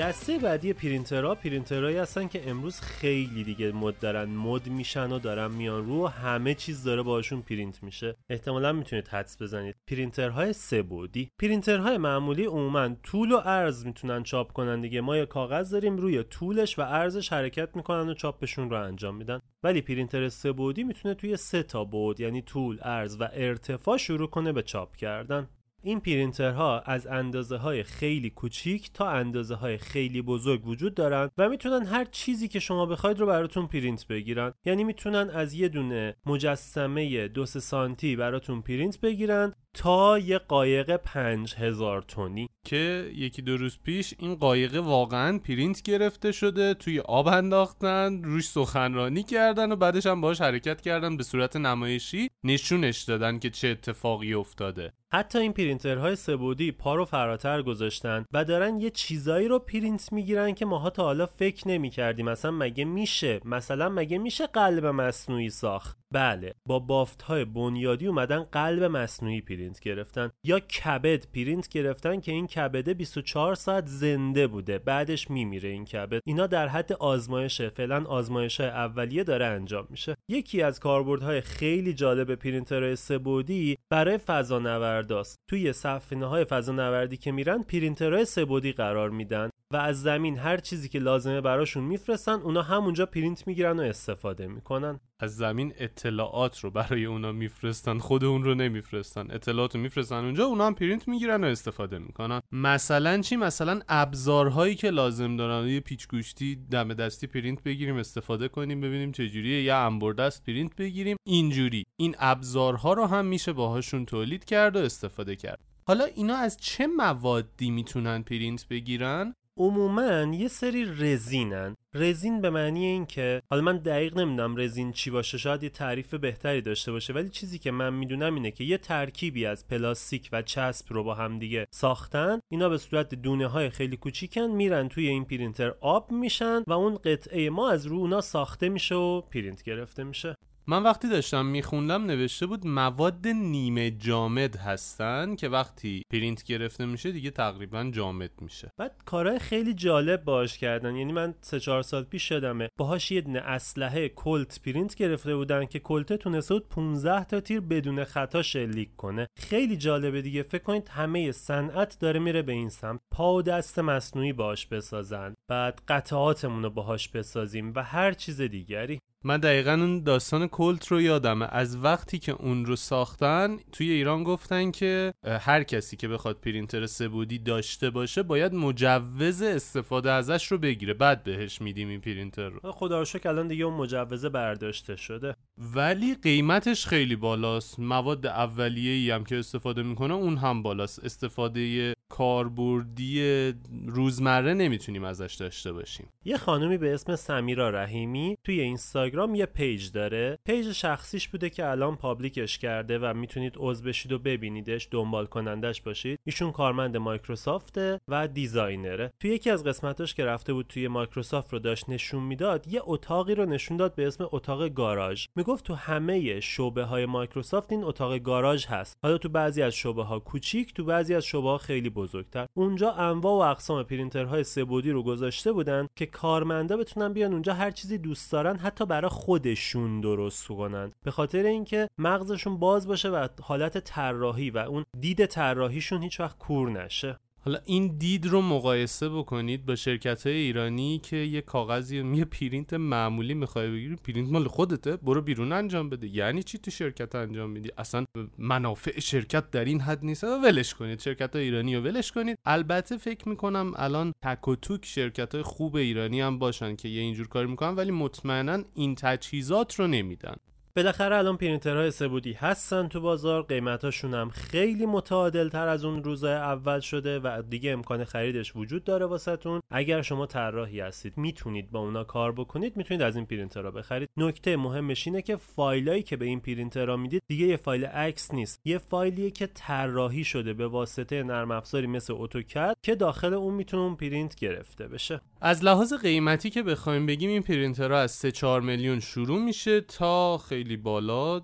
دسته 0.00 0.38
بعدی 0.38 0.72
پرینترها 0.72 1.34
پرینترهایی 1.34 1.96
هستن 1.96 2.28
که 2.28 2.50
امروز 2.50 2.80
خیلی 2.80 3.44
دیگه 3.44 3.72
مد 3.72 3.98
دارن 3.98 4.24
مد 4.24 4.68
میشن 4.68 5.12
و 5.12 5.18
دارن 5.18 5.50
میان 5.50 5.86
رو 5.86 6.04
و 6.04 6.06
همه 6.06 6.54
چیز 6.54 6.84
داره 6.84 7.02
باشون 7.02 7.42
پرینت 7.42 7.82
میشه. 7.82 8.16
احتمالا 8.30 8.72
می‌تونید 8.72 9.08
حدس 9.08 9.42
بزنید. 9.42 9.74
پرینترهای 9.90 10.52
سه 10.52 10.82
بعدی. 10.82 11.30
پرینترهای 11.40 11.98
معمولی 11.98 12.44
عموما 12.44 12.88
طول 13.02 13.32
و 13.32 13.36
عرض 13.36 13.86
می‌تونن 13.86 14.22
چاپ 14.22 14.52
کنن 14.52 14.80
دیگه. 14.80 15.00
ما 15.00 15.16
یه 15.16 15.26
کاغذ 15.26 15.70
داریم 15.70 15.96
روی 15.96 16.22
طولش 16.22 16.78
و 16.78 16.82
عرضش 16.82 17.32
حرکت 17.32 17.76
می‌کنن 17.76 18.08
و 18.08 18.14
چاپشون 18.14 18.70
رو 18.70 18.82
انجام 18.82 19.16
میدن. 19.16 19.40
ولی 19.62 19.80
پرینتر 19.80 20.28
سه 20.28 20.52
بعدی 20.52 20.84
می‌تونه 20.84 21.14
توی 21.14 21.36
سه 21.36 21.62
تا 21.62 21.84
بعد 21.84 22.20
یعنی 22.20 22.42
طول 22.42 22.78
عرض 22.78 23.16
و 23.20 23.28
ارتفاع 23.32 23.96
شروع 23.96 24.28
کنه 24.30 24.52
به 24.52 24.62
چاپ 24.62 24.96
کردن. 24.96 25.48
این 25.82 26.00
پرینترها 26.00 26.80
از 26.80 27.06
اندازه 27.06 27.56
های 27.56 27.82
خیلی 27.82 28.30
کوچیک 28.30 28.92
تا 28.92 29.08
اندازه 29.08 29.54
های 29.54 29.78
خیلی 29.78 30.22
بزرگ 30.22 30.66
وجود 30.66 30.94
دارن 30.94 31.30
و 31.38 31.48
می‌تونن 31.48 31.86
هر 31.86 32.04
چیزی 32.04 32.48
که 32.48 32.60
شما 32.60 32.86
بخواید 32.86 33.20
رو 33.20 33.26
براتون 33.26 33.66
پرینت 33.66 34.06
بگیرن. 34.06 34.52
یعنی 34.64 34.84
می‌تونن 34.84 35.30
از 35.30 35.54
یه 35.54 35.68
دونه 35.68 36.16
مجسمه 36.26 37.28
دو 37.28 37.46
سانتی 37.46 38.16
براتون 38.16 38.62
پرینت 38.62 39.00
بگیرن 39.00 39.52
تا 39.74 40.18
یه 40.18 40.38
قایق 40.38 40.96
پنج 40.96 41.54
هزار 41.54 42.02
تونی. 42.02 42.48
که 42.64 43.10
یکی 43.14 43.42
دو 43.42 43.56
روز 43.56 43.78
پیش 43.84 44.14
این 44.18 44.34
قایقه 44.34 44.80
واقعا 44.80 45.38
پرینت 45.38 45.82
گرفته 45.82 46.32
شده 46.32 46.74
توی 46.74 47.00
آب 47.00 47.28
انداختن 47.28 48.22
روش 48.22 48.48
سخنرانی 48.48 49.22
کردن 49.22 49.72
و 49.72 49.76
بعدش 49.76 50.06
هم 50.06 50.20
باهاش 50.20 50.40
حرکت 50.40 50.80
کردن 50.80 51.16
به 51.16 51.22
صورت 51.22 51.56
نمایشی 51.56 52.28
نشونش 52.44 53.02
دادن 53.02 53.38
که 53.38 53.50
چه 53.50 53.68
اتفاقی 53.68 54.34
افتاده. 54.34 54.92
حتی 55.12 55.38
این 55.38 55.52
پرینترهای 55.52 56.16
سه‌بعدی 56.16 56.72
پا 56.72 56.94
رو 56.94 57.04
فراتر 57.04 57.62
گذاشتن 57.62 58.24
و 58.32 58.44
دارن 58.44 58.80
یه 58.80 58.90
چیزایی 58.90 59.48
رو 59.48 59.58
پرینت 59.58 60.12
می‌گیرن 60.12 60.54
که 60.54 60.66
ماها 60.66 60.90
تا 60.90 61.02
حالا 61.02 61.26
فکر 61.26 61.68
نمی 61.68 61.90
کردیم 61.90 62.26
مثلا 62.26 62.50
مگه 62.50 62.84
میشه؟ 62.84 63.40
مثلا 63.44 63.88
مگه 63.88 64.18
میشه 64.18 64.46
قلب 64.46 64.86
مصنوعی 64.86 65.50
ساخت؟ 65.50 65.99
بله 66.12 66.54
با 66.66 66.78
بافت 66.78 67.22
های 67.22 67.44
بنیادی 67.44 68.06
اومدن 68.06 68.42
قلب 68.42 68.82
مصنوعی 68.82 69.40
پرینت 69.40 69.80
گرفتن 69.80 70.30
یا 70.44 70.60
کبد 70.60 71.26
پرینت 71.26 71.68
گرفتن 71.68 72.20
که 72.20 72.32
این 72.32 72.46
کبده 72.46 72.94
24 72.94 73.54
ساعت 73.54 73.86
زنده 73.86 74.46
بوده 74.46 74.78
بعدش 74.78 75.30
میمیره 75.30 75.68
این 75.68 75.84
کبد. 75.84 76.20
اینا 76.24 76.46
در 76.46 76.68
حد 76.68 76.92
آزمایشه 76.92 77.68
فعلا 77.68 78.04
آزمایش 78.04 78.60
های 78.60 78.70
اولیه 78.70 79.24
داره 79.24 79.44
انجام 79.46 79.86
میشه. 79.90 80.14
یکی 80.28 80.62
از 80.62 80.80
کاربردهای 80.80 81.40
خیلی 81.40 81.94
جالب 81.94 82.34
پرینترهای 82.34 82.96
سه‌بعدی 82.96 83.78
برای 83.90 84.18
فضانورداست. 84.18 85.36
توی 85.50 85.72
سفینه 85.72 86.26
های 86.26 86.44
فضانوردی 86.44 87.16
که 87.16 87.32
میرن 87.32 87.62
پرینترهای 87.62 88.24
سه‌بعدی 88.24 88.72
قرار 88.72 89.10
میدن. 89.10 89.50
و 89.72 89.76
از 89.76 90.02
زمین 90.02 90.38
هر 90.38 90.56
چیزی 90.56 90.88
که 90.88 90.98
لازمه 90.98 91.40
براشون 91.40 91.84
میفرستن 91.84 92.32
اونا 92.32 92.62
همونجا 92.62 93.06
پرینت 93.06 93.46
می‌گیرن 93.46 93.80
و 93.80 93.82
استفاده 93.82 94.46
می‌کنن. 94.46 95.00
از 95.20 95.36
زمین 95.36 95.74
اطلاعات 95.78 96.60
رو 96.60 96.70
برای 96.70 97.04
اونا 97.04 97.32
میفرستن 97.32 97.98
خود 97.98 98.24
اون 98.24 98.44
رو 98.44 98.54
نمیفرستن. 98.54 99.30
اطلاعات 99.30 99.74
رو 99.74 99.80
میفرستن 99.80 100.24
اونجا 100.24 100.44
اونا 100.44 100.66
هم 100.66 100.74
پرینت 100.74 101.08
می‌گیرن 101.08 101.44
و 101.44 101.46
استفاده 101.46 101.98
می‌کنن. 101.98 102.40
مثلا 102.52 103.20
چی؟ 103.20 103.36
مثلا 103.36 103.80
ابزارهایی 103.88 104.74
که 104.74 104.90
لازم 104.90 105.36
دارن. 105.36 105.68
یه 105.68 105.80
پیچ 105.80 106.08
گوشتی 106.08 106.56
دم 106.70 106.94
دستی 106.94 107.26
پرینت 107.26 107.62
بگیریم 107.62 107.96
استفاده 107.96 108.48
کنیم 108.48 108.80
ببینیم 108.80 109.12
چجوریه. 109.12 109.62
یا 109.62 109.86
انبردست 109.86 110.44
پرینت 110.44 110.76
بگیریم. 110.76 111.16
اینجوری. 111.26 111.84
این 111.96 112.14
ابزارها 112.18 112.92
رو 112.92 113.06
هم 113.06 113.26
میشه 113.26 113.52
باهاشون 113.52 114.06
تولید 114.06 114.44
کرد 114.44 114.76
و 114.76 114.78
استفاده 114.78 115.36
کرد. 115.36 115.58
حالا 115.86 116.04
اینا 116.04 116.36
از 116.36 116.56
چه 116.56 116.86
موادی 116.86 117.70
می‌تونن 117.70 118.22
پرینت 118.22 118.68
بگیرن؟ 118.68 119.34
عموما 119.60 120.34
یه 120.34 120.48
سری 120.48 120.84
رزینن. 120.98 121.76
رزین 121.94 122.40
به 122.40 122.50
معنی 122.50 122.84
این 122.84 123.06
که 123.06 123.42
حالا 123.50 123.62
من 123.62 123.76
دقیق 123.76 124.18
نمی‌دونم 124.18 124.56
رزین 124.56 124.92
چی 124.92 125.10
باشه 125.10 125.38
شاید 125.38 125.62
یه 125.62 125.68
تعریف 125.68 126.14
بهتری 126.14 126.60
داشته 126.60 126.92
باشه 126.92 127.12
ولی 127.12 127.28
چیزی 127.28 127.58
که 127.58 127.70
من 127.70 127.94
می‌دونم 127.94 128.34
اینه 128.34 128.50
که 128.50 128.64
یه 128.64 128.78
ترکیبی 128.78 129.46
از 129.46 129.68
پلاستیک 129.68 130.28
و 130.32 130.42
چسب 130.42 130.92
رو 130.92 131.04
با 131.04 131.14
هم 131.14 131.38
دیگه 131.38 131.66
ساختن. 131.70 132.40
اینا 132.48 132.68
به 132.68 132.78
صورت 132.78 133.14
دونه 133.14 133.46
های 133.46 133.70
خیلی 133.70 133.96
کوچیکن 133.96 134.40
میرن 134.40 134.88
توی 134.88 135.08
این 135.08 135.24
پرینتر 135.24 135.74
آب 135.80 136.12
میشن 136.12 136.62
و 136.66 136.72
اون 136.72 136.94
قطعه 136.94 137.50
ما 137.50 137.70
از 137.70 137.86
رو 137.86 137.96
اونا 137.96 138.20
ساخته 138.20 138.68
میشه 138.68 138.94
و 138.94 139.20
پرینت 139.20 139.62
گرفته 139.62 140.04
میشه. 140.04 140.34
من 140.70 140.82
وقتی 140.82 141.08
داشتم 141.08 141.46
میخوندم 141.46 142.04
نوشته 142.04 142.46
بود 142.46 142.66
مواد 142.66 143.28
نیمه 143.28 143.90
جامد 143.90 144.56
هستن 144.56 145.34
که 145.34 145.48
وقتی 145.48 146.02
پرینت 146.12 146.44
گرفته 146.44 146.86
میشه 146.86 147.12
دیگه 147.12 147.30
تقریبا 147.30 147.90
جامد 147.92 148.30
میشه. 148.40 148.70
بعد 148.78 149.02
کارهای 149.04 149.38
خیلی 149.38 149.74
جالب 149.74 150.24
باش 150.24 150.58
کردن. 150.58 150.96
یعنی 150.96 151.12
من 151.12 151.34
سه 151.40 151.60
چهار 151.60 151.82
سال 151.82 152.04
پیش 152.04 152.28
شدمه. 152.28 152.68
باهاش 152.78 153.10
یه 153.10 153.20
دونه 153.20 153.38
اسلحه 153.38 154.08
کلت 154.08 154.60
پرینت 154.62 154.94
گرفته 154.94 155.36
بودن 155.36 155.64
که 155.64 155.78
کلته 155.78 156.16
تونسته 156.16 156.54
بود 156.54 156.68
15 156.68 157.24
تا 157.24 157.40
تیر 157.40 157.60
بدون 157.60 158.04
خطا 158.04 158.42
شلیک 158.42 158.96
کنه. 158.96 159.26
خیلی 159.36 159.76
جالبه 159.76 160.22
دیگه. 160.22 160.42
فکر 160.42 160.62
کنید 160.62 160.88
همه 160.88 161.32
صنعت 161.32 161.98
داره 162.00 162.20
میره 162.20 162.42
به 162.42 162.52
این 162.52 162.68
سمت. 162.68 163.00
پا 163.12 163.34
و 163.34 163.42
دست 163.42 163.78
مصنوعی 163.78 164.32
باش 164.32 164.66
بسازن. 164.66 165.34
بعد 165.48 165.80
قطعاتمون 165.88 166.62
رو 166.62 166.70
باهاش 166.70 167.08
بسازیم 167.08 167.72
و 167.76 167.82
هر 167.82 168.12
چیز 168.12 168.40
دیگری. 168.40 169.00
من 169.24 169.36
دقیقا 169.36 169.72
اون 169.72 170.02
داستان 170.02 170.46
کلت 170.46 170.88
رو 170.88 171.00
یادمه. 171.00 171.46
از 171.50 171.76
وقتی 171.76 172.18
که 172.18 172.32
اون 172.32 172.66
رو 172.66 172.76
ساختن 172.76 173.56
توی 173.72 173.90
ایران 173.90 174.24
گفتن 174.24 174.70
که 174.70 175.12
هر 175.40 175.62
کسی 175.62 175.96
که 175.96 176.08
بخواد 176.08 176.40
پرینتر 176.40 176.86
سه‌بعدی 176.86 177.38
داشته 177.38 177.90
باشه 177.90 178.22
باید 178.22 178.54
مجوز 178.54 179.42
استفاده 179.42 180.10
ازش 180.10 180.46
رو 180.46 180.58
بگیره. 180.58 180.94
بعد 180.94 181.22
بهش 181.22 181.60
میدیم 181.60 181.88
این 181.88 182.00
پرینتر 182.00 182.48
رو. 182.48 182.72
خدا 182.72 182.98
رو 182.98 183.04
شکر 183.04 183.28
الان 183.28 183.48
دیگه 183.48 183.64
اون 183.64 183.74
مجوزه 183.74 184.28
برداشته 184.28 184.96
شده. 184.96 185.34
ولی 185.74 186.14
قیمتش 186.14 186.86
خیلی 186.86 187.16
بالاست. 187.16 187.80
مواد 187.80 188.26
اولیه 188.26 188.92
ای 188.92 189.10
هم 189.10 189.24
که 189.24 189.38
استفاده 189.38 189.82
می‌کنه 189.82 190.14
اون 190.14 190.36
هم 190.36 190.62
بالاست. 190.62 191.04
استفاده 191.04 191.94
کاربردی 192.10 193.52
روزمره 193.86 194.54
نمی‌تونیم 194.54 195.04
ازش 195.04 195.34
داشته 195.34 195.72
باشیم. 195.72 196.08
یه 196.24 196.36
خانومی 196.36 196.78
به 196.78 196.94
اسم 196.94 197.16
سمیرا 197.16 197.70
رحیمی 197.70 198.36
توی 198.44 198.60
اینستاگرام 198.60 199.34
یه 199.34 199.46
پیج 199.46 199.92
داره. 199.92 200.38
پیج 200.44 200.72
شخصیش 200.72 201.28
بوده 201.28 201.50
که 201.50 201.70
الان 201.70 201.96
public 201.96 202.42
ش 202.42 202.58
کرده 202.58 202.98
و 202.98 203.14
می‌تونید 203.14 203.54
عضو 203.56 203.84
بشید 203.84 204.12
و 204.12 204.18
ببینیدش 204.18 204.88
دنبال 204.90 205.26
کنندش 205.26 205.82
باشید. 205.82 206.18
ایشون 206.24 206.52
کارمند 206.52 206.96
مایکروسافته 206.96 208.00
و 208.08 208.28
designer 208.28 208.95
ه. 208.95 209.12
توی 209.20 209.30
یکی 209.30 209.50
از 209.50 209.64
قسمتاش 209.64 210.14
که 210.14 210.24
رفته 210.24 210.52
بود 210.52 210.66
توی 210.66 210.88
مایکروسافت 210.88 211.52
رو 211.52 211.58
داشت 211.58 211.88
نشون 211.88 212.22
می‌داد 212.22 212.68
یه 212.68 212.80
اتاقی 212.84 213.34
رو 213.34 213.44
نشون 213.44 213.76
داد 213.76 213.94
به 213.94 214.06
اسم 214.06 214.28
اتاق 214.32 214.68
گاراژ. 214.68 215.26
می‌گفت 215.36 215.64
تو 215.64 215.74
همه 215.74 216.40
شعبه 216.40 216.84
های 216.84 217.06
مایکروسافت 217.06 217.72
این 217.72 217.84
اتاق 217.84 218.18
گاراژ 218.18 218.66
هست. 218.66 218.96
حالا 219.02 219.18
تو 219.18 219.28
بعضی 219.28 219.62
از 219.62 219.74
شعبه 219.74 220.04
ها 220.04 220.18
کوچیک 220.18 220.74
تو 220.74 220.84
بعضی 220.84 221.14
از 221.14 221.24
شعبه 221.24 221.48
ها 221.48 221.58
خیلی 221.58 221.90
بزرگتر. 222.02 222.46
اونجا 222.54 222.92
انواع 222.92 223.32
و 223.32 223.50
اقسام 223.50 223.82
پرینترهای 223.82 224.44
سه‌بعدی 224.44 224.90
رو 224.90 225.02
گذاشته 225.02 225.52
بودن 225.52 225.86
که 225.96 226.06
کارمندا 226.06 226.76
بتونن 226.76 227.12
بیان 227.12 227.32
اونجا 227.32 227.54
هر 227.54 227.70
چیزی 227.70 227.98
دوست 227.98 228.32
دارن 228.32 228.56
حتی 228.56 228.86
برای 228.86 229.10
خودشون 229.10 230.00
درست 230.00 230.48
کنن. 230.48 230.92
به 231.04 231.10
خاطر 231.10 231.42
اینکه 231.46 231.88
مغزشون 231.98 232.58
باز 232.58 232.86
باشه 232.88 233.08
و 233.08 233.28
حالت 233.42 233.78
طراحی 233.78 234.50
و 234.50 234.58
اون 234.58 234.84
دید 235.00 235.26
طراحیشون 235.26 236.02
هیچ 236.02 236.20
وقت 236.20 236.38
کور 236.38 236.70
نشه. 236.70 237.18
حالا 237.44 237.58
این 237.64 237.96
دید 237.98 238.26
رو 238.26 238.42
مقایسه 238.42 239.08
بکنید 239.08 239.66
با 239.66 239.76
شرکت 239.76 240.26
های 240.26 240.36
ایرانی 240.36 240.98
که 240.98 241.16
یه 241.16 241.40
کاغذی 241.40 241.96
یه 241.96 242.24
پرینت 242.24 242.74
معمولی 242.74 243.34
می‌خوای 243.34 243.70
بگیری 243.70 243.96
پرینت 243.96 244.32
مال 244.32 244.48
خودته 244.48 244.96
برو 244.96 245.22
بیرون 245.22 245.52
انجام 245.52 245.90
بده. 245.90 246.06
یعنی 246.08 246.42
چی 246.42 246.58
تو 246.58 246.70
شرکت 246.70 247.14
انجام 247.14 247.50
میدی؟ 247.50 247.70
اصلا 247.78 248.04
منافع 248.38 249.00
شرکت 249.00 249.50
در 249.50 249.64
این 249.64 249.80
حد 249.80 250.04
نیست. 250.04 250.24
ولش 250.24 250.74
کنید. 250.74 251.00
شرکت 251.00 251.36
های 251.36 251.44
ایرانی 251.44 251.76
رو 251.76 251.82
ولش 251.82 252.12
کنید. 252.12 252.38
البته 252.44 252.96
فکر 252.96 253.28
می‌کنم 253.28 253.72
الان 253.76 254.12
تک 254.22 254.48
و 254.48 254.56
توک 254.56 254.86
شرکت 254.86 255.34
های 255.34 255.42
خوب 255.42 255.76
ایرانی 255.76 256.20
هم 256.20 256.38
باشن 256.38 256.76
که 256.76 256.88
یه 256.88 257.00
اینجور 257.00 257.28
کار 257.28 257.46
می‌کنن 257.46 257.74
ولی 257.74 257.90
مطمئنا 257.90 258.62
این 258.74 258.94
تجهیزات 258.94 259.74
رو 259.74 259.86
نمیدن. 259.86 260.36
بالاخره 260.76 261.16
الان 261.16 261.36
پرینترهای 261.36 261.90
سه‌بعدی 261.90 262.32
هستن 262.32 262.88
تو 262.88 263.00
بازار 263.00 263.42
قیمتاشون 263.42 264.14
هم 264.14 264.30
خیلی 264.30 264.86
متعادل 264.86 265.48
تر 265.48 265.68
از 265.68 265.84
اون 265.84 266.04
روزای 266.04 266.32
اول 266.34 266.80
شده 266.80 267.18
و 267.18 267.42
دیگه 267.50 267.70
امکان 267.70 268.04
خریدش 268.04 268.56
وجود 268.56 268.84
داره 268.84 269.06
واسهتون. 269.06 269.60
اگر 269.70 270.02
شما 270.02 270.26
طراحی 270.26 270.80
هستید 270.80 271.18
می‌تونید 271.18 271.70
با 271.70 271.78
اونا 271.78 272.04
کار 272.04 272.32
بکنید 272.32 272.76
می‌تونید 272.76 273.02
از 273.02 273.16
این 273.16 273.26
پرینترها 273.26 273.70
بخرید. 273.70 274.08
نکته 274.16 274.56
مهمش 274.56 275.06
اینه 275.06 275.22
که 275.22 275.36
فایلایی 275.36 276.02
که 276.02 276.16
به 276.16 276.24
این 276.24 276.40
پرینترها 276.40 276.96
می‌دید 276.96 277.22
دیگه 277.28 277.46
یه 277.46 277.56
فایل 277.56 277.84
عکس 277.84 278.34
نیست. 278.34 278.60
یه 278.64 278.78
فایلیه 278.78 279.30
که 279.30 279.46
طراحی 279.46 280.24
شده 280.24 280.54
به 280.54 280.66
واسطه 280.66 281.22
نرم 281.22 281.50
افزاری 281.50 281.86
مثل 281.86 282.14
AutoCAD 282.16 282.74
که 282.82 282.94
داخل 282.94 283.34
اون 283.34 283.54
می‌تونه 283.54 283.82
اون 283.82 283.96
پرینت 283.96 284.34
گرفته 284.34 284.88
بشه. 284.88 285.20
از 285.40 285.64
لحاظ 285.64 285.92
قیمتی 285.92 286.50
که 286.50 286.62
بخوایم 286.62 287.06
بگیم 287.06 287.30
این 287.30 287.42
پرینترها 287.42 287.98
از 287.98 288.10
3 288.10 288.32
4 288.32 288.60
میلیون 288.60 289.00
شروع 289.00 289.38
میشه 289.44 289.80
تا 289.80 290.38
خیلی 290.38 290.69
بالا 290.76 291.40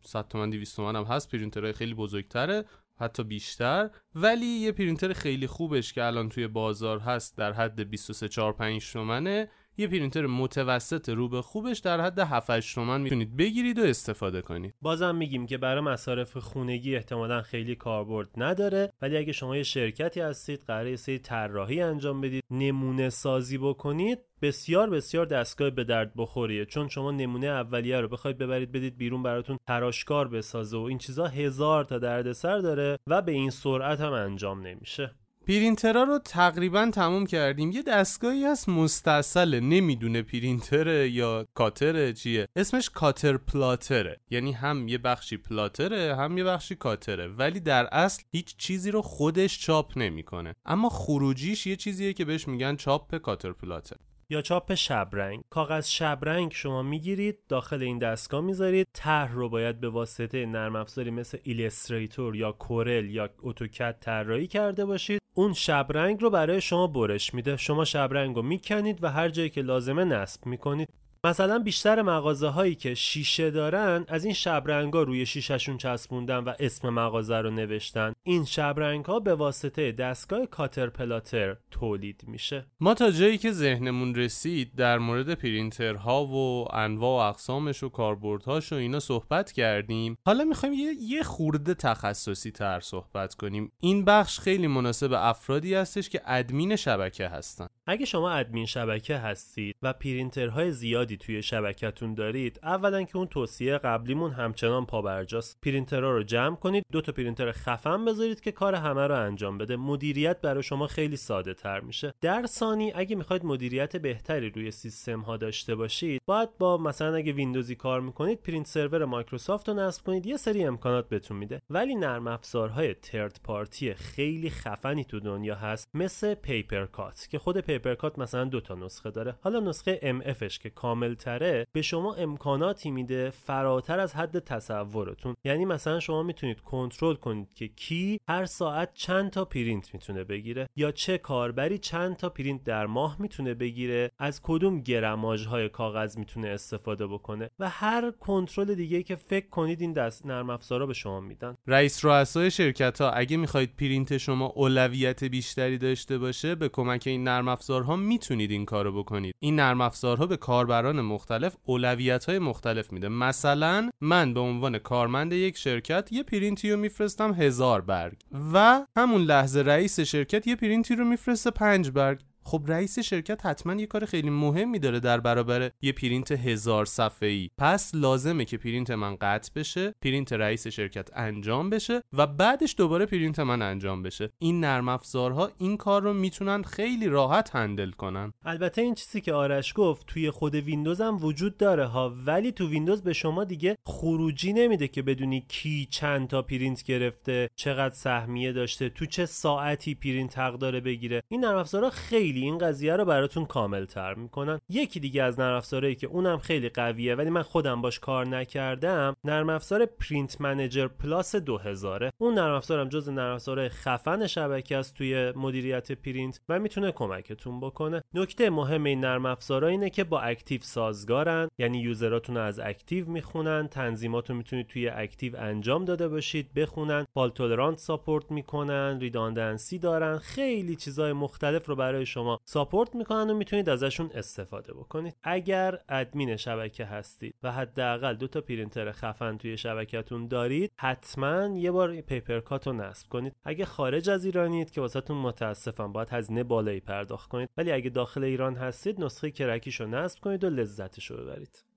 100 0.00 0.28
تومن 0.28 0.50
200 0.50 0.76
تومن 0.76 0.96
هم 0.96 1.04
هست 1.04 1.30
پرینترهای 1.30 1.72
خیلی 1.72 1.94
بزرگتره 1.94 2.64
حتی 2.96 3.24
بیشتر. 3.24 3.90
ولی 4.14 4.46
یه 4.46 4.72
پرینتر 4.72 5.12
خیلی 5.12 5.46
خوبش 5.46 5.92
که 5.92 6.04
الان 6.04 6.28
توی 6.28 6.48
بازار 6.48 6.98
هست 6.98 7.36
در 7.36 7.52
حد 7.52 7.90
23 7.90 8.28
4 8.28 8.52
5 8.52 8.92
تومنه. 8.92 9.48
یه 9.76 9.88
پرینتر 9.88 10.26
متوسط 10.26 11.08
رو 11.08 11.28
به 11.28 11.42
خوبش 11.42 11.78
در 11.78 12.00
حد 12.00 12.18
7 12.18 12.50
8 12.50 12.74
تومن 12.74 13.00
می‌تونید 13.00 13.36
بگیرید 13.36 13.78
و 13.78 13.82
استفاده 13.82 14.42
کنید. 14.42 14.74
بازم 14.82 15.16
میگیم 15.16 15.46
که 15.46 15.58
برای 15.58 15.80
مصارف 15.80 16.36
خونگی 16.36 16.96
احتمالا 16.96 17.42
خیلی 17.42 17.74
کاربرد 17.74 18.28
نداره 18.36 18.92
ولی 19.02 19.16
اگه 19.16 19.32
شما 19.32 19.56
یه 19.56 19.62
شرکتی 19.62 20.20
هستید 20.20 20.62
قراره 20.66 20.96
سری 20.96 21.18
طراحی 21.18 21.80
انجام 21.80 22.20
بدید 22.20 22.44
نمونه 22.50 23.10
سازی 23.10 23.58
بکنید 23.58 24.18
بسیار 24.42 24.90
بسیار 24.90 25.26
دستگاه 25.26 25.70
به 25.70 25.84
درد 25.84 26.12
بخوریه. 26.16 26.64
چون 26.64 26.88
شما 26.88 27.10
نمونه 27.10 27.46
اولیه 27.46 28.00
رو 28.00 28.08
بخواید 28.08 28.38
ببرید 28.38 28.72
بدید 28.72 28.96
بیرون 28.96 29.22
براتون 29.22 29.58
تراشکار 29.66 30.28
بسازه 30.28 30.76
و 30.76 30.80
این 30.80 30.98
چیزا 30.98 31.26
هزار 31.26 31.84
تا 31.84 31.98
دردسر 31.98 32.58
داره 32.58 32.98
و 33.06 33.22
به 33.22 33.32
این 33.32 33.50
سرعت 33.50 34.00
هم 34.00 34.12
انجام 34.12 34.66
نمیشه. 34.66 35.14
پرینترها 35.46 36.02
رو 36.02 36.18
تقریبا 36.18 36.90
تموم 36.94 37.26
کردیم. 37.26 37.70
یه 37.70 37.82
دستگاهی 37.82 38.44
هست 38.44 38.68
مستاصله 38.68 39.60
نمی‌دونه 39.60 40.22
پرینتره 40.22 41.10
یا 41.10 41.46
cutter 41.54 42.04
ه 42.04 42.12
چیه. 42.12 42.46
اسمش 42.56 42.90
cutter 42.90 43.36
plotter 43.36 44.01
ه. 44.01 44.20
یعنی 44.30 44.52
هم 44.52 44.88
یه 44.88 44.98
بخشی 44.98 45.36
plotter 45.36 46.06
ه 46.06 46.16
هم 46.16 46.38
یه 46.38 46.44
بخشی 46.44 46.74
کاتره. 46.74 47.28
ولی 47.28 47.60
در 47.60 47.88
اصل 47.92 48.22
هیچ 48.32 48.56
چیزی 48.56 48.90
رو 48.90 49.02
خودش 49.02 49.60
چاپ 49.60 49.98
نمی‌کنه. 49.98 50.54
اما 50.64 50.88
خروجیش 50.88 51.66
یه 51.66 51.76
چیزیه 51.76 52.12
که 52.12 52.24
بهش 52.24 52.48
میگن 52.48 52.76
چاپ 52.76 53.16
cutter 53.16 53.52
plotter 53.52 53.96
یا 54.32 54.42
چاپ 54.42 54.74
شبرنگ. 54.74 55.42
کاغذ 55.50 55.86
شبرنگ 55.86 56.52
شما 56.52 56.82
می‌گیرید 56.82 57.38
داخل 57.48 57.82
این 57.82 57.98
دستگاه 57.98 58.40
می‌ذارید. 58.40 58.86
طرح 58.92 59.32
رو 59.32 59.48
باید 59.48 59.80
به 59.80 59.88
واسطه 59.88 60.46
نرم 60.46 60.76
افزاری 60.76 61.10
مثل 61.10 61.38
Illustrator 61.42 62.36
یا 62.36 62.52
Corel 62.52 63.10
یا 63.10 63.30
AutoCAD 63.42 63.96
طراحی 64.00 64.46
کرده 64.46 64.84
باشید. 64.84 65.20
اون 65.34 65.52
شبرنگ 65.52 66.22
رو 66.22 66.30
برای 66.30 66.60
شما 66.60 66.86
برش 66.86 67.34
میده. 67.34 67.56
شما 67.56 67.84
شبرنگ 67.84 68.36
رو 68.36 68.42
می‌کنید 68.42 69.04
و 69.04 69.10
هر 69.10 69.28
جایی 69.28 69.50
که 69.50 69.62
لازمه 69.62 70.04
نصب 70.04 70.46
می‌کنید. 70.46 70.88
مثلا 71.26 71.58
بیشتر 71.58 72.02
مغازه 72.02 72.48
هایی 72.48 72.74
که 72.74 72.94
شیشه 72.94 73.50
دارن 73.50 74.04
از 74.08 74.24
این 74.24 74.34
شبرنگ 74.34 74.92
ها 74.94 75.02
روی 75.02 75.26
شیشهشون 75.26 75.76
چسبوندن 75.76 76.38
و 76.38 76.52
اسم 76.58 76.88
مغازه 76.88 77.36
رو 77.36 77.50
نوشتن. 77.50 78.12
این 78.22 78.44
شبرنگ 78.44 79.04
ها 79.04 79.20
به 79.20 79.34
واسطه 79.34 79.92
دستگاه 79.92 80.46
کاترپلاتر 80.46 81.56
تولید 81.70 82.24
میشه. 82.26 82.66
ما 82.80 82.94
تا 82.94 83.10
جایی 83.10 83.38
که 83.38 83.52
ذهنمون 83.52 84.14
رسید 84.14 84.74
در 84.74 84.98
مورد 84.98 85.34
پرینترها 85.34 86.24
و 86.24 86.68
انواع 86.74 87.24
و 87.24 87.28
اقسامش 87.28 87.82
و 87.82 87.88
کاربردهاش 87.88 88.72
و 88.72 88.76
اینا 88.76 89.00
صحبت 89.00 89.52
کردیم. 89.52 90.16
حالا 90.26 90.44
می‌خوایم 90.44 90.74
یه, 90.74 90.92
یه 91.00 91.22
خورده 91.22 91.74
تخصصی 91.74 92.50
تر 92.50 92.80
صحبت 92.80 93.34
کنیم. 93.34 93.72
این 93.80 94.04
بخش 94.04 94.40
خیلی 94.40 94.66
مناسب 94.66 95.12
افرادی 95.12 95.74
هستش 95.74 96.08
که 96.08 96.20
ادمین 96.26 96.76
شبکه 96.76 97.28
هستن. 97.28 97.66
اگه 97.86 98.04
شما 98.04 98.30
ادمین 98.30 98.66
شبکه 98.66 99.16
هستید 99.16 99.76
و 99.82 99.92
پرینترهای 99.92 100.70
زیادی 100.72 101.11
توی 101.16 101.42
شبکتون 101.42 102.14
دارید 102.14 102.60
اولا 102.62 103.02
که 103.02 103.16
اون 103.16 103.26
توصیه 103.26 103.78
قبلیمون 103.78 104.30
همچنان 104.30 104.86
پابرجاست. 104.86 105.58
پرینترها 105.62 106.10
رو 106.10 106.22
جمع 106.22 106.56
کنید 106.56 106.84
دو 106.92 107.00
تا 107.00 107.12
پرینتر 107.12 107.52
خفن 107.52 108.04
بذارید 108.04 108.40
که 108.40 108.52
کار 108.52 108.74
همه 108.74 109.06
رو 109.06 109.14
انجام 109.14 109.58
بده. 109.58 109.76
مدیریت 109.76 110.40
برای 110.40 110.62
شما 110.62 110.86
خیلی 110.86 111.16
ساده 111.16 111.54
تر 111.54 111.80
میشه. 111.80 112.14
در 112.20 112.46
ثانی 112.46 112.92
اگه 112.94 113.16
می‌خواید 113.16 113.44
مدیریت 113.44 113.96
بهتری 113.96 114.50
روی 114.50 114.70
سیستم 114.70 115.20
ها 115.20 115.36
داشته 115.36 115.74
باشید 115.74 116.20
باید 116.26 116.58
با 116.58 116.78
مثلا 116.78 117.14
اگه 117.14 117.32
ویندوزی 117.32 117.74
کار 117.74 118.00
می‌کنید 118.00 118.42
print 118.42 118.66
server 118.66 119.04
Microsoft 119.04 119.68
رو 119.68 119.74
نصب 119.74 120.04
کنید 120.04 120.26
یه 120.26 120.36
سری 120.36 120.64
امکانات 120.64 121.08
بهتون 121.08 121.36
میده. 121.36 121.60
ولی 121.70 121.94
نرم 121.94 122.26
افزارهای 122.26 122.94
third 122.94 123.40
party 123.44 123.94
خیلی 123.94 124.50
خفنی 124.50 125.04
تو 125.04 125.20
دنیا 125.20 125.54
هست 125.54 125.88
مثل 125.94 126.34
PaperCut 126.34 127.26
که 127.30 127.38
خود 127.38 127.58
PaperCut 127.58 128.18
مثلا 128.18 128.44
دو 128.44 128.60
تا 128.60 128.74
نسخه 128.74 129.10
داره. 129.10 129.34
حالا 129.40 129.60
نسخه 129.60 130.20
MF 130.20 130.39
ش 130.39 130.58
که 130.58 130.70
کامل 130.70 131.01
تره 131.10 131.66
به 131.72 131.82
شما 131.82 132.14
امکاناتی 132.14 132.90
میده 132.90 133.30
فراتر 133.30 133.98
از 133.98 134.14
حد 134.14 134.38
تصورتون. 134.38 135.34
یعنی 135.44 135.64
مثلا 135.64 136.00
شما 136.00 136.22
می‌تونید 136.22 136.60
کنترل 136.60 137.14
کنید 137.14 137.54
که 137.54 137.68
کی 137.68 138.18
هر 138.28 138.44
ساعت 138.44 138.90
چند 138.94 139.30
تا 139.30 139.44
پرینت 139.44 139.94
می‌تونه 139.94 140.24
بگیره 140.24 140.66
یا 140.76 140.90
چه 140.90 141.18
کاربری 141.18 141.78
چند 141.78 142.16
تا 142.16 142.28
پرینت 142.28 142.64
در 142.64 142.86
ماه 142.86 143.16
می‌تونه 143.18 143.54
بگیره 143.54 144.10
از 144.18 144.40
کدوم 144.42 144.80
گرماژ 144.80 145.46
های 145.46 145.68
کاغذ 145.68 146.18
می‌تونه 146.18 146.48
استفاده 146.48 147.06
بکنه 147.06 147.50
و 147.58 147.68
هر 147.68 148.10
کنترل 148.10 148.74
دیگه 148.74 149.02
که 149.02 149.16
فکر 149.16 149.48
کنید 149.48 149.80
این 149.80 149.92
دست 149.92 150.26
نرم 150.26 150.50
افزارا 150.50 150.86
به 150.86 150.94
شما 150.94 151.20
میدن. 151.20 151.54
رئیس 151.66 152.04
رؤسای 152.04 152.50
شرکت 152.50 153.00
ها 153.00 153.10
اگه 153.10 153.36
می‌خواید 153.36 153.76
پرینت 153.76 154.18
شما 154.18 154.46
اولویت 154.46 155.24
بیشتری 155.24 155.78
داشته 155.78 156.18
باشه 156.18 156.54
به 156.54 156.68
کمک 156.68 157.02
این 157.06 157.24
نرم 157.24 157.48
افزارها 157.48 157.96
می‌تونید 157.96 158.50
این 158.50 158.64
کارو 158.64 159.02
بکنید. 159.02 159.34
این 159.42 159.56
نرم 159.56 159.80
افزارها 159.80 160.26
به 160.26 160.36
کاربران 160.36 160.91
مختلف 161.00 161.56
اولویت 161.64 162.24
های 162.24 162.38
مختلف 162.38 162.92
میده. 162.92 163.08
مثلا 163.08 163.90
من 164.00 164.34
به 164.34 164.40
عنوان 164.40 164.78
کارمند 164.78 165.32
یک 165.32 165.56
شرکت 165.56 166.08
یه 166.12 166.22
پرینتی 166.22 166.70
رو 166.70 166.76
میفرستم 166.76 167.34
هزار 167.34 167.80
برگ 167.80 168.16
و 168.52 168.86
همون 168.96 169.20
لحظه 169.20 169.62
رئیس 169.62 170.00
شرکت 170.00 170.46
یه 170.46 170.56
پرینتی 170.56 170.96
رو 170.96 171.04
میفرسته 171.04 171.50
پنج 171.50 171.90
برگ. 171.90 172.20
خب 172.44 172.62
رئیس 172.66 172.98
شرکت 172.98 173.46
حتما 173.46 173.74
یه 173.74 173.86
کار 173.86 174.04
خیلی 174.04 174.30
مهمی 174.30 174.78
داره 174.78 175.00
در 175.00 175.20
برابر 175.20 175.70
یه 175.82 175.92
پرینت 175.92 176.32
هزار 176.32 176.84
صفحه 176.84 177.28
ای 177.28 177.50
پس 177.58 177.94
لازمه 177.94 178.44
که 178.44 178.58
پرینت 178.58 178.90
من 178.90 179.16
قطع 179.16 179.50
بشه 179.56 179.94
پرینت 180.02 180.32
رئیس 180.32 180.66
شرکت 180.66 181.10
انجام 181.16 181.70
بشه 181.70 182.02
و 182.12 182.26
بعدش 182.26 182.74
دوباره 182.78 183.06
پرینت 183.06 183.38
من 183.38 183.62
انجام 183.62 184.02
بشه. 184.02 184.30
این 184.38 184.60
نرم 184.60 184.88
افزارها 184.88 185.50
این 185.58 185.76
کار 185.76 186.02
رو 186.02 186.14
می‌تونن 186.14 186.62
خیلی 186.62 187.08
راحت 187.08 187.56
handle 187.56 187.90
کنن. 187.90 188.32
البته 188.44 188.82
این 188.82 188.94
چیزی 188.94 189.20
که 189.20 189.32
آرش 189.32 189.72
گفت 189.76 190.06
توی 190.06 190.30
خود 190.30 190.54
ویندوز 190.54 191.00
هم 191.00 191.24
وجود 191.24 191.56
داره 191.56 191.86
ها 191.86 192.14
ولی 192.26 192.52
تو 192.52 192.68
ویندوز 192.68 193.02
به 193.02 193.12
شما 193.12 193.44
دیگه 193.44 193.76
خروجی 193.86 194.52
نمیده 194.52 194.88
که 194.88 195.02
بدونی 195.02 195.44
کی 195.48 195.88
چند 195.90 196.28
تا 196.28 196.42
پرینت 196.42 196.82
گرفته 196.82 197.48
چقدر 197.56 197.94
سهمیه 197.94 198.52
داشته 198.52 198.88
تو 198.88 199.06
چه 199.06 199.26
ساعتی 199.26 199.94
پرینت 199.94 200.38
حق 200.38 200.58
داره 200.58 200.80
بگیره. 200.80 201.22
این 201.28 201.44
نرم 201.44 201.58
افزارها 201.58 201.90
خیلی 201.90 202.31
این 202.40 202.58
قضیه 202.58 202.96
رو 202.96 203.04
براتون 203.04 203.46
کامل 203.46 203.84
تر 203.84 204.14
می‌کنن. 204.14 204.58
یکی 204.68 205.00
دیگه 205.00 205.22
از 205.22 205.40
نرم 205.40 205.56
افزارهایی 205.56 205.94
که 205.94 206.06
اونم 206.06 206.38
خیلی 206.38 206.68
قویه 206.68 207.14
ولی 207.14 207.30
من 207.30 207.42
خودم 207.42 207.82
باش 207.82 207.98
کار 207.98 208.26
نکردم 208.26 209.14
نرم 209.24 209.50
افزار 209.50 209.86
Print 209.86 210.40
Manager 210.40 210.88
Plus 210.88 211.36
2000 211.36 212.10
اون 212.20 212.34
نرم 212.34 212.54
افزارم 212.54 212.88
جز 212.88 213.08
نرم 213.08 213.34
افزارهای 213.34 213.68
خفن 213.68 214.26
شبکه 214.26 214.76
است 214.76 214.94
توی 214.94 215.32
مدیریت 215.36 215.92
پرینت 215.92 216.40
و 216.48 216.58
می‌تونه 216.58 216.92
کمکتون 216.92 217.60
بکنه. 217.60 218.02
نکته 218.14 218.50
مهم 218.50 218.84
این 218.84 219.00
نرم 219.00 219.26
افزارا 219.26 219.68
اینه 219.68 219.90
که 219.90 220.04
با 220.04 220.20
Active 220.20 220.60
سازگارن 220.62 221.48
یعنی 221.58 221.78
user 221.78 222.11
اتون 222.11 222.36
از 222.36 222.60
Active 222.60 223.08
می‌خونن 223.08 223.68
تنظیمات 223.68 224.30
رو 224.30 224.36
می‌تونید 224.36 224.66
توی 224.66 224.88
Active 224.88 225.36
انجام 225.36 225.84
داده 225.84 226.08
باشید 226.08 226.54
بخونن 226.54 227.06
fault 227.14 227.30
tolerant 227.30 227.78
support 227.78 228.30
می‌کنن 228.30 229.00
redundancy 229.00 229.78
دارن 229.78 230.18
خیلی 230.18 230.76
چیزای 230.76 231.12
مختلف 231.12 231.68
رو 231.68 231.76
برای 231.76 232.06
شما 232.06 232.21
support 232.44 232.94
می‌کنن 232.94 233.30
و 233.30 233.34
می‌تونید 233.34 233.68
ازشون 233.68 234.10
استفاده 234.14 234.72
بکنید. 234.74 235.16
اگر 235.22 235.78
ادمین 235.88 236.36
شبکه 236.36 236.84
هستید 236.84 237.34
و 237.42 237.52
حداقل 237.52 238.14
دو 238.14 238.26
تا 238.26 238.40
پرینتر 238.40 238.92
خفن 238.92 239.36
توی 239.36 239.56
شبکهتون 239.56 240.28
دارید 240.28 240.72
حتما 240.76 241.46
یه 241.56 241.70
بار 241.70 242.00
PaperCut 242.00 242.66
رو 242.66 242.72
نصب 242.72 243.08
کنید. 243.08 243.36
اگه 243.44 243.64
خارج 243.64 244.10
از 244.10 244.24
ایرانید 244.24 244.70
که 244.70 244.80
واسهتون 244.80 245.16
متاسفم 245.16 245.92
باید 245.92 246.08
هزینه 246.10 246.44
بالایی 246.44 246.80
پرداخت 246.80 247.28
کنید. 247.28 247.48
ولی 247.56 247.72
اگه 247.72 247.90
داخل 247.90 248.24
ایران 248.24 248.54
هستید 248.54 249.00
نسخه 249.00 249.30
crack 249.30 249.61
یش 249.61 249.80
نصب 249.80 250.20
کنید 250.20 250.44
و 250.44 250.50
لذتش 250.50 251.10
رو 251.10 251.16
ببرید. 251.16 251.71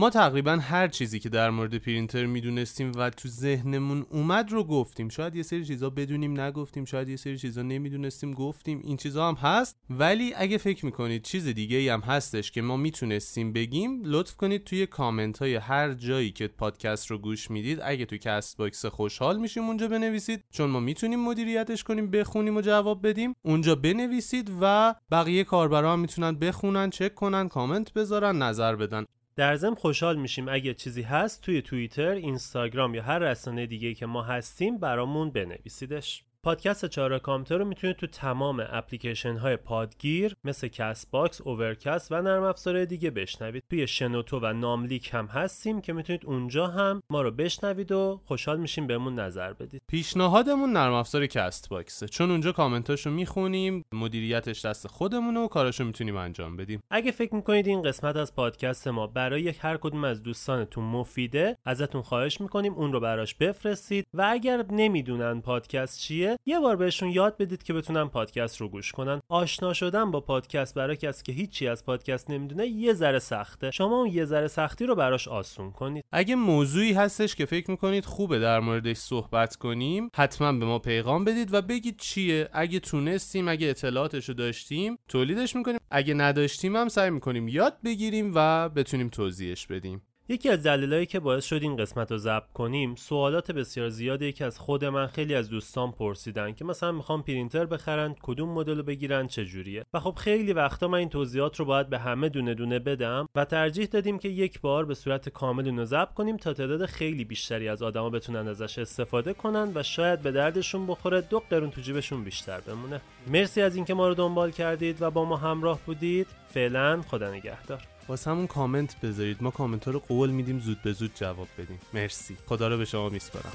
ما 0.00 0.10
تقریبا 0.10 0.56
هر 0.56 0.88
چیزی 0.88 1.18
که 1.18 1.28
در 1.28 1.50
مورد 1.50 1.78
پرینتر 1.78 2.26
می‌دونستیم 2.26 2.92
و 2.96 3.10
تو 3.10 3.28
ذهنمون 3.28 4.06
اومد 4.10 4.52
رو 4.52 4.64
گفتیم. 4.64 5.08
شاید 5.08 5.36
یه 5.36 5.42
سری 5.42 5.64
چیزا 5.64 5.90
بدونیم 5.90 6.40
نگفتیم. 6.40 6.84
شاید 6.84 7.08
یه 7.08 7.16
سری 7.16 7.38
چیزا 7.38 7.62
نمی‌دونستیم 7.62 8.32
گفتیم. 8.32 8.80
این 8.84 8.96
چیزا 8.96 9.28
هم 9.28 9.34
هست. 9.34 9.76
ولی 9.90 10.34
اگه 10.36 10.58
فکر 10.58 10.84
می‌کنید 10.84 11.22
چیز 11.22 11.46
دیگه 11.46 11.92
هم 11.92 12.00
هستش 12.00 12.50
که 12.50 12.62
ما 12.62 12.76
می‌تونستیم 12.76 13.52
بگیم 13.52 14.02
لطف 14.04 14.36
کنید 14.36 14.64
توی 14.64 14.86
کامنت 14.86 15.38
های 15.38 15.54
هر 15.54 15.92
جایی 15.92 16.30
که 16.30 16.48
پادکست 16.48 17.06
رو 17.06 17.18
گوش 17.18 17.50
می‌دید 17.50 17.80
اگه 17.82 18.04
تو 18.04 18.16
Castbox 18.16 18.86
خوشحال 18.86 19.38
میشیم 19.38 19.64
اونجا 19.64 19.88
بنویسید. 19.88 20.44
چون 20.50 20.70
ما 20.70 20.80
می‌تونیم 20.80 21.20
مدیریتش 21.20 21.84
کنیم 21.84 22.10
بخونیم 22.10 22.56
و 22.56 22.60
جواب 22.60 23.06
بدیم. 23.06 23.34
اونجا 23.42 23.74
بنویسید 23.74 24.50
و 24.60 24.94
بقیه 25.10 25.44
کاربرا 25.44 25.92
هم 25.92 26.00
می‌تونن 26.00 26.38
بخونن 26.38 26.90
چک 26.90 27.14
کنن 27.14 27.48
کامنت 27.48 27.92
بذارن 27.92 28.42
نظر 28.42 28.76
بدن. 28.76 29.04
در 29.38 29.56
ضمن 29.56 29.74
خوشحال 29.74 30.16
میشیم 30.16 30.48
اگه 30.48 30.74
چیزی 30.74 31.02
هست 31.02 31.42
توی 31.42 31.62
توییتر، 31.62 32.10
اینستاگرام 32.10 32.94
یا 32.94 33.02
هر 33.02 33.18
رسانه 33.18 33.66
دیگه 33.66 33.94
که 33.94 34.06
ما 34.06 34.22
هستیم 34.22 34.78
برامون 34.78 35.30
بنویسیدش. 35.30 36.24
پادکست 36.44 36.86
چهار 36.86 37.18
کامتر 37.18 37.58
رو 37.58 37.64
می‌تونید 37.64 37.96
تو 37.96 38.06
تمام 38.06 38.66
اپلیکیشن 38.70 39.36
های 39.36 39.56
پادگیر 39.56 40.36
مثل 40.44 40.68
Castbox، 40.68 41.40
Overcast 41.40 42.12
و 42.12 42.22
نرم 42.22 42.42
افزار 42.42 42.84
دیگه 42.84 43.10
بشنوید. 43.10 43.62
توی 43.70 43.86
شنوتو 43.86 44.40
و 44.42 44.52
ناملیک 44.52 45.10
هم 45.12 45.26
هستیم 45.26 45.80
که 45.80 45.92
می‌تونید 45.92 46.26
اونجا 46.26 46.66
هم 46.66 47.02
ما 47.10 47.22
رو 47.22 47.30
بشنوید 47.30 47.92
و 47.92 48.20
خوشحال 48.24 48.60
میشیم 48.60 48.86
بهمون 48.86 49.14
نظر 49.14 49.52
بدید. 49.52 49.82
پیشنهادمون 49.88 50.72
نرم 50.72 50.92
افزار 50.92 51.26
Castbox 51.26 51.68
ه 51.68 52.08
چون 52.08 52.30
اونجا 52.30 52.52
کامنتاشو 52.52 53.10
می‌خونیم 53.10 53.84
مدیریتش 53.92 54.64
دست 54.64 54.86
خودمونه 54.86 55.40
و 55.40 55.48
کاراشو 55.48 55.84
می‌تونیم 55.84 56.16
انجام 56.16 56.56
بدیم 56.56 56.80
اگه 56.90 57.10
فکر 57.10 57.34
می‌کنید 57.34 57.66
این 57.66 57.82
قسمت 57.82 58.16
از 58.16 58.34
پادکست 58.34 58.88
ما 58.88 59.06
برای 59.06 59.48
هر 59.48 59.76
کدوم 59.76 60.04
از 60.04 60.22
دوستانتون 60.22 60.84
مفیده 60.84 61.56
ازتون 61.64 62.02
خواهش 62.02 62.40
می‌کنیم 62.40 62.74
اون 62.74 62.92
رو 62.92 63.00
براش 63.00 63.34
بفرستید 63.34 64.06
و 64.14 64.26
اگر 64.30 64.64
نمی‌دونن 64.70 65.40
پادکست 65.40 65.98
چیه 66.00 66.27
یه 66.46 66.60
بار 66.60 66.76
بهشون 66.76 67.08
یاد 67.10 67.36
بدید 67.36 67.62
که 67.62 67.72
بتونن 67.72 68.08
پادکست 68.08 68.60
رو 68.60 68.68
گوش 68.68 68.92
کنن. 68.92 69.20
آشنا 69.28 69.72
شدن 69.72 70.10
با 70.10 70.20
پادکست 70.20 70.74
برای 70.74 70.96
کسی 70.96 71.22
که 71.22 71.32
هیچی 71.32 71.68
از 71.68 71.84
پادکست 71.84 72.30
نمی‌دونه 72.30 72.66
یه 72.66 72.94
ذره 72.94 73.18
سخته. 73.18 73.70
شما 73.70 73.96
اون 73.96 74.10
یه 74.10 74.24
ذره 74.24 74.48
سختی 74.48 74.86
رو 74.86 74.94
براش 74.94 75.28
آسون 75.28 75.72
کنید. 75.72 76.04
اگه 76.12 76.34
موضوعی 76.34 76.92
هستش 76.92 77.34
که 77.34 77.46
فکر 77.46 77.70
می‌کنید 77.70 78.04
خوبه 78.04 78.38
در 78.38 78.60
موردش 78.60 78.96
صحبت 78.96 79.56
کنیم 79.56 80.10
حتما 80.16 80.52
به 80.52 80.66
ما 80.66 80.78
پیغام 80.78 81.24
بدید 81.24 81.54
و 81.54 81.62
بگید 81.62 81.96
چیه. 81.98 82.48
اگه 82.52 82.80
تونستیم 82.80 83.48
اگه 83.48 83.68
اطلاعاتش 83.68 84.28
رو 84.28 84.34
داشتیم 84.34 84.98
تولیدش 85.08 85.56
می‌کنیم. 85.56 85.78
اگه 85.90 86.14
نداشتیم 86.14 86.76
هم 86.76 86.88
سعی 86.88 87.10
می‌کنیم 87.10 87.48
یاد 87.48 87.76
بگیریم 87.84 88.32
و 88.34 88.68
بتونیم 88.68 89.08
توضیحش 89.08 89.66
بدیم. 89.66 90.02
یکی 90.30 90.48
از 90.48 90.62
دلایلی 90.62 91.06
که 91.06 91.20
باعث 91.20 91.44
شد 91.44 91.62
این 91.62 91.76
قسمت 91.76 92.12
رو 92.12 92.18
ضبط 92.18 92.52
کنیم 92.54 92.94
سوالات 92.94 93.50
بسیار 93.50 93.88
زیادی 93.88 94.32
که 94.32 94.44
از 94.44 94.58
خود 94.58 94.84
من 94.84 95.06
خیلی 95.06 95.34
از 95.34 95.50
دوستان 95.50 95.92
پرسیدن 95.92 96.52
که 96.52 96.64
مثلا 96.64 96.92
می‌خوام 96.92 97.22
پرینتر 97.22 97.66
بخرن 97.66 98.14
کدوم 98.22 98.48
مدل 98.48 98.76
رو 98.76 98.82
بگیرن 98.82 99.26
چجوریه 99.26 99.84
و 99.94 100.00
خب 100.00 100.14
خیلی 100.18 100.52
وقتا 100.52 100.88
من 100.88 100.98
این 100.98 101.08
توضیحات 101.08 101.56
رو 101.56 101.64
باید 101.64 101.88
به 101.88 101.98
همه 101.98 102.28
دونه 102.28 102.54
دونه 102.54 102.78
بدم 102.78 103.28
و 103.34 103.44
ترجیح 103.44 103.86
دادیم 103.86 104.18
که 104.18 104.28
یک 104.28 104.60
بار 104.60 104.84
به 104.84 104.94
صورت 104.94 105.28
کامل 105.28 105.64
اینو 105.64 105.84
ضبط 105.84 106.14
کنیم 106.14 106.36
تا 106.36 106.52
تعداد 106.52 106.86
خیلی 106.86 107.24
بیشتری 107.24 107.68
از 107.68 107.82
آدما 107.82 108.10
بتونن 108.10 108.48
ازش 108.48 108.78
استفاده 108.78 109.32
کنن 109.32 109.72
و 109.74 109.82
شاید 109.82 110.22
به 110.22 110.32
دردشون 110.32 110.86
بخوره 110.86 111.20
دو 111.20 111.42
قرون 111.50 111.70
تو 111.70 111.80
جیبشون 111.80 112.24
بیشتر 112.24 112.60
بمونه. 112.60 113.00
مرسی 113.26 113.62
از 113.62 113.76
اینکه 113.76 113.94
ما 113.94 114.08
رو 114.08 114.14
دنبال 114.14 114.50
کردید 114.50 115.02
و 115.02 115.10
با 115.10 115.24
ما 115.24 115.36
همراه 115.36 115.80
بودید. 115.86 116.26
فعلا 116.48 117.02
خدا 117.02 117.30
نگهدار. 117.30 117.97
واسه 118.08 118.30
همون 118.30 118.46
کامنت 118.46 119.00
بذارید. 119.00 119.36
ما 119.40 119.50
کامنت 119.50 119.84
ها 119.84 119.90
رو 119.90 119.98
قول 119.98 120.30
میدیم 120.30 120.58
زود 120.60 120.82
به 120.82 120.92
زود 120.92 121.10
جواب 121.14 121.48
بدیم. 121.58 121.80
مرسی. 121.94 122.36
خدا 122.46 122.68
رو 122.68 122.78
به 122.78 122.84
شما 122.84 123.08
میسپارم. 123.08 123.52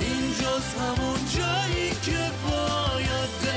این 0.00 0.30
جز 0.32 0.74
همون 0.74 1.18
جایی 1.36 1.90
که 1.90 2.30
باید 2.50 3.47